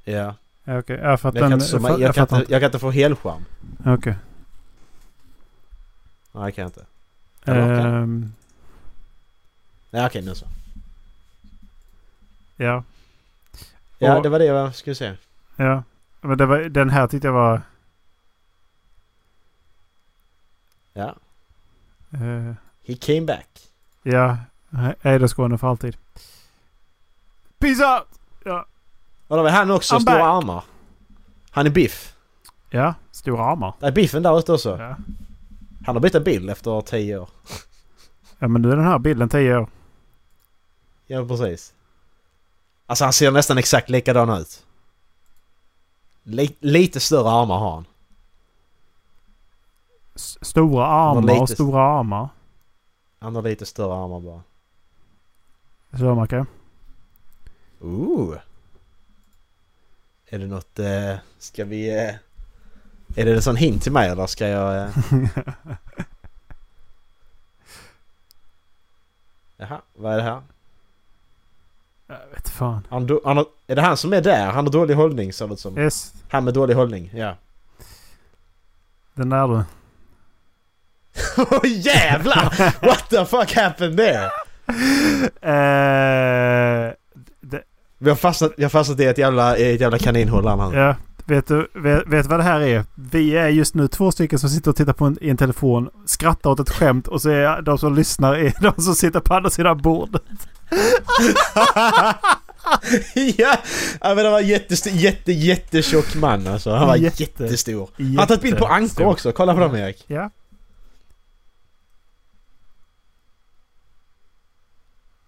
Ja. 0.03 0.36
Ja, 0.64 0.80
Okej, 0.80 0.99
ja, 1.03 1.18
för 1.18 1.30
att 1.30 1.36
Jag 1.36 1.41
kan, 1.43 1.51
den... 1.51 1.59
inte, 1.62 1.78
zooma- 1.78 1.89
jag, 1.89 1.99
jag, 2.01 2.16
kan 2.16 2.24
inte, 2.39 2.51
jag 2.51 2.62
kan 2.62 2.68
inte 2.68 2.80
få 2.80 2.91
helskärm. 2.91 3.45
Okej. 3.86 4.16
Nej 6.32 6.45
det 6.45 6.51
kan 6.51 6.62
jag 6.62 6.70
inte. 6.70 6.86
Eller 7.45 7.82
kan 7.82 7.91
jag? 7.93 8.01
Ehm, 8.03 8.34
Nej 9.89 10.05
okej 10.05 10.22
nu 10.22 10.36
så. 10.36 10.45
ja, 12.57 12.84
Ja 13.99 14.18
Och- 14.18 14.24
det 14.24 14.30
var 14.30 14.39
det 14.39 14.45
jag 14.45 14.76
skulle 14.76 14.95
säga. 14.95 15.16
ja. 15.55 15.84
Men 16.22 16.38
det 16.38 16.45
var, 16.45 16.59
den 16.59 16.89
här 16.89 17.07
tyckte 17.07 17.28
jag 17.28 17.34
var... 17.34 17.62
Ja. 20.93 21.16
eh, 22.14 22.53
He 22.88 22.95
came 22.95 23.22
back. 23.22 23.47
ja, 24.03 24.38
Ejder 25.01 25.28
Skåne 25.28 25.57
för 25.57 25.67
alltid. 25.67 25.97
Peace 27.59 27.84
out! 27.86 28.07
Och 29.28 29.38
då 29.38 29.43
var 29.43 29.49
han 29.49 29.72
också, 29.72 29.95
I'm 29.95 29.99
stora 29.99 30.15
back. 30.15 30.43
armar. 30.43 30.63
Han 31.51 31.65
är 31.65 31.69
Biff. 31.69 32.15
Ja, 32.69 32.93
stora 33.11 33.43
armar. 33.45 33.74
Det 33.80 33.88
är 33.88 33.91
Biffen 33.91 34.24
där 34.24 34.39
ute 34.39 34.53
också. 34.53 34.78
Ja. 34.78 34.95
Han 35.86 35.95
har 35.95 35.99
bytt 35.99 36.24
bil 36.24 36.49
efter 36.49 36.82
10 36.82 37.17
år. 37.17 37.30
ja, 38.39 38.47
men 38.47 38.61
nu 38.61 38.72
är 38.72 38.76
den 38.76 38.86
här 38.86 38.99
bilden 38.99 39.30
10 39.30 39.57
år. 39.57 39.69
Ja 41.07 41.26
precis. 41.28 41.74
Alltså 42.86 43.03
han 43.03 43.13
ser 43.13 43.32
nästan 43.32 43.57
exakt 43.57 43.89
likadan 43.89 44.30
ut. 44.30 44.65
Li- 46.24 46.55
lite 46.59 46.99
större 46.99 47.30
armar 47.30 47.57
har 47.59 47.72
han. 47.72 47.86
S- 50.15 50.38
Stora 50.41 50.86
armar 50.86 51.22
lite- 51.22 51.39
och 51.41 51.49
stora 51.49 51.84
armar. 51.99 52.30
Han 53.19 53.36
har 53.36 53.41
lite 53.41 53.65
större 53.65 53.93
armar 54.03 54.19
bara. 54.19 54.41
Kan. 56.30 56.46
Ooh. 57.82 58.38
Är 60.28 60.39
det 60.39 60.48
något... 60.48 60.80
Eh, 60.80 61.16
ska 61.38 61.66
vi... 61.66 61.89
Eh, 61.89 62.16
är 63.16 63.26
det 63.26 63.34
en 63.34 63.42
sån 63.42 63.56
hint 63.56 63.84
till 63.84 63.92
mig 63.92 64.10
eller 64.10 64.28
ska 64.28 64.48
jag... 64.48 64.84
Eh... 64.84 64.89
Jaha, 69.58 69.82
vad 69.94 70.14
är 70.14 70.18
det 70.18 70.24
här? 70.24 70.42
Jag 72.08 72.18
vet 72.36 72.50
fan. 72.50 72.88
Han, 72.89 73.08
do- 73.08 73.22
han 73.26 73.38
har, 73.38 73.46
är 73.68 73.76
det 73.76 73.82
han 73.82 73.98
som 73.98 74.14
är 74.14 74.22
där? 74.22 74.46
Han 74.46 74.66
har 74.66 74.72
dålig 74.74 74.96
hållning 74.96 75.34
ser 75.34 75.48
det 75.48 75.54
ut 75.54 75.60
som. 75.60 75.78
Yes, 75.78 76.14
Han 76.30 76.44
med 76.44 76.54
dålig 76.54 76.76
hållning, 76.76 77.12
ja. 77.14 77.36
den 79.14 79.32
är 79.32 79.48
du. 79.48 79.64
Åh 81.38 81.60
jävlar! 81.64 82.76
What 82.86 83.10
the 83.10 83.26
fuck 83.26 83.54
happened 83.56 83.98
there? 83.98 84.30
Eh, 85.41 86.91
det, 87.41 87.61
Vi 87.97 88.09
har 88.09 88.15
fastnat, 88.15 88.51
vi 88.57 88.63
har 88.63 88.69
fastnat 88.69 88.99
i 88.99 89.05
ett 89.05 89.17
jävla, 89.17 89.55
ett 89.57 89.82
jävla 89.82 89.97
kaninhål 89.97 90.47
här. 90.47 90.78
ja, 90.80 90.95
vet 91.26 91.47
du 91.47 91.67
vet, 91.76 92.07
vet 92.07 92.26
vad 92.26 92.39
det 92.39 92.43
här 92.43 92.61
är? 92.61 92.86
Vi 92.95 93.38
är 93.38 93.47
just 93.47 93.76
nu 93.76 93.88
två 93.88 94.11
stycken 94.11 94.39
som 94.39 94.49
sitter 94.49 94.69
och 94.72 94.76
tittar 94.78 94.93
på 94.93 95.05
en, 95.05 95.17
i 95.22 95.30
en 95.30 95.38
telefon, 95.38 95.89
skrattar 96.05 96.49
åt 96.49 96.59
ett 96.59 96.69
skämt 96.69 97.07
och 97.07 97.22
så 97.22 97.30
är 97.30 97.61
de 97.61 97.78
som 97.78 97.95
lyssnar 97.95 98.36
är 98.36 98.53
de 98.61 98.82
som 98.82 98.95
sitter 98.95 99.19
på 99.19 99.34
andra 99.34 99.49
sidan 99.49 99.78
bordet. 99.82 100.22
ja! 103.38 103.55
men 104.01 104.17
det 104.17 104.30
var 104.30 104.39
jättestor, 104.39 104.93
jätte, 104.93 105.32
jättetjock 105.32 106.15
man 106.15 106.47
alltså. 106.47 106.72
Han 106.76 106.88
var 106.88 106.95
Jätte- 106.95 107.24
jättestor. 107.24 107.89
Han 107.97 108.17
har 108.17 108.26
tagit 108.26 108.41
bild 108.41 108.57
på 108.57 108.65
ankor 108.65 109.05
också. 109.05 109.32
Kolla 109.32 109.53
på 109.53 109.59
dem 109.59 109.76
Erik. 109.76 110.03
Ja. 110.07 110.30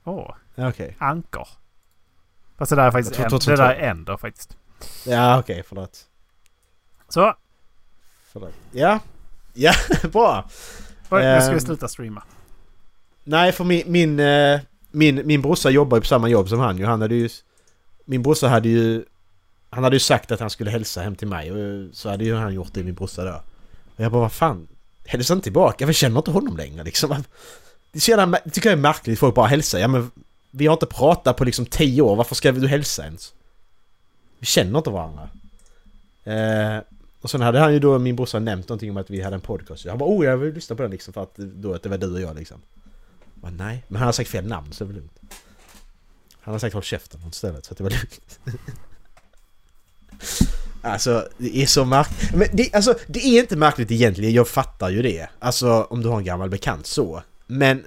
Åh, 0.04 0.36
Ja, 0.56 0.70
Okej. 0.70 0.95
ankor. 0.99 1.47
Fast 2.58 2.70
det 2.70 2.76
där 2.76 2.88
är 2.88 2.91
faktiskt 2.91 3.20
en, 3.20 3.30
det 3.45 3.56
där 3.56 3.70
är 3.74 3.89
änder 3.89 4.18
faktiskt. 4.18 4.58
Ja 5.06 5.39
okej, 5.39 5.64
förlåt. 5.68 6.06
Så, 7.10 7.34
Förlåt. 8.32 8.54
Ja. 8.72 8.99
Ja, 9.54 9.74
bra. 10.12 10.49
oj, 11.10 11.22
nu 11.24 11.41
ska 11.41 11.54
vi 11.54 11.60
sluta 11.60 11.88
streama. 11.88 12.24
Nej 13.24 13.51
för 13.51 13.64
min, 13.64 13.84
min, 13.91 14.20
eh, 14.20 14.60
min, 14.91 15.22
min 15.28 15.41
brorsa 15.41 15.70
jobbar 15.70 15.97
ju 15.97 16.01
på 16.01 16.08
samma 16.08 16.28
jobb 16.28 16.49
som 16.49 16.60
han 16.60 16.78
ju. 16.78 16.86
Han 16.86 17.01
hade 17.01 17.16
ju... 17.16 17.30
Min 18.06 18.22
brorsa 18.24 18.47
hade 18.47 18.70
ju... 18.70 19.06
Han 19.70 19.84
hade 19.84 19.95
ju 19.95 19.99
sagt 19.99 20.32
att 20.32 20.39
han 20.39 20.49
skulle 20.49 20.72
hälsa 20.72 21.01
hem 21.01 21.16
till 21.16 21.28
mig 21.28 21.51
och 21.51 21.95
så 21.95 22.10
hade 22.10 22.24
ju 22.26 22.36
han 22.36 22.54
gjort 22.54 22.74
det 22.74 22.84
min 22.84 22.93
brorsa 22.95 23.24
då. 23.24 23.41
Och 23.95 24.04
jag 24.04 24.12
bara 24.12 24.22
vad 24.22 24.32
fan, 24.32 24.68
hälsa 25.06 25.34
inte 25.34 25.43
tillbaka, 25.43 25.86
jag 25.86 25.95
känner 25.95 26.18
inte 26.18 26.32
honom 26.32 26.58
längre 26.58 26.84
liksom. 26.84 27.24
Det, 27.93 27.97
är 27.97 28.01
så 28.01 28.11
jävla, 28.11 28.39
det 28.43 28.49
tycker 28.49 28.69
jag 28.69 28.77
är 28.77 28.81
märkligt, 28.81 29.19
folk 29.19 29.35
bara 29.35 29.47
hälsar. 29.47 29.79
Ja 29.79 29.87
men 29.87 30.11
vi 30.51 30.67
har 30.67 30.73
inte 30.73 30.85
pratat 30.85 31.37
på 31.37 31.43
liksom 31.43 31.65
tio 31.65 32.01
år, 32.01 32.15
varför 32.15 32.35
ska 32.35 32.51
du 32.51 32.67
hälsa 32.67 33.03
ens? 33.05 33.33
Vi 34.39 34.45
känner 34.45 34.77
inte 34.77 34.89
varandra. 34.89 35.29
Eh, 36.23 36.83
Och 37.21 37.29
sen 37.29 37.41
hade 37.41 37.59
han 37.59 37.73
ju 37.73 37.79
då, 37.79 37.99
min 37.99 38.15
brorsa 38.15 38.39
nämnt 38.39 38.69
någonting 38.69 38.91
om 38.91 38.97
att 38.97 39.09
vi 39.09 39.21
hade 39.21 39.35
en 39.35 39.41
podcast. 39.41 39.85
Han 39.87 39.97
bara 39.97 40.09
oh 40.09 40.25
jag 40.25 40.37
vill 40.37 40.53
lyssna 40.53 40.75
på 40.75 40.81
den 40.81 40.91
liksom 40.91 41.13
för 41.13 41.23
att 41.23 41.35
då 41.35 41.73
att 41.73 41.83
det 41.83 41.89
var 41.89 41.97
du 41.97 42.13
och 42.13 42.21
jag 42.21 42.35
liksom. 42.35 42.61
Jag 43.33 43.41
bara, 43.41 43.65
nej, 43.65 43.83
men 43.87 43.97
han 43.99 44.05
har 44.05 44.13
sagt 44.13 44.29
fel 44.29 44.47
namn 44.47 44.73
så 44.73 44.83
det 44.83 44.87
var 44.87 44.99
lugnt. 44.99 45.19
Han 46.41 46.51
har 46.53 46.59
sagt 46.59 46.73
håll 46.73 46.83
käften 46.83 47.19
istället 47.31 47.65
så 47.65 47.71
att 47.71 47.77
det 47.77 47.83
var 47.83 47.91
lugnt. 47.91 48.39
Alltså 50.85 51.27
det 51.37 51.57
är 51.57 51.65
så 51.65 51.85
märkligt. 51.85 52.33
Men 52.35 52.47
det, 52.53 52.73
alltså, 52.73 52.95
det 53.07 53.19
är 53.19 53.39
inte 53.39 53.55
märkligt 53.55 53.91
egentligen, 53.91 54.33
jag 54.33 54.47
fattar 54.47 54.89
ju 54.89 55.01
det. 55.01 55.29
Alltså 55.39 55.83
om 55.83 56.01
du 56.01 56.09
har 56.09 56.17
en 56.17 56.23
gammal 56.23 56.49
bekant 56.49 56.87
så. 56.87 57.23
Men 57.47 57.85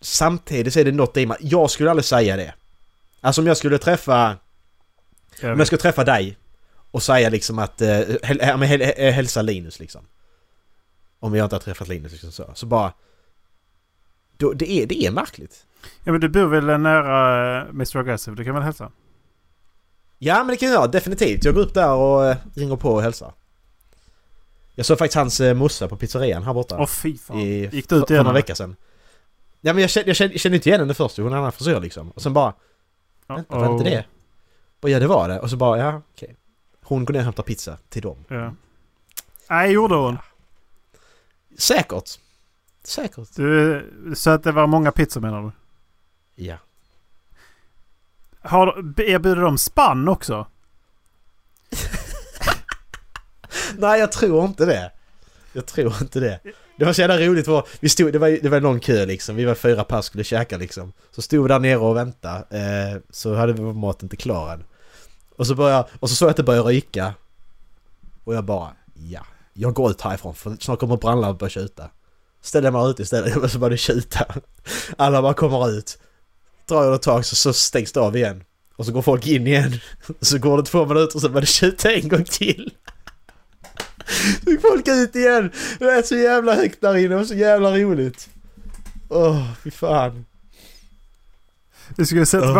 samtidigt 0.00 0.72
så 0.72 0.80
är 0.80 0.84
det 0.84 0.92
något 0.92 1.16
i 1.16 1.26
mig. 1.26 1.38
Jag 1.40 1.70
skulle 1.70 1.90
aldrig 1.90 2.04
säga 2.04 2.36
det. 2.36 2.54
Alltså 3.20 3.40
om 3.40 3.46
jag 3.46 3.56
skulle 3.56 3.78
träffa... 3.78 4.36
Om 5.42 5.58
jag 5.58 5.66
skulle 5.66 5.80
träffa 5.80 6.04
dig 6.04 6.38
och 6.90 7.02
säga 7.02 7.28
liksom 7.28 7.58
att... 7.58 7.80
Häl, 7.80 8.40
häl, 8.40 8.62
häl, 8.62 9.12
hälsa 9.12 9.42
Linus 9.42 9.80
liksom. 9.80 10.06
Om 11.20 11.34
jag 11.34 11.44
inte 11.46 11.54
har 11.54 11.60
träffat 11.60 11.88
Linus 11.88 12.12
liksom 12.12 12.32
så. 12.32 12.50
Så 12.54 12.66
bara... 12.66 12.92
Då, 14.36 14.52
det, 14.52 14.70
är, 14.70 14.86
det 14.86 15.04
är 15.04 15.10
märkligt. 15.10 15.66
Ja 16.04 16.12
men 16.12 16.20
du 16.20 16.28
bor 16.28 16.46
väl 16.46 16.80
nära 16.80 17.58
eh, 17.60 17.68
Mr 17.68 17.96
Aggressive? 17.96 18.36
Du 18.36 18.44
kan 18.44 18.54
väl 18.54 18.62
hälsa? 18.62 18.92
Ja 20.18 20.38
men 20.38 20.46
det 20.46 20.56
kan 20.56 20.70
jag 20.70 20.90
definitivt. 20.90 21.44
Jag 21.44 21.54
går 21.54 21.62
upp 21.62 21.74
där 21.74 21.92
och 21.92 22.26
äh, 22.26 22.36
ringer 22.54 22.76
på 22.76 22.92
och 22.92 23.02
hälsar. 23.02 23.32
Jag 24.74 24.86
såg 24.86 24.98
faktiskt 24.98 25.16
hans 25.16 25.40
äh, 25.40 25.54
morsa 25.54 25.88
på 25.88 25.96
pizzerian 25.96 26.42
här 26.42 26.54
borta. 26.54 26.76
Åh 26.76 26.82
oh, 26.82 26.86
fy 26.86 27.18
fan. 27.18 27.38
I, 27.38 27.68
Gick 27.72 27.88
du 27.88 27.96
ut 27.96 28.10
igen? 28.10 28.18
för 28.18 28.24
några 28.24 28.34
veckor 28.34 28.54
sedan. 28.54 28.76
Ja 29.60 29.72
men 29.72 29.80
jag 29.80 29.90
kände, 29.90 30.10
jag 30.10 30.16
kände, 30.16 30.34
jag 30.34 30.40
kände 30.40 30.56
inte 30.56 30.68
igen 30.68 30.80
henne 30.80 30.94
först, 30.94 31.16
hon 31.16 31.24
hade 31.24 31.36
en 31.36 31.40
annan 31.40 31.52
frisör 31.52 31.80
liksom. 31.80 32.10
Och 32.10 32.22
sen 32.22 32.32
bara... 32.32 32.54
Vänta, 33.26 33.58
var 33.58 33.68
det 33.68 33.72
inte 33.72 33.84
det? 33.84 34.04
Och 34.80 34.90
ja 34.90 34.98
det 34.98 35.06
var 35.06 35.28
det. 35.28 35.40
Och 35.40 35.50
så 35.50 35.56
bara, 35.56 35.78
ja 35.78 35.88
okej. 35.88 36.26
Okay. 36.26 36.36
Hon 36.82 37.04
går 37.04 37.12
ner 37.12 37.20
och 37.20 37.24
hämtar 37.24 37.42
pizza 37.42 37.78
till 37.88 38.02
dem. 38.02 38.24
Ja. 38.28 38.54
Nej, 39.50 39.72
gjorde 39.72 39.94
hon? 39.94 40.18
Säkert. 41.58 42.10
Säkert. 42.84 43.28
Du, 43.36 43.90
så 44.16 44.30
att 44.30 44.42
det 44.42 44.52
var 44.52 44.66
många 44.66 44.92
pizzor 44.92 45.20
menar 45.20 45.42
du? 45.42 45.50
Ja. 46.44 46.56
Har, 48.40 49.00
erbjuder 49.00 49.42
de 49.42 49.58
spann 49.58 50.08
också? 50.08 50.46
Nej, 53.78 54.00
jag 54.00 54.12
tror 54.12 54.44
inte 54.44 54.64
det. 54.64 54.90
Jag 55.52 55.66
tror 55.66 55.94
inte 56.00 56.20
det. 56.20 56.40
Det 56.76 56.84
var 56.84 56.92
så 56.92 57.00
jävla 57.00 57.18
roligt 57.18 57.44
för 57.44 57.66
vi 57.80 57.88
stod, 57.88 58.12
det 58.12 58.18
var, 58.18 58.28
det 58.42 58.48
var 58.48 58.60
någon 58.60 58.80
kö 58.80 59.06
liksom. 59.06 59.36
Vi 59.36 59.44
var 59.44 59.54
fyra 59.54 59.84
pass 59.84 60.06
skulle 60.06 60.24
käka 60.24 60.56
liksom. 60.56 60.92
Så 61.10 61.22
stod 61.22 61.42
vi 61.42 61.48
där 61.48 61.58
nere 61.58 61.76
och 61.76 61.96
väntade. 61.96 62.44
Eh, 62.50 63.00
så 63.10 63.34
hade 63.34 63.52
vi 63.52 63.60
maten 63.60 64.06
inte 64.06 64.16
klar 64.16 64.52
än. 64.52 64.64
Och 65.36 65.46
så 65.46 65.54
började, 65.54 65.88
och 66.00 66.10
så 66.10 66.16
såg 66.16 66.26
jag 66.26 66.30
att 66.30 66.36
det 66.36 66.42
började 66.42 66.68
ryka. 66.68 67.14
Och 68.24 68.34
jag 68.34 68.44
bara, 68.44 68.72
ja. 68.94 69.26
Jag 69.52 69.74
går 69.74 69.90
ut 69.90 70.00
härifrån 70.00 70.34
för 70.34 70.56
snart 70.60 70.78
kommer 70.80 70.96
brandlarmet 70.96 71.38
börja 71.38 71.50
tjuta. 71.50 71.90
Ställer 72.42 72.70
mig 72.70 72.90
ute 72.90 73.02
istället 73.02 73.36
och 73.36 73.50
så 73.50 73.58
börjar 73.58 73.70
det 73.70 73.76
tjuta. 73.76 74.26
Alla 74.96 75.22
bara 75.22 75.34
kommer 75.34 75.70
ut. 75.70 75.98
Drar 76.68 76.84
jag 76.84 76.94
ett 76.94 77.02
tag 77.02 77.24
så, 77.24 77.36
så 77.36 77.52
stängs 77.52 77.92
det 77.92 78.00
av 78.00 78.16
igen. 78.16 78.44
Och 78.76 78.86
så 78.86 78.92
går 78.92 79.02
folk 79.02 79.26
in 79.26 79.46
igen. 79.46 79.72
Så 80.20 80.38
går 80.38 80.56
det 80.56 80.62
två 80.64 80.86
minuter 80.86 81.16
och 81.16 81.20
så 81.22 81.28
börjar 81.28 81.40
det 81.40 81.46
tjuta 81.46 81.92
en 81.92 82.08
gång 82.08 82.24
till. 82.24 82.72
Så 84.44 84.50
gick 84.50 84.60
folk 84.60 84.88
ut 84.88 85.16
igen. 85.16 85.50
Det 85.78 85.84
är 85.84 86.02
så 86.02 86.16
jävla 86.16 86.54
högt 86.54 86.80
där 86.80 86.96
inne 86.96 87.16
och 87.16 87.26
så 87.26 87.34
jävla 87.34 87.78
roligt. 87.78 88.28
Åh, 89.08 89.30
oh, 89.30 89.52
fy 89.64 89.70
fan. 89.70 90.24
Du 91.96 92.06
skulle 92.06 92.26
sett 92.26 92.42
oh. 92.42 92.54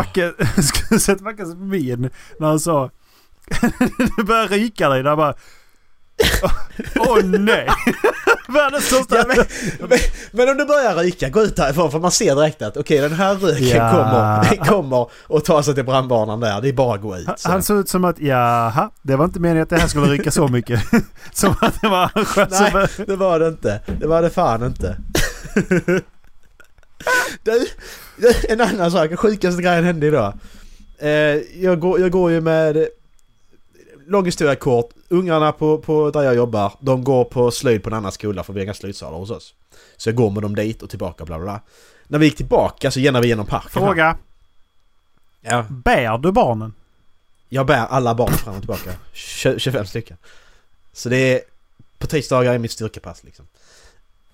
Mackes 1.22 1.54
min 1.56 2.10
när 2.38 2.46
han 2.46 2.60
sa 2.60 2.90
Det 4.16 4.24
börjar 4.24 4.48
ryka 4.48 4.88
dig 4.88 5.02
där 5.02 5.16
bara 5.16 5.34
Åh 6.96 7.18
oh, 7.18 7.24
nej! 7.24 7.68
Världens 8.48 8.84
största... 8.84 9.16
Ja, 9.16 9.24
men, 9.28 9.36
men, 9.88 9.98
men, 10.32 10.48
om 10.48 10.56
det 10.56 10.64
börjar 10.64 10.94
ryka, 10.94 11.28
gå 11.28 11.42
ut 11.42 11.58
härifrån 11.58 11.90
för 11.90 11.98
man 11.98 12.10
ser 12.10 12.34
direkt 12.34 12.62
att 12.62 12.76
okej 12.76 12.98
okay, 12.98 13.08
den 13.08 13.18
här 13.18 13.34
röken 13.34 13.66
ja. 13.66 13.90
kommer, 13.90 14.64
kommer 14.64 15.10
och 15.26 15.44
tar 15.44 15.62
sig 15.62 15.74
till 15.74 15.84
brandbanan 15.84 16.40
där. 16.40 16.60
Det 16.60 16.68
är 16.68 16.72
bara 16.72 16.94
att 16.94 17.02
gå 17.02 17.16
ut. 17.16 17.28
Så. 17.36 17.48
Han 17.48 17.62
såg 17.62 17.78
ut 17.78 17.88
som 17.88 18.04
att 18.04 18.20
jaha, 18.20 18.90
det 19.02 19.16
var 19.16 19.24
inte 19.24 19.40
meningen 19.40 19.62
att 19.62 19.70
det 19.70 19.78
här 19.78 19.88
skulle 19.88 20.06
ryka 20.06 20.30
så 20.30 20.48
mycket. 20.48 20.80
som 21.32 21.54
att 21.60 21.80
det 21.80 21.88
var 21.88 22.10
Nej, 22.50 23.06
det 23.06 23.16
var 23.16 23.38
det 23.38 23.48
inte. 23.48 23.80
Det 24.00 24.06
var 24.06 24.22
det 24.22 24.30
fan 24.30 24.64
inte. 24.66 24.96
du, 27.44 27.66
en 28.48 28.60
annan 28.60 28.90
sak, 28.90 29.08
den 29.08 29.16
sjukaste 29.16 29.62
grejen 29.62 29.84
hände 29.84 30.06
idag. 30.06 30.34
Eh, 30.98 31.08
jag, 31.60 31.80
går, 31.80 32.00
jag 32.00 32.10
går 32.10 32.30
ju 32.30 32.40
med 32.40 32.88
lång 34.06 34.24
historia 34.24 34.54
kort. 34.54 34.90
Ungarna 35.14 35.52
på, 35.52 35.78
på 35.78 36.10
där 36.10 36.22
jag 36.22 36.34
jobbar, 36.34 36.72
de 36.80 37.04
går 37.04 37.24
på 37.24 37.50
slöjd 37.50 37.82
på 37.82 37.90
en 37.90 37.94
annan 37.94 38.12
skola 38.12 38.42
för 38.42 38.52
vi 38.52 38.60
har 38.60 38.64
inga 38.64 38.74
slöjdsalar 38.74 39.18
hos 39.18 39.30
oss. 39.30 39.54
Så 39.96 40.08
jag 40.08 40.16
går 40.16 40.30
med 40.30 40.42
dem 40.42 40.54
dit 40.54 40.82
och 40.82 40.90
tillbaka 40.90 41.24
bla 41.24 41.38
bla 41.38 41.44
bla. 41.44 41.60
När 42.08 42.18
vi 42.18 42.26
gick 42.26 42.36
tillbaka 42.36 42.90
så 42.90 43.00
genar 43.00 43.22
vi 43.22 43.28
genom 43.28 43.46
parken. 43.46 43.70
Fråga. 43.70 44.04
Här. 44.04 44.16
Ja. 45.40 45.66
Bär 45.70 46.18
du 46.18 46.32
barnen? 46.32 46.74
Jag 47.48 47.66
bär 47.66 47.86
alla 47.86 48.14
barn 48.14 48.32
fram 48.32 48.54
och 48.54 48.60
tillbaka. 48.60 48.90
25 49.12 49.86
stycken. 49.86 50.16
Så 50.92 51.08
det 51.08 51.16
är... 51.16 51.40
På 51.98 52.06
tisdagar 52.06 52.54
är 52.54 52.58
mitt 52.58 52.72
styrkepass 52.72 53.24
liksom. 53.24 53.46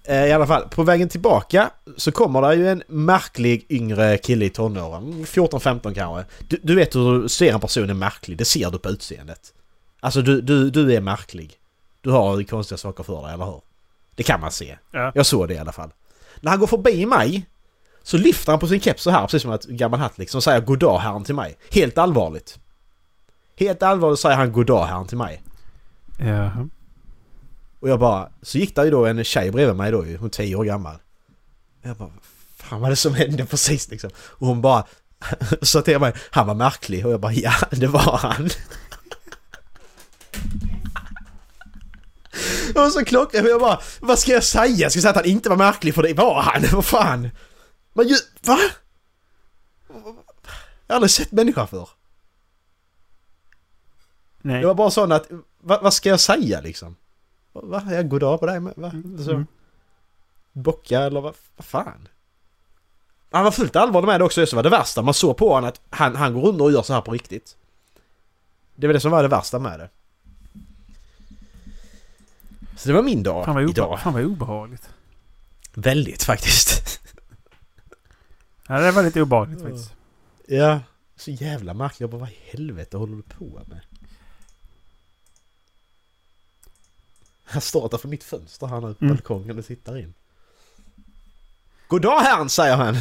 Eh, 0.04 0.26
I 0.26 0.32
alla 0.32 0.46
fall, 0.46 0.68
på 0.68 0.82
vägen 0.82 1.08
tillbaka 1.08 1.70
så 1.96 2.12
kommer 2.12 2.42
det 2.42 2.54
ju 2.54 2.68
en 2.68 2.82
märklig 2.86 3.66
yngre 3.68 4.18
kille 4.18 4.44
i 4.44 4.50
tonåren. 4.50 5.26
14-15 5.26 5.94
kanske. 5.94 6.24
Du, 6.48 6.60
du 6.62 6.74
vet 6.74 6.94
hur 6.94 7.22
du 7.22 7.28
ser 7.28 7.52
en 7.52 7.60
person 7.60 7.90
är 7.90 7.94
märklig, 7.94 8.38
det 8.38 8.44
ser 8.44 8.70
du 8.70 8.78
på 8.78 8.88
utseendet. 8.88 9.52
Alltså 10.00 10.22
du, 10.22 10.40
du, 10.40 10.70
du 10.70 10.94
är 10.94 11.00
märklig. 11.00 11.56
Du 12.00 12.10
har 12.10 12.42
konstiga 12.42 12.78
saker 12.78 13.04
för 13.04 13.22
dig, 13.22 13.34
eller 13.34 13.44
hur? 13.44 13.60
Det 14.14 14.22
kan 14.22 14.40
man 14.40 14.52
se. 14.52 14.78
Ja. 14.90 15.12
Jag 15.14 15.26
såg 15.26 15.48
det 15.48 15.54
i 15.54 15.58
alla 15.58 15.72
fall. 15.72 15.90
När 16.40 16.50
han 16.50 16.60
går 16.60 16.66
förbi 16.66 17.06
mig 17.06 17.46
så 18.02 18.16
lyfter 18.16 18.52
han 18.52 18.60
på 18.60 18.68
sin 18.68 18.80
keps 18.80 19.02
så 19.02 19.10
här, 19.10 19.22
precis 19.22 19.42
som 19.42 19.52
ett 19.52 19.64
gammal 19.64 20.00
hatt 20.00 20.18
liksom, 20.18 20.38
och 20.38 20.44
säger 20.44 20.60
goddag 20.60 20.98
herren 20.98 21.24
till 21.24 21.34
mig. 21.34 21.56
Helt 21.70 21.98
allvarligt. 21.98 22.58
Helt 23.56 23.82
allvarligt 23.82 24.20
säger 24.20 24.36
han 24.36 24.52
goddag 24.52 24.84
herren 24.84 25.06
till 25.06 25.18
mig. 25.18 25.42
Ja. 26.18 26.50
Och 27.80 27.88
jag 27.88 27.98
bara, 27.98 28.28
så 28.42 28.58
gick 28.58 28.76
det 28.76 28.84
ju 28.84 28.90
då 28.90 29.06
en 29.06 29.24
tjej 29.24 29.50
bredvid 29.50 29.76
mig 29.76 29.92
då 29.92 29.98
hon 29.98 30.24
är 30.24 30.28
tio 30.28 30.56
år 30.56 30.64
gammal. 30.64 30.96
Jag 31.82 31.96
bara, 31.96 32.10
fan 32.56 32.80
vad 32.80 32.88
är 32.88 32.90
det 32.90 32.96
som 32.96 33.14
hände 33.14 33.46
precis 33.46 33.90
liksom? 33.90 34.10
Och 34.16 34.46
hon 34.46 34.60
bara 34.60 34.84
sa 35.62 35.82
till 35.82 35.98
mig, 35.98 36.12
han 36.30 36.46
var 36.46 36.54
märklig 36.54 37.06
och 37.06 37.12
jag 37.12 37.20
bara, 37.20 37.32
ja 37.32 37.52
det 37.70 37.86
var 37.86 38.18
han. 38.18 38.50
Och 42.74 42.92
så 42.92 43.04
klockan 43.04 43.44
jag 43.44 43.60
bara, 43.60 43.80
vad 44.00 44.18
ska 44.18 44.32
jag 44.32 44.44
säga? 44.44 44.90
Ska 44.90 44.96
jag 44.96 45.02
säga 45.02 45.10
att 45.10 45.16
han 45.16 45.24
inte 45.24 45.48
var 45.48 45.56
märklig 45.56 45.94
för 45.94 46.02
det 46.02 46.14
var 46.14 46.42
han? 46.42 46.62
Vad 46.72 46.84
fan? 46.84 47.30
Men 47.92 48.08
ju, 48.08 48.14
va? 48.42 48.58
Jag 50.86 50.94
har 50.94 50.96
aldrig 50.96 51.10
sett 51.10 51.32
människa 51.32 51.66
för. 51.66 51.88
Nej. 54.42 54.60
Det 54.60 54.66
var 54.66 54.74
bara 54.74 54.90
sån 54.90 55.12
att, 55.12 55.30
vad, 55.60 55.82
vad 55.82 55.94
ska 55.94 56.08
jag 56.08 56.20
säga 56.20 56.60
liksom? 56.60 56.96
Va? 57.52 57.82
Ja, 57.90 58.02
god 58.02 58.20
dag 58.20 58.40
på 58.40 58.46
dig 58.46 58.60
med. 58.60 58.72
Va? 58.76 58.90
Mm. 58.90 59.24
Så. 59.24 59.44
Bocka 60.52 61.00
eller 61.00 61.20
vad, 61.20 61.34
vad 61.56 61.64
fan? 61.64 62.08
Han 63.30 63.44
var 63.44 63.50
fullt 63.50 63.76
allvarlig 63.76 64.06
med 64.06 64.20
det 64.20 64.24
också, 64.24 64.40
det 64.40 64.52
var 64.52 64.62
det 64.62 64.68
värsta. 64.68 65.02
Man 65.02 65.14
såg 65.14 65.36
på 65.36 65.54
honom 65.54 65.68
att 65.68 65.80
han, 65.90 66.16
han 66.16 66.34
går 66.34 66.42
runt 66.42 66.60
och 66.60 66.72
gör 66.72 66.82
så 66.82 66.92
här 66.92 67.00
på 67.00 67.12
riktigt. 67.12 67.56
Det 68.74 68.86
var 68.86 68.94
det 68.94 69.00
som 69.00 69.10
var 69.10 69.22
det 69.22 69.28
värsta 69.28 69.58
med 69.58 69.80
det. 69.80 69.88
Så 72.80 72.88
det 72.88 72.94
var 72.94 73.02
min 73.02 73.22
dag 73.22 73.44
fan 73.44 73.54
vad 73.54 73.70
idag. 73.70 74.00
Fan 74.00 74.12
vad 74.12 74.24
obehagligt. 74.24 74.90
Väldigt 75.74 76.22
faktiskt. 76.22 77.00
ja, 78.68 78.80
det 78.80 78.90
var 78.90 79.02
lite 79.02 79.22
obehagligt 79.22 79.62
faktiskt. 79.62 79.94
Ja. 80.46 80.80
Så 81.16 81.30
jävla 81.30 81.74
märkligt. 81.74 82.00
Jag 82.00 82.10
bara, 82.10 82.20
vad 82.20 82.28
i 82.28 82.38
helvete 82.44 82.96
håller 82.96 83.16
du 83.16 83.22
på 83.22 83.62
med? 83.66 83.80
Han 87.44 87.62
står 87.62 87.86
utanför 87.86 88.08
mitt 88.08 88.24
fönster 88.24 88.66
här 88.66 88.80
nu 88.80 88.94
på 88.94 89.04
mm. 89.04 89.16
balkongen 89.16 89.58
och 89.58 89.66
tittar 89.66 89.98
in. 89.98 90.14
God 91.88 92.02
dag 92.02 92.20
herrn, 92.20 92.48
säger 92.48 92.76
han. 92.76 92.96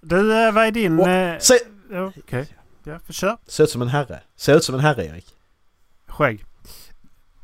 Du, 0.00 0.46
eh, 0.46 0.52
vad 0.52 0.66
är 0.66 0.70
din... 0.70 1.00
Och, 1.00 1.08
eh, 1.08 1.38
se, 1.38 1.54
Okej. 1.86 2.12
Okay. 2.18 2.46
Ja, 2.84 2.98
kör. 3.08 3.36
Ser 3.46 3.64
ut 3.64 3.70
som 3.70 3.82
en 3.82 3.88
herre. 3.88 4.20
Ser 4.36 4.56
ut 4.56 4.64
som 4.64 4.74
en 4.74 4.80
herre, 4.80 5.06
Erik. 5.06 5.34
Skägg. 6.06 6.44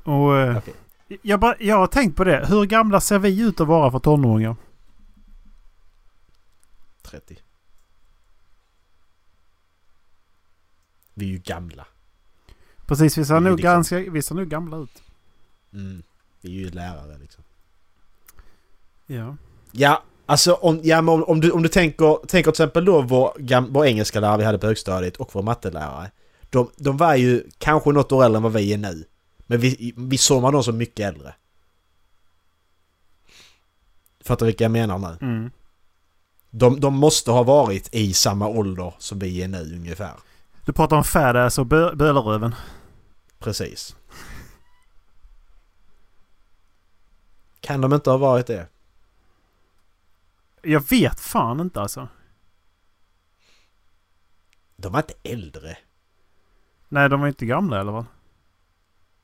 Och... 0.05 0.37
Eh, 0.37 0.57
okay. 0.57 0.75
Jag, 1.23 1.41
bara, 1.41 1.55
jag 1.59 1.79
har 1.79 1.87
tänkt 1.87 2.17
på 2.17 2.25
det. 2.25 2.47
Hur 2.49 2.65
gamla 2.65 3.01
ser 3.01 3.19
vi 3.19 3.41
ut 3.41 3.61
att 3.61 3.69
vara 3.69 3.91
för 3.91 3.99
tonåringar? 3.99 4.57
30. 7.03 7.39
Vi 11.15 11.27
är 11.27 11.31
ju 11.31 11.39
gamla. 11.39 11.87
Precis, 12.87 13.19
vi 13.19 13.25
ser, 13.25 13.41
nog, 13.41 13.53
liksom... 13.53 13.63
ganska, 13.63 13.99
vi 13.99 14.23
ser 14.23 14.35
nog 14.35 14.49
gamla 14.49 14.77
ut. 14.77 15.03
Mm. 15.73 16.03
Vi 16.41 16.49
är 16.49 16.65
ju 16.65 16.71
lärare 16.71 17.19
liksom. 17.19 17.45
Ja. 19.07 19.37
Ja, 19.73 20.03
alltså 20.27 20.55
om, 20.55 20.81
ja, 20.83 20.99
om, 20.99 21.25
om, 21.25 21.41
du, 21.41 21.51
om 21.51 21.63
du 21.63 21.69
tänker, 21.69 22.27
tänker 22.27 22.51
till 22.53 22.63
exempel 22.63 22.85
då 22.85 23.03
vår, 23.03 23.69
vår 23.71 23.87
engelska 23.87 24.21
lärare 24.21 24.39
vi 24.39 24.45
hade 24.45 24.59
på 24.59 24.67
högstadiet 24.67 25.17
och 25.17 25.31
vår 25.33 25.43
mattelärare. 25.43 26.11
De, 26.51 26.71
de 26.77 26.97
var 26.97 27.15
ju 27.15 27.49
kanske 27.59 27.93
något 27.93 28.13
år 28.13 28.25
äldre 28.25 28.37
än 28.37 28.43
vad 28.43 28.53
vi 28.53 28.73
är 28.73 28.79
nu. 28.79 29.05
Men 29.53 29.61
vi, 29.61 29.95
vi 29.97 30.19
såg 30.19 30.53
dem 30.53 30.65
som 30.65 30.77
mycket 30.77 31.07
äldre. 31.15 31.35
Fattar 34.21 34.47
vilka 34.47 34.65
jag 34.65 34.71
menar 34.71 34.99
nu? 34.99 35.27
Mm. 35.27 35.51
De, 36.51 36.81
de 36.81 36.95
måste 36.95 37.31
ha 37.31 37.43
varit 37.43 37.89
i 37.95 38.15
samma 38.15 38.49
ålder 38.49 38.95
som 38.99 39.19
vi 39.19 39.43
är 39.43 39.49
nu 39.49 39.75
ungefär. 39.77 40.15
Du 40.65 40.73
pratar 40.73 40.97
om 40.97 41.05
Fadass 41.05 41.59
och 41.59 41.67
Bö- 41.67 41.95
Böleröven. 41.97 42.55
Precis. 43.39 43.97
Kan 47.61 47.81
de 47.81 47.93
inte 47.93 48.11
ha 48.11 48.17
varit 48.17 48.47
det? 48.47 48.69
Jag 50.63 50.91
vet 50.91 51.21
fan 51.21 51.61
inte 51.61 51.81
alltså. 51.81 52.09
De 54.77 54.93
var 54.93 55.01
inte 55.01 55.15
äldre. 55.23 55.77
Nej, 56.89 57.09
de 57.09 57.21
var 57.21 57.29
inte 57.29 57.47
gamla 57.47 57.81
eller 57.81 57.93
vad? 57.93 58.05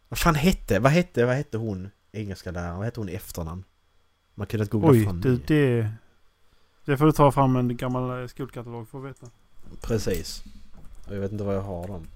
Vad 0.08 0.18
fan 0.18 0.34
hette, 0.34 0.78
vad 0.78 0.92
hette, 0.92 1.24
vad 1.26 1.34
hette 1.36 1.58
hon 1.58 1.90
engelska 2.12 2.50
läraren? 2.50 2.76
Vad 2.76 2.84
hette 2.84 3.00
hon 3.00 3.08
i 3.08 3.14
efternamn? 3.14 3.64
Man 4.34 4.46
kunde 4.46 4.62
inte 4.64 4.72
googla 4.72 4.90
Oj, 4.90 5.04
fram 5.04 5.20
det. 5.20 5.36
det... 5.46 5.90
Det 6.84 6.96
får 6.96 7.06
du 7.06 7.12
ta 7.12 7.32
fram 7.32 7.56
en 7.56 7.76
gammal 7.76 8.20
eh, 8.22 8.26
skolkatalog 8.26 8.88
för 8.88 8.98
att 8.98 9.04
veta. 9.04 9.26
Precis. 9.82 10.42
Och 11.06 11.14
jag 11.14 11.20
vet 11.20 11.32
inte 11.32 11.44
vad 11.44 11.54
jag 11.56 11.62
har 11.62 11.88
dem. 11.88 12.06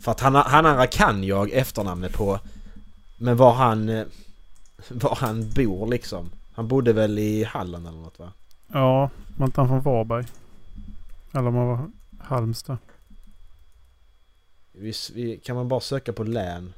För 0.00 0.12
att 0.12 0.20
han, 0.20 0.34
han 0.34 0.66
andra 0.66 0.86
kan 0.86 1.24
jag 1.24 1.50
efternamnet 1.50 2.12
på. 2.12 2.40
Men 3.18 3.36
var 3.36 3.52
han... 3.52 3.88
eh, 3.88 4.06
Var 4.88 5.16
han 5.16 5.50
bor 5.50 5.86
liksom. 5.86 6.30
Han 6.54 6.68
bodde 6.68 6.92
väl 6.92 7.18
i 7.18 7.44
Halland 7.44 7.86
eller 7.86 7.98
något 7.98 8.18
va? 8.18 8.32
Ja, 8.72 9.10
var 9.36 9.46
inte 9.46 9.60
han 9.60 9.68
från 9.68 9.80
Varberg? 9.82 10.26
Eller 11.32 11.46
om 11.48 11.54
han 11.54 11.66
var 11.66 11.90
Halmstad. 12.20 12.78
Visst, 14.72 15.10
vi, 15.10 15.36
kan 15.38 15.56
man 15.56 15.68
bara 15.68 15.80
söka 15.80 16.12
på 16.12 16.24
län. 16.24 16.72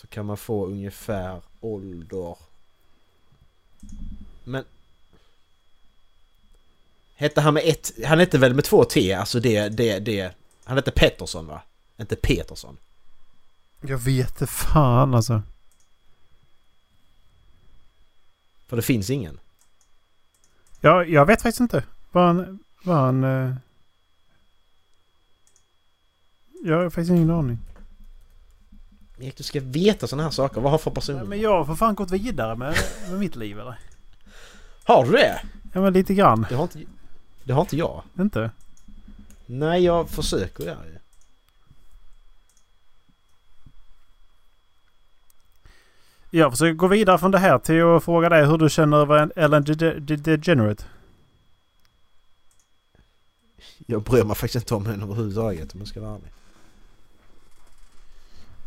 Så 0.00 0.06
kan 0.06 0.26
man 0.26 0.36
få 0.36 0.66
ungefär 0.66 1.40
ålder. 1.60 2.36
Men... 4.44 4.64
Hette 7.14 7.40
han 7.40 7.54
med 7.54 7.62
ett... 7.66 7.92
Han 8.04 8.18
hette 8.18 8.38
väl 8.38 8.54
med 8.54 8.64
två 8.64 8.84
T? 8.84 9.12
Alltså 9.12 9.40
det, 9.40 9.68
det, 9.68 9.98
det... 9.98 10.34
Han 10.64 10.76
hette 10.76 10.90
Pettersson 10.90 11.46
va? 11.46 11.62
Inte 11.96 12.16
Petersson. 12.16 12.76
Jag 13.80 13.98
vet 13.98 14.30
inte 14.30 14.46
fan 14.46 15.14
alltså. 15.14 15.42
För 18.66 18.76
det 18.76 18.82
finns 18.82 19.10
ingen. 19.10 19.40
Jag, 20.80 21.10
jag 21.10 21.26
vet 21.26 21.42
faktiskt 21.42 21.60
inte 21.60 21.84
vad 22.12 22.26
han... 22.26 22.58
Vad 22.82 22.96
han 22.96 23.24
eh... 23.24 23.54
Jag 26.64 26.76
har 26.76 26.90
faktiskt 26.90 27.10
ingen 27.10 27.30
aning. 27.30 27.58
Erik, 29.20 29.36
du 29.36 29.42
ska 29.42 29.60
veta 29.60 30.06
sådana 30.06 30.22
här 30.22 30.30
saker. 30.30 30.60
Vad 30.60 30.70
har 30.72 30.78
för 30.78 30.90
person? 30.90 31.16
Nej, 31.16 31.24
men 31.26 31.40
jag 31.40 31.50
har 31.58 31.64
för 31.64 31.74
fan 31.74 31.94
gått 31.94 32.10
vidare 32.10 32.56
med, 32.56 32.76
med 33.10 33.18
mitt 33.18 33.36
liv 33.36 33.60
eller? 33.60 33.78
Har 34.84 35.04
du 35.04 35.12
det? 35.12 35.40
Ja 35.72 35.80
men 35.80 35.92
lite 35.92 36.14
grann. 36.14 36.46
Det 36.48 36.54
har 36.54 36.62
inte, 36.62 36.78
det 37.44 37.52
har 37.52 37.60
inte 37.60 37.76
jag. 37.76 38.02
Inte? 38.18 38.50
Nej, 39.46 39.84
jag 39.84 40.08
försöker 40.10 40.64
där 40.64 40.76
ju. 40.86 40.98
Jag 46.30 46.50
försöker 46.52 46.72
gå 46.74 46.86
vidare 46.88 47.18
från 47.18 47.30
det 47.30 47.38
här 47.38 47.58
till 47.58 47.82
att 47.82 48.04
fråga 48.04 48.28
dig 48.28 48.46
hur 48.46 48.58
du 48.58 48.70
känner 48.70 48.96
över 48.96 49.16
en 49.16 49.32
Ellen 49.36 49.64
DeGe- 49.64 50.00
De- 50.00 50.16
DeGenerate. 50.16 50.84
Jag 53.86 54.02
bryr 54.02 54.24
mig 54.24 54.36
faktiskt 54.36 54.64
inte 54.64 54.74
om 54.74 54.86
henne 54.86 55.04
överhuvudtaget 55.04 55.72
om 55.74 55.78
jag 55.80 55.88
ska 55.88 56.00
vara 56.00 56.14
ärlig. 56.14 56.30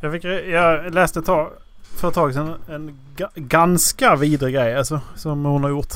Jag, 0.02 0.12
fick, 0.12 0.24
jag 0.24 0.94
läste 0.94 1.22
tag, 1.22 1.52
för 1.96 2.08
ett 2.08 2.14
tag 2.14 2.34
sedan 2.34 2.56
en 2.70 3.00
ga, 3.16 3.30
ganska 3.36 4.16
vidrig 4.16 4.54
grej 4.54 4.76
alltså, 4.76 5.02
som 5.16 5.46
hon 5.46 5.64
har 5.64 5.70
gjort. 5.70 5.94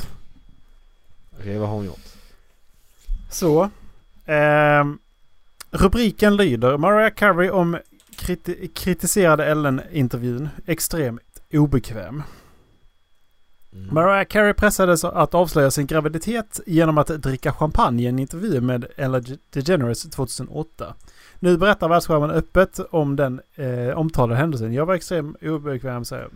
Okej, 1.39 1.57
vad 1.57 1.69
har 1.69 1.75
hon 1.75 1.85
gjort? 1.85 1.99
Så. 3.31 3.69
ehm, 4.25 4.97
rubriken 5.71 6.35
lyder 6.35 6.77
Mariah 6.77 7.13
Carey 7.13 7.49
om 7.49 7.77
kriti- 8.17 8.73
kritiserade 8.73 9.45
Ellen-intervjun 9.45 10.49
extremt 10.65 11.21
obekväm. 11.53 12.23
Mm. 13.73 13.93
Mariah 13.93 14.25
Carey 14.25 14.53
pressades 14.53 15.03
att 15.03 15.33
avslöja 15.33 15.71
sin 15.71 15.87
graviditet 15.87 16.59
genom 16.65 16.97
att 16.97 17.07
dricka 17.07 17.53
champagne 17.53 18.03
i 18.03 18.07
en 18.07 18.19
intervju 18.19 18.61
med 18.61 18.85
Ellen 18.95 19.25
DeGeneres 19.49 20.09
2008. 20.09 20.93
Nu 21.39 21.57
berättar 21.57 21.89
världsskärmen 21.89 22.31
öppet 22.31 22.79
om 22.91 23.15
den 23.15 23.41
eh, 23.55 23.97
omtalade 23.97 24.36
händelsen. 24.36 24.73
Jag 24.73 24.86
var 24.86 24.93
extremt 24.95 25.43
obekväm 25.43 26.05
säger 26.05 26.29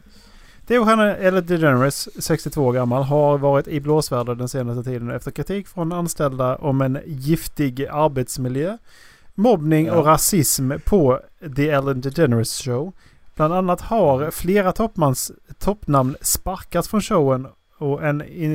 TV-stjärnan 0.69 1.07
Ellen 1.09 1.45
DeGeneres, 1.45 2.23
62 2.23 2.65
år 2.65 2.73
gammal, 2.73 3.03
har 3.03 3.37
varit 3.37 3.67
i 3.67 3.79
blåsväder 3.81 4.35
den 4.35 4.49
senaste 4.49 4.83
tiden 4.83 5.11
efter 5.11 5.31
kritik 5.31 5.67
från 5.67 5.91
anställda 5.91 6.55
om 6.55 6.81
en 6.81 6.99
giftig 7.05 7.85
arbetsmiljö, 7.85 8.77
mobbning 9.35 9.85
Ja. 9.85 9.93
och 9.95 10.05
rasism 10.05 10.71
på 10.85 11.19
The 11.55 11.69
Ellen 11.69 12.01
DeGeneres 12.01 12.61
Show. 12.61 12.93
Bland 13.35 13.53
annat 13.53 13.81
har 13.81 14.31
flera 14.31 14.71
toppmans, 14.71 15.31
toppnamn 15.59 16.15
sparkats 16.21 16.89
från 16.89 17.01
showen 17.01 17.47
och 17.77 18.03
en 18.03 18.21
in, 18.21 18.53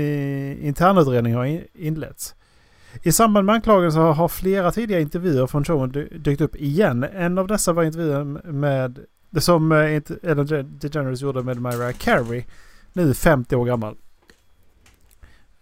internutredning 0.63 1.35
har 1.35 1.45
in, 1.45 1.65
inletts. 1.75 2.35
I 3.03 3.13
samband 3.13 3.47
med 3.47 3.55
anklagelsen 3.55 4.03
har, 4.03 4.29
flera 4.29 4.73
tidigare 4.73 5.03
intervjuer 5.03 5.47
från 5.47 5.65
showen 5.65 5.91
dykt 6.11 6.41
upp 6.41 6.57
igen. 6.57 7.05
En 7.05 7.39
av 7.39 7.47
dessa 7.47 7.73
var 7.73 7.85
intervjun 7.85 8.33
med 8.45 8.99
som 9.39 9.73
eh, 9.73 10.03
Ellen 10.23 10.79
DeGeneres 10.79 11.23
gjorde 11.23 11.43
med 11.43 11.61
Mariah 11.61 11.93
Carey. 11.93 12.45
Nu 12.93 13.15
50 13.15 13.57
år 13.57 13.65
gammal. 13.65 13.97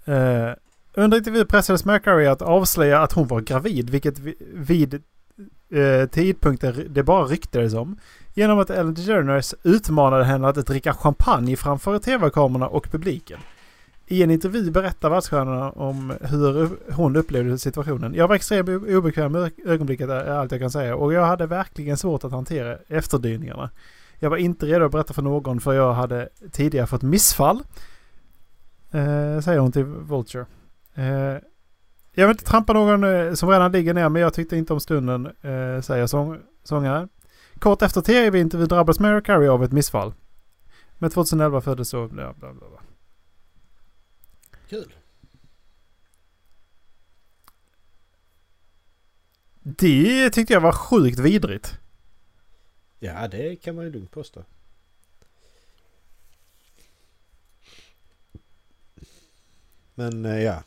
Uh, 0.09 0.55
under 0.95 1.19
intervjun 1.19 1.47
pressades 1.47 1.85
Mariah 1.85 2.03
Carey 2.03 2.27
att 2.27 2.43
avslöja 2.43 3.01
att 3.01 3.13
hon 3.13 3.27
var 3.27 3.41
gravid, 3.41 3.91
vilket 3.91 4.19
vid 4.55 5.03
eh, 5.73 6.09
tidpunkten 6.09 6.87
det 6.91 7.03
bara 7.03 7.25
ryktades 7.25 7.75
om. 7.75 7.99
Genom 8.35 8.59
att 8.59 8.71
Ellen 8.71 8.95
DeGeneres 8.95 9.55
utmanade 9.63 10.25
henne 10.25 10.49
att 10.49 10.67
dricka 10.67 10.95
champagne 10.95 11.57
framför 11.57 11.99
tv-kamerorna 11.99 12.69
och 12.69 12.91
publiken. 12.91 13.39
I 14.13 14.23
en 14.23 14.31
intervju 14.31 14.71
berättar 14.71 15.11
världsstjärnorna 15.11 15.71
om 15.71 16.13
hur 16.21 16.71
hon 16.93 17.17
upplevde 17.17 17.59
situationen. 17.59 18.15
Jag 18.15 18.29
var 18.29 18.35
extremt 18.35 18.69
obekväm 18.69 19.37
i 19.37 19.51
ögonblicket 19.65 20.09
är 20.09 20.31
allt 20.31 20.53
jag 20.53 20.61
kan 20.61 20.71
säga 20.71 20.97
och 20.97 21.13
jag 21.13 21.25
hade 21.25 21.47
verkligen 21.47 21.97
svårt 21.97 22.25
att 22.25 22.33
hantera 22.33 22.79
efterdyningarna. 22.89 23.71
Jag 24.19 24.31
var 24.31 24.37
inte 24.37 24.67
redo 24.67 24.85
att 24.85 24.93
berätta 24.93 25.15
för 25.15 25.23
någon 25.23 25.61
för 25.61 25.73
jag 25.73 25.93
hade 25.93 26.29
tidigare 26.51 26.87
fått 26.87 27.03
missfall. 27.03 27.57
Eh, 28.91 29.41
säger 29.41 29.59
hon 29.59 29.73
till 29.73 29.85
Vulture. 29.85 30.47
Eh, 30.95 31.05
jag 32.15 32.27
vill 32.27 32.31
inte 32.31 32.45
trampa 32.45 32.73
någon 32.73 33.05
eh, 33.05 33.35
som 33.35 33.49
redan 33.49 33.73
ligger 33.73 33.95
ner 33.95 34.09
men 34.09 34.23
jag 34.23 34.35
tyckte 34.35 34.57
inte 34.57 34.73
om 34.73 34.81
stunden, 34.81 35.27
eh, 35.27 35.81
säger 35.81 36.07
sång 36.07 36.39
sångaren. 36.65 37.09
Kort 37.59 37.83
efter 37.83 38.01
tv-intervjun 38.01 38.69
drabbades 38.69 39.01
Mary 39.01 39.23
Carey 39.23 39.49
av 39.49 39.65
ett 39.65 39.73
missfall. 39.73 40.15
Men 40.99 41.11
2011 41.11 41.61
föddes 41.61 41.89
så 41.89 42.09
bla 42.09 42.33
bla 42.33 42.53
bla. 42.53 42.92
Kul. 44.73 44.95
Det 49.63 50.31
tyckte 50.31 50.53
jag 50.53 50.61
var 50.61 50.73
sjukt 50.73 51.19
vidrigt. 51.19 51.79
Ja, 52.99 53.29
det 53.29 53.57
kan 53.57 53.75
man 53.75 53.85
ju 53.85 53.91
lugnt 53.91 54.11
påstå. 54.11 54.45
Men 59.95 60.25
eh, 60.25 60.43
ja. 60.43 60.63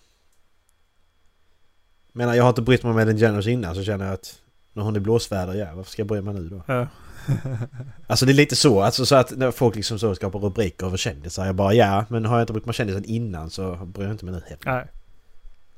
Menar 2.12 2.34
jag 2.34 2.44
har 2.44 2.50
inte 2.50 2.62
brytt 2.62 2.84
mig 2.84 2.94
med 2.94 3.08
den 3.08 3.18
Generous 3.18 3.48
innan 3.48 3.76
så 3.76 3.84
känner 3.84 4.06
jag 4.06 4.14
att 4.14 4.42
när 4.74 4.84
hon 4.84 4.96
är 4.96 5.00
blåsväder, 5.00 5.54
ja 5.54 5.76
varför 5.76 5.92
ska 5.92 6.00
jag 6.00 6.08
bry 6.08 6.22
mig 6.22 6.34
nu 6.34 6.50
då? 6.50 6.64
Ja. 6.68 6.88
Alltså 8.08 8.26
det 8.26 8.32
är 8.32 8.34
lite 8.34 8.56
så, 8.56 8.82
alltså 8.82 9.06
så 9.06 9.16
att 9.16 9.32
när 9.38 9.52
folk 9.52 9.76
liksom 9.76 10.00
så 10.00 10.16
skapar 10.16 10.40
rubriker 10.40 10.86
över 10.86 10.98
kändisar. 10.98 11.46
Jag 11.46 11.56
bara 11.56 11.74
ja, 11.74 12.06
men 12.10 12.26
har 12.26 12.36
jag 12.38 12.44
inte 12.44 12.54
mig 12.54 12.62
om 12.66 12.74
kändisen 12.74 13.06
innan 13.06 13.50
så 13.50 13.76
bryr 13.76 14.06
jag 14.06 14.14
inte 14.14 14.26
mig 14.26 14.34
nu 14.34 14.42
heller. 14.46 14.60
Nej. 14.66 14.86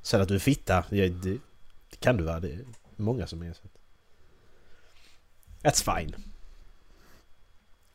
Sen 0.01 0.21
att 0.21 0.27
du 0.27 0.35
är 0.35 0.39
fitta, 0.39 0.83
det, 0.89 1.09
det 1.09 1.39
kan 1.99 2.17
du 2.17 2.23
vara. 2.23 2.39
Det 2.39 2.47
är 2.51 2.59
många 2.95 3.27
som 3.27 3.41
är 3.41 3.53
så. 3.53 3.61
That's 5.63 5.95
fine. 5.99 6.15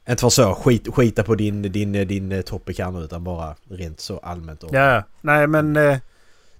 Inte 0.09 0.20
för 0.20 0.28
så, 0.28 0.55
skit, 0.55 0.88
skita 0.94 1.22
på 1.22 1.34
din, 1.34 1.62
din, 1.62 1.92
din 1.92 2.32
eh, 2.32 2.42
topp 2.42 2.68
i 2.70 2.74
kammaren 2.74 3.05
utan 3.05 3.24
bara 3.24 3.57
rent 3.68 4.00
så 4.00 4.18
allmänt. 4.18 4.64
Ja. 4.72 5.03
Nej 5.20 5.46
men... 5.46 5.76
Eh, 5.76 5.98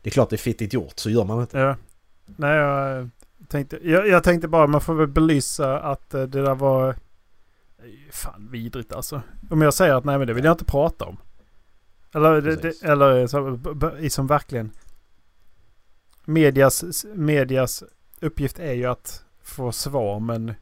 Det 0.03 0.09
är 0.09 0.11
klart 0.11 0.31
det 0.31 0.37
är 0.37 0.39
fittigt 0.39 0.73
gjort, 0.73 0.99
så 0.99 1.11
gör 1.11 1.25
man 1.25 1.41
inte. 1.41 1.59
ja. 1.59 1.77
Nej 2.37 2.57
jag 2.57 2.99
eh, 3.01 3.07
tänkte... 3.53 3.79
Jag, 3.83 4.09
jag 4.09 4.25
tänkte 4.25 4.49
bara 4.49 4.67
man 4.67 4.81
får 4.81 4.95
väl 4.95 5.09
belysa 5.09 5.81
att 5.81 6.15
eh, 6.15 6.23
det 6.23 6.43
där 6.43 6.55
var... 6.55 6.97
ju 7.85 8.11
Fan 8.11 8.49
vidrigt 8.51 8.93
alltså. 8.93 9.23
Om 9.51 9.63
jag 9.63 9.75
säger 9.75 9.95
att 9.95 10.05
nej 10.05 10.19
men 10.19 10.27
det 10.27 10.35
vill 10.35 10.45
jag 10.45 10.55
inte 10.55 10.65
prata 10.65 11.05
om. 11.05 11.17
Eller, 12.15 12.41
det, 12.41 12.83
eller 12.83 13.99
i 13.99 14.11
som 14.11 14.27
verkligen... 14.27 14.71
Medias, 16.25 17.05
medias 17.15 17.85
uppgift 18.21 18.59
är 18.59 18.73
ju 18.73 18.87
att 18.87 19.25
få 19.43 19.73
svar 19.73 20.21
men... 20.21 20.55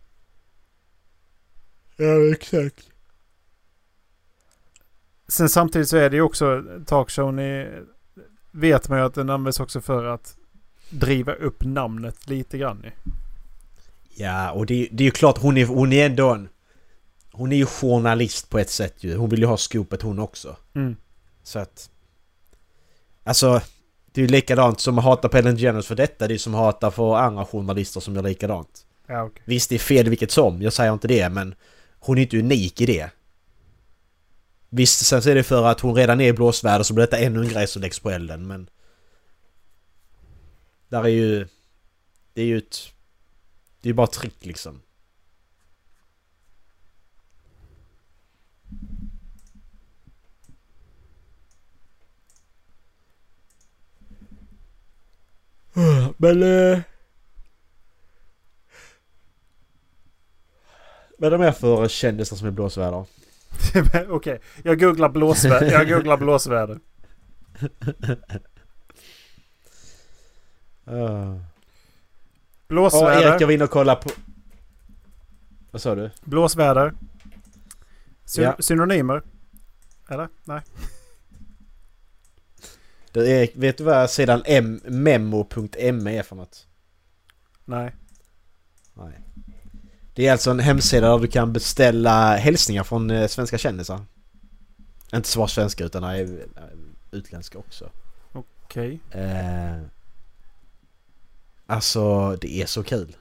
Ja, 1.97 2.33
exakt. 2.33 2.91
Sen 5.29 5.49
samtidigt 5.49 5.89
så 5.89 5.97
är 5.97 6.11
det 6.11 6.17
ju 6.17 6.23
också 6.23 6.65
talkshowen 6.87 7.39
i, 7.39 7.83
vet 8.51 8.89
man 8.89 8.99
ju 8.99 9.05
att 9.05 9.15
den 9.15 9.31
används 9.31 9.61
också 9.61 9.81
för 9.81 10.05
att 10.05 10.37
driva 10.91 11.33
upp 11.33 11.65
namnet 11.65 12.29
lite 12.29 12.59
grann. 12.59 12.87
Ja, 14.15 14.51
och 14.51 14.67
det, 14.67 14.89
det 14.93 15.03
är 15.03 15.07
ju 15.07 15.11
klart 15.11 15.39
hon 15.39 15.57
är, 15.57 15.67
hon 15.67 15.93
är 15.93 16.07
ändå 16.07 16.31
en... 16.31 16.49
Hon 17.33 17.53
är 17.53 17.57
ju 17.57 17.67
journalist 17.67 18.51
på 18.51 18.59
ett 18.59 18.71
sätt 18.71 19.05
ju. 19.05 19.17
Hon 19.17 19.31
vill 19.31 19.41
ju 19.41 19.47
ha 19.47 19.57
skopet 19.57 20.03
hon 20.03 20.19
också. 20.19 20.57
Mm. 20.75 20.97
Så 21.43 21.59
att... 21.59 21.91
Alltså... 23.25 23.61
Det 24.13 24.21
är 24.21 24.23
ju 24.23 24.29
likadant 24.29 24.81
som 24.81 24.99
att 24.99 25.05
hata 25.05 25.29
på 25.29 25.37
Ellen 25.39 25.57
Jenner 25.57 25.83
för 25.83 25.95
detta. 25.95 26.29
Det 26.29 26.35
är 26.35 26.39
som 26.39 26.55
att 26.55 26.61
hata 26.61 26.91
på 26.91 27.17
andra 27.17 27.47
journalister 27.47 28.01
som 28.01 28.15
gör 28.15 28.23
likadant. 28.23 28.87
Ja, 29.07 29.23
okej. 29.23 29.43
Visst, 29.47 29.69
det 29.69 29.75
är 29.75 29.79
fel 29.79 30.09
vilket 30.09 30.31
som. 30.31 30.63
Jag 30.63 30.73
säger 30.73 30.93
inte 30.93 31.09
det, 31.09 31.29
men... 31.29 31.55
Hon 31.99 32.19
är 32.19 32.23
inte 32.23 32.39
unik 32.39 32.81
i 32.81 32.87
det. 32.87 33.11
Visst, 34.69 35.07
sen 35.07 35.23
så 35.23 35.31
är 35.31 35.35
det 35.35 35.43
för 35.43 35.67
att 35.67 35.81
hon 35.81 35.95
redan 35.95 36.21
är 36.21 36.29
i 36.29 36.33
blåsväder 36.33 36.83
så 36.83 36.95
blir 36.95 37.07
detta 37.07 37.19
ännu 37.19 37.41
en 37.41 37.49
grej 37.49 37.67
som 37.67 37.83
läggs 37.83 37.99
på 37.99 38.11
elden, 38.11 38.47
men... 38.47 38.71
Där 40.91 41.05
är 41.05 41.09
ju... 41.09 41.47
Det 42.33 42.43
är 42.43 42.47
ju 42.47 42.59
ett... 42.59 42.77
Det 43.81 43.89
är 43.89 43.91
ju 43.91 43.95
bara 43.95 44.07
trick 44.07 44.47
liksom. 44.47 44.83
Men... 56.17 56.43
Eh... 56.43 56.81
Vad 61.19 61.27
är 61.27 61.31
det 61.31 61.39
mer 61.39 61.53
för 61.53 61.89
kändisar 61.89 62.37
som 62.37 62.47
är 62.47 62.51
blåsväder? 62.51 63.05
Okej, 64.09 64.41
jag 64.63 64.81
googlar 64.81 65.09
blåsväder. 65.09 65.73
Jag 65.73 65.89
googlar 65.89 66.17
blåsväder. 66.17 66.79
Uh. 70.91 70.97
Ja, 70.99 71.39
Blåsväder. 72.69 73.23
Erik 73.31 73.41
jag 73.41 73.47
var 73.47 73.55
inne 73.55 73.65
och 73.65 73.71
kollade 73.71 74.01
på... 74.03 74.11
Vad 75.71 75.83
sa 75.83 75.95
du? 75.95 76.11
Blåsväder. 76.25 76.95
Syn- 78.25 78.45
Ja. 78.45 78.57
Synonymer. 78.59 79.23
Eller? 80.09 80.29
Nej. 80.45 80.61
Du 83.13 83.29
Erik, 83.29 83.53
vet 83.57 83.79
du 83.79 83.85
vad 83.85 84.11
sidan 84.11 84.43
memo.me 84.85 86.19
är 86.19 86.23
för 86.23 86.37
något? 86.37 86.67
Nej. 87.65 87.95
Nej. 88.95 89.21
Det 90.15 90.27
är 90.27 90.33
alltså 90.33 90.51
en 90.51 90.61
hemsida 90.61 91.11
där 91.11 91.19
du 91.19 91.27
kan 91.27 91.53
beställa 91.53 92.37
hälsningar 92.37 92.85
från 92.85 93.11
eh, 93.11 93.27
svenska 93.27 93.59
kändisar. 93.59 94.01
Inte 95.15 95.39
bara 95.39 95.49
svenska 95.49 95.85
utan 95.85 96.05
eh, 96.05 96.29
utländska 97.11 97.59
också. 97.59 97.91
Okej. 98.33 99.01
Eh, 99.11 99.83
alltså, 101.71 102.37
det 102.37 102.63
är 102.63 102.67
så 102.67 102.83
kul. 102.83 103.17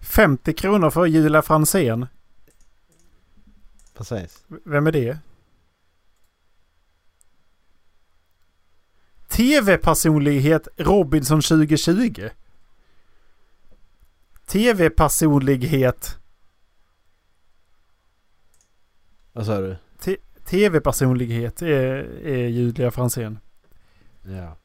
50 0.00 0.54
kronor 0.54 0.90
för 0.90 1.06
Julia 1.06 1.42
Franzén. 1.42 2.06
Precis. 3.94 4.44
Vem 4.64 4.86
är 4.86 4.92
det? 4.92 5.18
TV-personlighet 9.28 10.68
Robinson 10.76 11.40
2020. 11.40 12.28
TV-personlighet. 14.46 16.18
Vad 19.32 19.46
sa 19.46 19.60
du? 19.60 19.76
TV-personlighet 20.44 21.62
är, 21.62 21.68
är 22.26 22.48
Julia 22.48 22.90
Franzén. 22.90 23.38
Ja. 24.22 24.59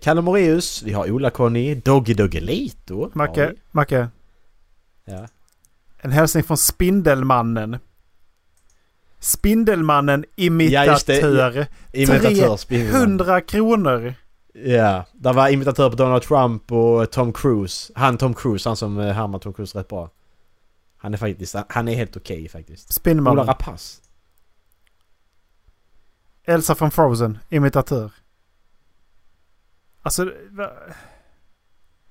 Kalle 0.00 0.22
Moreus, 0.22 0.82
vi 0.82 0.92
har 0.92 1.10
Ola-Conny, 1.10 1.74
Doggy 1.74 2.14
Doggelito. 2.14 3.10
Macke. 3.14 3.52
Macke. 3.70 4.08
Ja. 5.04 5.26
En 5.98 6.12
hälsning 6.12 6.44
från 6.44 6.56
Spindelmannen. 6.56 7.78
Spindelmannen 9.18 10.24
Ja, 10.36 10.44
imitatör. 10.44 11.66
Imitatör 11.92 12.56
Spindelmannen. 12.56 13.02
100 13.08 13.40
kronor. 13.40 14.14
Ja, 14.52 15.04
där 15.12 15.32
var 15.32 15.48
imitatör 15.48 15.90
på 15.90 15.96
Donald 15.96 16.22
Trump 16.22 16.72
och 16.72 17.10
Tom 17.10 17.32
Cruise. 17.32 17.92
Han 17.96 18.18
Tom 18.18 18.34
Cruise, 18.34 18.68
han 18.68 18.76
som 18.76 18.98
eh, 18.98 19.12
härmar 19.12 19.38
Tom 19.38 19.52
Cruise 19.52 19.78
rätt 19.78 19.88
bra. 19.88 20.10
Han 20.96 21.14
är 21.14 21.18
faktiskt, 21.18 21.54
han 21.68 21.88
är 21.88 21.94
helt 21.94 22.16
okej 22.16 22.48
faktiskt. 22.48 22.86
Ola 22.86 22.94
Spindelmannen. 22.94 23.46
Rapace. 23.46 24.00
Elsa 26.44 26.74
från 26.74 26.90
Frozen. 26.90 27.38
Imitatör. 27.48 28.10
Alltså... 30.08 30.32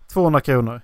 200 0.08 0.42
kronor. 0.42 0.82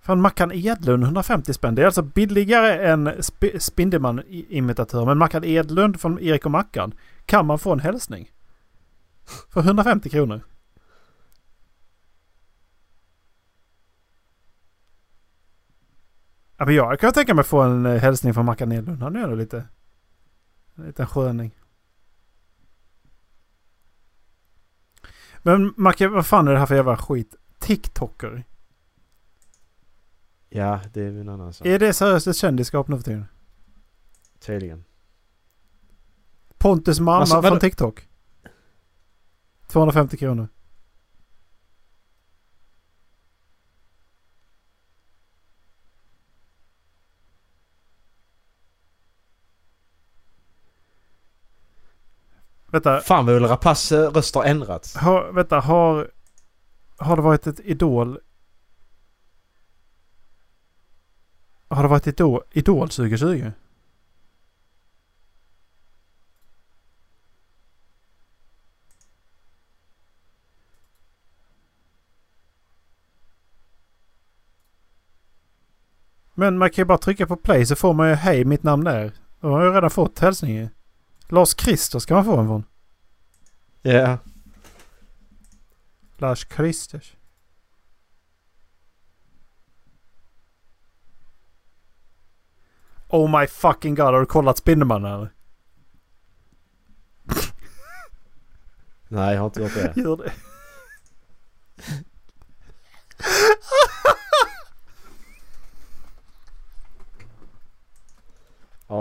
Fan 0.00 0.20
Mackan 0.20 0.52
Edlund 0.52 1.04
150 1.04 1.52
spänn. 1.52 1.74
Det 1.74 1.82
är 1.82 1.86
alltså 1.86 2.02
billigare 2.02 2.86
än 2.90 3.08
Sp- 3.08 3.58
Spindelman-imitatör. 3.58 5.06
Men 5.06 5.18
Mackan 5.18 5.44
Edlund 5.44 6.00
från 6.00 6.18
Erik 6.18 6.44
och 6.44 6.50
Mackan 6.50 6.94
kan 7.26 7.46
man 7.46 7.58
få 7.58 7.72
en 7.72 7.80
hälsning. 7.80 8.30
För 9.48 9.60
150 9.60 10.08
kronor. 10.10 10.40
Ja, 16.56 16.64
men 16.66 16.74
jag 16.74 17.00
kan 17.00 17.12
tänka 17.12 17.34
mig 17.34 17.44
få 17.44 17.60
en 17.60 17.86
eh, 17.86 18.00
hälsning 18.00 18.34
från 18.34 18.46
Mackan 18.46 18.72
Edlund. 18.72 19.02
Han 19.02 19.16
är 19.16 19.22
ändå 19.22 19.36
lite... 19.36 19.64
En 20.74 20.84
liten 20.86 21.06
sköning. 21.06 21.59
Men 25.42 25.74
Macke, 25.76 26.08
vad 26.08 26.26
fan 26.26 26.48
är 26.48 26.52
det 26.52 26.58
här 26.58 26.66
för 26.66 26.74
jävla 26.74 26.96
skit? 26.96 27.34
TikToker. 27.58 28.44
Ja, 30.48 30.80
det 30.92 31.02
är 31.02 31.06
en 31.08 31.28
annan 31.28 31.52
sak. 31.52 31.66
Är 31.66 31.78
det 31.78 31.92
seriöst 31.92 32.26
ett 32.26 32.36
kändisskap 32.36 32.88
nu 32.88 32.96
för 32.96 33.04
tiden? 33.04 33.24
Tydligen. 34.38 34.84
Pontus 36.58 37.00
mamma 37.00 37.20
Alltså, 37.20 37.42
från 37.42 37.58
TikTok. 37.60 38.08
250 39.66 40.16
kronor. 40.16 40.48
Vänta, 52.70 53.00
Fan 53.00 53.26
vad 53.26 53.36
Ola 53.36 53.48
Rapace 53.48 54.04
eh, 54.04 54.10
röst 54.10 54.34
har 54.34 54.44
ändrats. 54.44 54.96
har, 54.96 55.32
vänta, 55.32 55.60
har, 55.60 56.10
har 56.96 57.16
det 57.16 57.22
varit 57.22 57.46
ett 57.46 57.60
idol? 57.60 58.18
Har 61.68 61.82
det 61.82 61.88
varit 61.88 62.06
idol, 62.06 62.42
idol 62.50 62.88
2020? 62.88 63.50
Men 76.34 76.58
man 76.58 76.70
kan 76.70 76.82
ju 76.82 76.86
bara 76.86 76.98
trycka 76.98 77.26
på 77.26 77.36
play 77.36 77.66
så 77.66 77.76
får 77.76 77.94
man 77.94 78.08
ju 78.08 78.14
hej 78.14 78.44
mitt 78.44 78.62
namn 78.62 78.86
är. 78.86 79.12
Då 79.40 79.48
har 79.48 79.64
jag 79.64 79.74
redan 79.74 79.90
fått 79.90 80.18
hälsningen. 80.18 80.68
Lars 81.30 81.54
Christer 81.56 81.98
ska 81.98 82.14
man 82.14 82.24
få 82.24 82.36
en 82.36 82.46
från. 82.46 82.64
Ja. 83.82 84.18
Lars 86.18 86.46
Christers. 86.56 87.16
Oh 93.08 93.40
my 93.40 93.46
fucking 93.46 93.94
god, 93.94 94.06
har 94.06 94.20
du 94.20 94.26
kollat 94.26 94.58
Spindelmannen 94.58 95.12
eller? 95.12 95.32
Nej, 99.08 99.34
jag 99.34 99.40
har 99.40 99.46
inte 99.46 99.62
gjort 99.62 99.74
det. 99.74 99.92
Gör 100.00 100.16
det. 100.16 100.28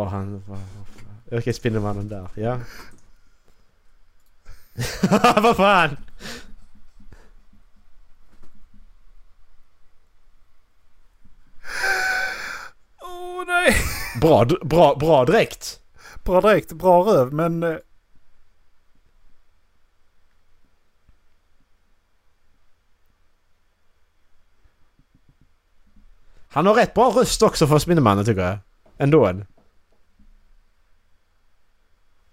han... 0.09 0.43
Okej, 1.31 1.53
Spindelmannen 1.53 2.07
där. 2.09 2.27
Ja. 2.35 2.59
vad 5.41 5.55
fan! 5.57 5.97
Åh 13.01 13.43
nej! 13.47 13.75
Bra, 14.21 14.45
bra, 14.45 14.95
bra 14.95 15.25
direkt! 15.25 15.79
Bra 16.23 16.41
direkt, 16.41 16.71
bra 16.71 17.03
röv 17.03 17.33
men... 17.33 17.63
eh, 17.63 17.77
Han 26.51 26.65
har 26.65 26.73
rätt 26.73 26.93
bra 26.93 27.09
röst 27.09 27.41
också 27.41 27.67
för 27.67 27.79
Spindelmannen 27.79 28.25
tycker 28.25 28.41
jag. 28.41 28.57
Ändå. 28.97 29.33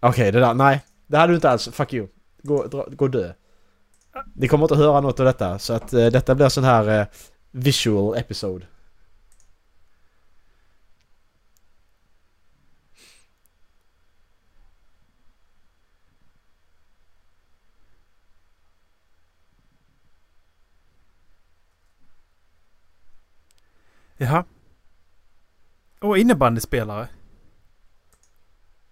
Okej, 0.06 0.22
okay, 0.22 0.30
det 0.30 0.40
där, 0.40 0.54
nej. 0.54 0.84
Det 1.06 1.16
hade 1.16 1.32
du 1.32 1.34
inte 1.34 1.50
alls. 1.50 1.68
Fuck 1.72 1.92
you. 1.92 2.08
Gå, 2.42 2.66
dra, 2.66 2.86
gå 2.90 3.08
dö. 3.08 3.32
Ni 4.34 4.48
kommer 4.48 4.64
inte 4.64 4.74
att 4.74 4.80
höra 4.80 5.00
något 5.00 5.20
av 5.20 5.26
detta. 5.26 5.58
Så 5.58 5.72
att 5.72 5.94
uh, 5.94 6.06
detta 6.06 6.34
blir 6.34 6.48
sån 6.48 6.64
här 6.64 7.00
uh, 7.00 7.06
visual 7.50 8.16
episode. 8.18 8.66
Jaha. 24.16 24.44
Och 26.00 26.18
innebandyspelare. 26.18 27.08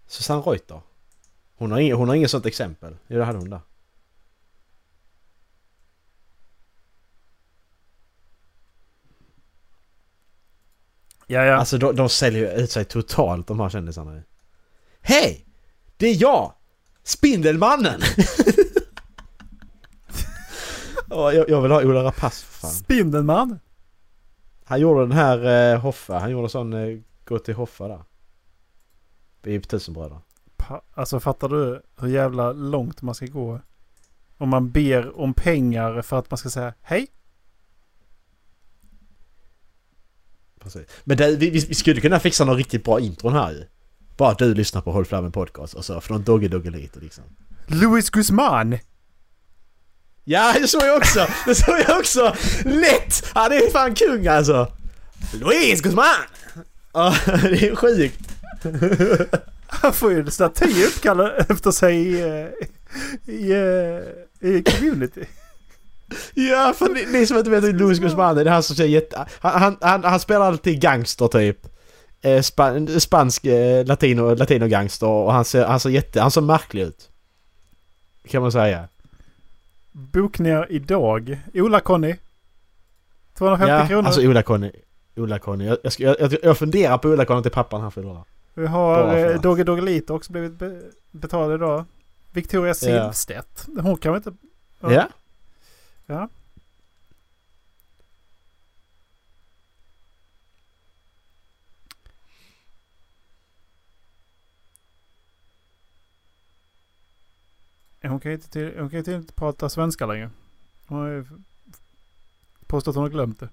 Susanne 0.06 0.42
Reuter. 0.42 0.80
Hon 1.64 1.72
har, 1.72 1.78
inget, 1.78 1.96
hon 1.96 2.08
har 2.08 2.14
inget 2.14 2.30
sånt 2.30 2.46
exempel. 2.46 2.96
Jo, 3.06 3.18
det 3.18 3.24
hade 3.24 3.38
hon 3.38 3.50
där. 3.50 3.60
Ja, 11.26 11.44
ja. 11.44 11.54
Alltså 11.54 11.78
de, 11.78 11.96
de 11.96 12.08
säljer 12.08 12.58
ut 12.58 12.70
sig 12.70 12.84
totalt 12.84 13.46
de 13.46 13.60
här 13.60 13.68
kändisarna. 13.68 14.22
Hej! 15.00 15.46
Det 15.96 16.06
är 16.06 16.22
jag! 16.22 16.52
Spindelmannen! 17.02 18.00
oh, 21.10 21.34
jag, 21.34 21.50
jag 21.50 21.62
vill 21.62 21.70
ha 21.70 21.82
Ola 21.84 22.04
Rapace 22.04 22.44
för 22.46 22.60
fan. 22.60 22.70
Spindelman! 22.70 23.58
Han 24.64 24.80
gjorde 24.80 25.00
den 25.00 25.12
här 25.12 25.72
eh, 25.72 25.80
Hoffa, 25.80 26.18
han 26.18 26.30
gjorde 26.30 26.48
sån 26.48 26.72
eh, 26.72 26.98
Gå 27.24 27.38
till 27.38 27.54
Hoffa 27.54 27.88
där. 27.88 28.04
I 29.52 29.60
Tusenbröder. 29.60 30.18
Alltså 30.94 31.20
fattar 31.20 31.48
du 31.48 31.82
hur 32.00 32.08
jävla 32.08 32.52
långt 32.52 33.02
man 33.02 33.14
ska 33.14 33.26
gå? 33.26 33.60
Om 34.38 34.48
man 34.48 34.70
ber 34.70 35.20
om 35.20 35.34
pengar 35.34 36.02
för 36.02 36.18
att 36.18 36.30
man 36.30 36.38
ska 36.38 36.50
säga 36.50 36.74
hej? 36.82 37.06
Precis. 40.60 40.82
Men 41.04 41.16
det, 41.16 41.36
vi, 41.36 41.50
vi 41.50 41.74
skulle 41.74 42.00
kunna 42.00 42.20
fixa 42.20 42.44
någon 42.44 42.56
riktigt 42.56 42.84
bra 42.84 43.00
intron 43.00 43.32
här 43.32 43.52
ju. 43.52 43.64
Bara 44.16 44.34
du 44.34 44.54
lyssnar 44.54 44.80
på 44.80 44.92
Håll 44.92 45.04
Flammen 45.04 45.32
Podcast 45.32 45.74
och 45.74 45.84
så 45.84 46.00
från 46.00 46.22
Dogge 46.22 46.48
Dogge 46.48 46.70
lite 46.70 47.00
liksom. 47.00 47.24
Louis 47.66 48.10
Guzman! 48.10 48.78
Ja, 50.24 50.54
det 50.60 50.68
såg 50.68 50.82
jag 50.82 50.96
också! 50.96 51.26
Det 51.46 51.54
såg 51.54 51.78
jag 51.88 51.98
också! 51.98 52.34
Lätt! 52.64 53.24
Han 53.34 53.52
är 53.52 53.70
fan 53.70 53.94
kung 53.94 54.26
alltså! 54.26 54.72
Louise 55.32 55.82
Guzman! 55.82 56.06
Ja, 56.92 57.14
det 57.26 57.68
är 57.68 57.76
sjukt. 57.76 58.20
Han 59.82 59.92
får 59.92 60.12
ju 60.12 60.20
en 60.20 60.30
staty 60.30 60.84
uppkallad 60.84 61.32
efter 61.48 61.70
sig 61.70 61.96
i, 61.96 62.22
eh, 62.22 63.34
i, 63.34 63.52
eh, 63.52 64.48
i 64.50 64.62
community. 64.62 65.24
Ja, 66.34 66.74
för 66.76 66.88
ni, 66.88 67.06
ni 67.06 67.26
som 67.26 67.38
inte 67.38 67.50
vet 67.50 67.64
vem 67.64 67.76
Louis 67.76 67.98
Guzman 67.98 68.38
är, 68.38 68.44
det 68.44 68.50
är 68.50 68.54
han 68.54 68.62
som 68.62 68.76
säger 68.76 68.90
jätte... 68.90 69.26
Han, 69.40 69.62
han, 69.62 69.76
han, 69.80 70.04
han 70.04 70.20
spelar 70.20 70.46
alltid 70.46 70.80
gangster 70.80 71.28
typ. 71.28 71.58
Eh, 72.22 72.42
span, 72.42 73.00
spansk 73.00 73.44
eh, 73.44 73.86
latino, 73.86 74.34
latino 74.34 74.66
gangster 74.66 75.06
och 75.06 75.32
han 75.32 75.44
ser, 75.44 75.64
han 75.64 75.80
ser 75.80 75.90
jätte... 75.90 76.20
Han 76.20 76.30
ser 76.30 76.40
märklig 76.40 76.82
ut. 76.82 77.10
Kan 78.28 78.42
man 78.42 78.52
säga. 78.52 78.88
Bokningar 79.92 80.66
idag. 80.70 81.38
Ola-Conny. 81.54 82.16
250 83.38 83.70
ja, 83.70 83.86
kronor. 83.88 84.06
alltså 84.06 84.20
Ola-Conny. 84.20 84.70
Ola-Conny. 85.16 85.64
Jag, 85.64 85.78
jag, 85.98 86.16
jag, 86.20 86.36
jag, 86.42 86.58
funderar 86.58 86.98
på 86.98 87.08
Ola-Conny 87.08 87.42
till 87.42 87.50
pappan 87.50 87.80
han 87.80 87.92
fyller. 87.92 88.24
Vi 88.54 88.66
har 88.66 89.16
eh. 89.16 89.40
Dogge 89.40 89.64
Doggelito 89.64 90.14
också 90.14 90.32
blivit 90.32 90.52
be- 90.52 90.90
betald 91.10 91.54
idag. 91.54 91.84
Victoria 92.32 92.74
Silvstedt. 92.74 93.66
Hon 93.82 93.96
kan 93.96 94.12
väl 94.12 94.18
inte... 94.26 94.34
Ja. 94.80 94.92
Ja. 94.92 95.08
Ja. 96.06 96.28
Hon 108.02 108.20
kan 108.20 108.30
ju 108.30 108.36
inte, 108.36 108.48
till, 108.48 108.78
hon 108.78 108.90
kan 108.90 109.04
till 109.04 109.14
inte 109.14 109.32
prata 109.32 109.68
svenska 109.68 110.06
längre. 110.06 110.30
Hon 110.86 110.98
har 110.98 111.08
ju 111.08 111.26
påstått 112.66 112.92
att 112.92 112.96
hon 112.96 113.02
har 113.04 113.10
glömt 113.10 113.40
det. 113.40 113.48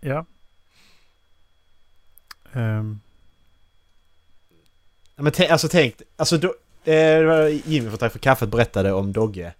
Ja. 0.00 0.26
Ehm. 2.52 3.00
Ja, 5.16 5.22
Men 5.22 5.32
tänk, 5.32 5.50
alltså 5.50 5.68
tänk, 5.68 5.94
alltså 6.16 6.38
då, 6.38 6.54
eh, 6.84 7.60
Jimmy 7.64 7.88
från 7.88 7.98
Tack 7.98 8.12
för 8.12 8.18
kaffet 8.18 8.48
berättade 8.48 8.92
om 8.92 9.12
Dogge. 9.12 9.52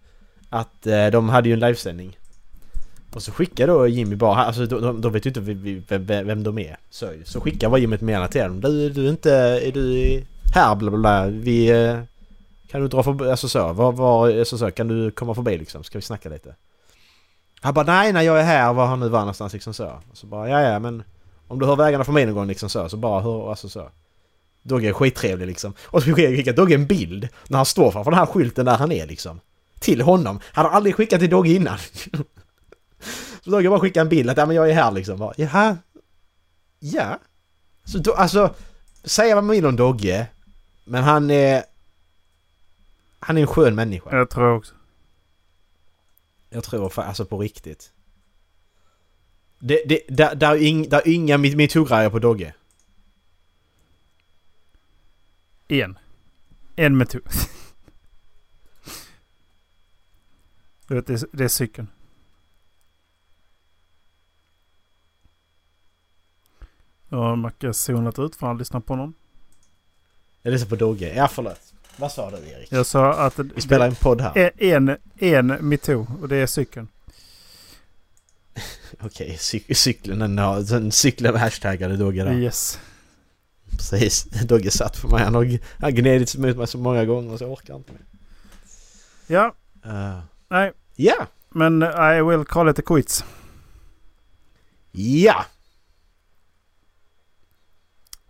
Att 0.49 0.87
eh, 0.87 1.07
de 1.07 1.29
hade 1.29 1.49
ju 1.49 1.53
en 1.53 1.61
livesändning. 1.61 2.19
Och 3.15 3.23
så 3.23 3.33
skickade 3.33 3.73
då 3.73 3.87
Jimmy 3.87 4.17
bara, 4.17 4.45
alltså 4.45 4.67
de, 4.67 5.01
de, 5.01 5.13
vet 5.13 5.27
ju 5.27 5.31
inte 5.31 5.41
vem, 5.41 6.05
vem, 6.07 6.27
vem 6.27 6.43
de 6.43 6.59
är. 6.59 6.77
Så, 6.91 7.13
så 7.25 7.41
skickade 7.41 7.71
bara 7.71 7.81
Jimmy 7.81 7.95
ett 7.95 8.01
meddelande 8.01 8.33
till 8.33 8.41
dem. 8.41 8.61
Du, 8.61 8.91
du 8.91 9.07
är 9.07 9.11
inte, 9.11 9.33
är 9.35 9.73
du 9.73 10.23
här 10.55 10.75
bla 10.75 10.91
bla 10.91 10.99
bla. 11.01 11.27
Vi, 11.27 11.71
eh, 11.71 12.01
kan 12.69 12.81
du 12.81 12.89
dra 12.89 13.03
förbi, 13.03 13.31
alltså 13.31 13.49
så, 13.49 13.73
var, 13.73 13.93
var, 13.93 14.39
alltså 14.39 14.59
så, 14.59 14.71
kan 14.71 14.89
du 14.89 15.11
komma 15.11 15.35
förbi 15.35 15.59
liksom? 15.59 15.85
Ska 15.85 15.99
vi 15.99 16.03
snacka 16.03 16.29
lite? 16.29 16.55
Han 17.61 17.75
bara 17.75 17.87
nej, 17.87 18.13
nej 18.13 18.27
jag 18.27 18.41
är 18.41 18.45
här, 18.45 18.73
var 18.73 18.87
han 18.87 19.01
nu 19.01 19.09
var 19.09 19.19
någonstans 19.19 19.53
liksom 19.53 19.75
så. 19.75 19.87
Och 20.11 20.17
så 20.17 20.27
bara 20.27 20.49
ja 20.49 20.61
ja 20.61 20.79
men 20.79 21.03
om 21.53 21.59
du 21.59 21.67
hör 21.67 21.77
vägarna 21.77 22.05
förbi 22.05 22.25
någon 22.25 22.35
gång 22.35 22.47
liksom 22.47 22.71
så, 22.71 22.89
så 22.89 22.97
bara 22.97 23.21
hör, 23.21 23.51
alltså 23.51 23.69
så. 23.69 23.91
Dogge 24.63 24.89
är 24.89 24.93
skittrevlig 24.93 25.47
liksom. 25.47 25.75
Och 25.83 26.03
så 26.03 26.15
skickar 26.15 26.53
Dogge 26.53 26.75
en 26.75 26.87
bild 26.87 27.29
när 27.49 27.57
han 27.57 27.67
står 27.67 27.91
framför 27.91 28.11
den 28.11 28.19
här 28.19 28.27
skylten 28.27 28.67
där 28.67 28.77
han 28.77 28.93
är 28.93 29.07
liksom. 29.07 29.41
Till 29.79 30.01
honom. 30.01 30.41
Han 30.45 30.65
har 30.65 30.73
aldrig 30.73 30.95
skickat 30.95 31.21
till 31.21 31.31
Dogge 31.31 31.51
innan. 31.51 31.79
så 33.45 33.51
Dogge 33.51 33.69
bara 33.69 33.81
skickar 33.81 34.01
en 34.01 34.09
bild 34.09 34.31
att 34.31 34.37
ja 34.37 34.47
men 34.47 34.57
jag 34.57 34.71
är 34.71 34.75
här 34.75 34.91
liksom. 34.91 35.19
Bara, 35.19 35.35
Jaha? 35.37 35.77
Ja? 36.79 37.19
Så 37.85 37.99
då, 37.99 38.13
alltså, 38.13 38.55
säga 39.05 39.35
vad 39.35 39.45
man 39.45 39.57
vill 39.57 39.67
om 39.67 39.77
Dogge. 39.77 40.27
Men 40.85 41.03
han 41.03 41.31
är... 41.31 41.65
Han 43.21 43.37
är 43.37 43.41
en 43.41 43.47
skön 43.47 43.75
människa. 43.75 44.17
Jag 44.17 44.31
tror 44.31 44.57
också. 44.57 44.75
Jag 46.51 46.65
tror 46.65 47.01
alltså 47.01 47.25
på 47.25 47.39
riktigt. 47.39 47.93
Det, 49.65 49.83
det, 49.87 50.01
där, 50.09 50.35
där, 50.35 50.53
är 50.53 50.63
ing, 50.63 50.89
där 50.89 50.99
är 50.99 51.09
inga 51.09 51.39
metoo-grejer 51.39 52.11
på 52.11 52.19
Dogge. 52.19 52.55
En. 55.69 55.99
En 56.77 56.97
metod. 56.97 57.23
Du 60.87 60.95
vet, 60.95 61.07
det 61.07 61.13
är, 61.13 61.27
det 61.33 61.45
är 61.45 61.49
cykeln. 61.49 61.89
Nu 67.09 67.17
har 67.17 67.37
Macke 67.37 67.73
zonat 67.73 68.19
ut 68.19 68.37
för 68.37 68.47
han 68.47 68.59
lyssnar 68.59 68.81
på 68.81 68.97
någon. 68.97 69.15
Jag 70.43 70.53
lyssnar 70.53 70.69
på 70.69 70.77
Dogge. 70.77 71.15
Ja 71.17 71.29
förlåt. 71.29 71.75
Vad 71.97 72.13
sa 72.13 72.31
du 72.31 72.37
Erik? 72.37 72.73
Jag 72.73 72.87
sa 72.87 73.13
att 73.13 73.39
Vi 73.39 73.61
spelar 73.61 73.89
en 73.89 73.95
podd 73.95 74.21
här. 74.21 74.53
en, 74.57 74.97
en 75.19 75.47
metod 75.47 76.07
och 76.23 76.29
det 76.29 76.37
är 76.37 76.47
cykeln. 76.47 76.89
Okej, 79.01 79.37
cy- 79.41 79.75
cykeln 79.75 80.19
den 80.19 80.39
har... 80.39 80.61
Den 80.61 80.93
cykeln 80.93 81.37
hashtaggade 81.37 81.97
Dogge 81.97 82.25
där. 82.25 82.33
Yes. 82.33 82.79
Precis. 83.71 84.25
Dogge 84.25 84.71
satt 84.71 84.97
för 84.97 85.09
mig. 85.09 85.23
Han 85.25 85.35
har, 85.35 85.59
han 85.81 85.95
gnidit 85.95 86.37
mot 86.37 86.57
mig 86.57 86.67
så 86.67 86.79
många 86.79 87.05
gånger 87.05 87.37
så 87.37 87.45
jag 87.45 87.51
orkar 87.53 87.77
inte 87.77 87.93
mer. 87.93 88.03
Ja, 89.27 89.55
Uh, 89.87 90.19
nej. 90.49 90.73
ja! 90.97 91.27
Men 91.49 91.83
I 91.83 92.23
will 92.23 92.45
call 92.45 92.69
it 92.69 92.79
a 92.79 92.83
quits. 92.87 93.25
Ja! 94.93 95.45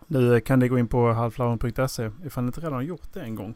Nu 0.06 0.40
kan 0.40 0.58
ni 0.58 0.68
gå 0.68 0.78
in 0.78 0.88
på 0.88 1.12
halvflavan.se 1.12 2.10
ifall 2.26 2.44
ni 2.44 2.48
inte 2.48 2.60
redan 2.60 2.72
har 2.72 2.82
gjort 2.82 3.12
det 3.12 3.20
en 3.20 3.34
gång. 3.34 3.54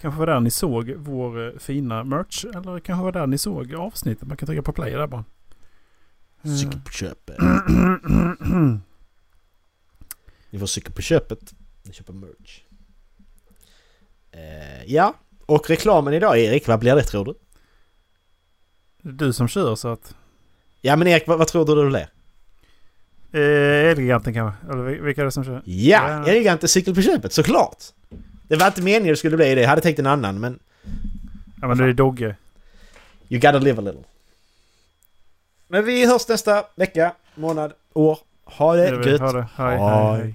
Kanske 0.00 0.18
var 0.18 0.26
där 0.26 0.40
ni 0.40 0.50
såg 0.50 0.90
vår 0.96 1.46
eh, 1.46 1.58
fina 1.58 2.04
merch. 2.04 2.44
Eller 2.44 2.80
kanske 2.80 3.04
var 3.04 3.12
där 3.12 3.26
ni 3.26 3.38
såg 3.38 3.74
avsnittet. 3.74 4.28
Man 4.28 4.36
kan 4.36 4.46
trycka 4.46 4.62
på 4.62 4.72
play 4.72 4.92
där 4.92 5.06
bara. 5.06 5.24
Mm. 6.44 6.56
Cykel 6.58 6.80
på 6.80 6.90
köpet. 6.90 7.36
Ni 10.50 10.58
får 10.58 10.66
cykel 10.66 10.92
på 10.92 11.02
köpet. 11.02 11.54
Ni 11.82 11.92
köper 11.92 12.12
merch. 12.12 12.60
Eh, 14.32 14.84
ja, 14.86 15.14
och 15.46 15.70
reklamen 15.70 16.14
idag 16.14 16.38
Erik, 16.38 16.68
vad 16.68 16.78
blir 16.80 16.94
det 16.94 17.02
tror 17.02 17.24
du? 17.24 17.34
Du 19.12 19.32
som 19.32 19.48
kör 19.48 19.74
så 19.74 19.88
att... 19.88 20.14
Ja 20.80 20.96
men 20.96 21.08
Erik, 21.08 21.26
vad, 21.26 21.38
vad 21.38 21.48
tror 21.48 21.66
du 21.66 21.74
det 21.84 21.88
blir? 21.90 22.08
Eh, 23.42 23.90
Elgiganten 23.90 24.34
kanske? 24.34 24.66
Eller 24.72 24.82
vil- 24.84 25.00
vilka 25.02 25.20
är 25.20 25.24
det 25.24 25.30
som 25.30 25.44
kör? 25.44 25.62
Ja, 25.64 26.10
Ja. 26.10 26.26
Elegante 26.26 26.68
cykel 26.68 26.94
på 26.94 27.02
köpet, 27.02 27.32
såklart! 27.32 27.84
Det 28.48 28.56
var 28.56 28.66
inte 28.66 28.82
meningen 28.82 29.08
det 29.12 29.16
skulle 29.16 29.36
bli 29.36 29.54
det, 29.54 29.60
jag 29.60 29.68
hade 29.68 29.80
tänkt 29.82 29.98
en 29.98 30.06
annan 30.06 30.40
men... 30.40 30.58
Ja 31.60 31.68
men 31.68 31.78
det 31.78 31.84
är 31.84 31.92
Dogge. 31.92 32.36
You 33.28 33.40
gotta 33.40 33.58
live 33.58 33.78
a 33.78 33.84
little. 33.84 34.02
Men 35.68 35.84
vi 35.84 36.06
hörs 36.06 36.28
nästa 36.28 36.64
vecka, 36.74 37.12
månad, 37.34 37.72
år. 37.94 38.18
Ha 38.44 38.74
det 38.76 38.90
Det 38.90 39.10
gött! 39.10 39.20
har 39.20 39.32
det. 39.34 39.46
Hej, 39.56 39.78
hej, 39.78 40.16
hej. 40.22 40.34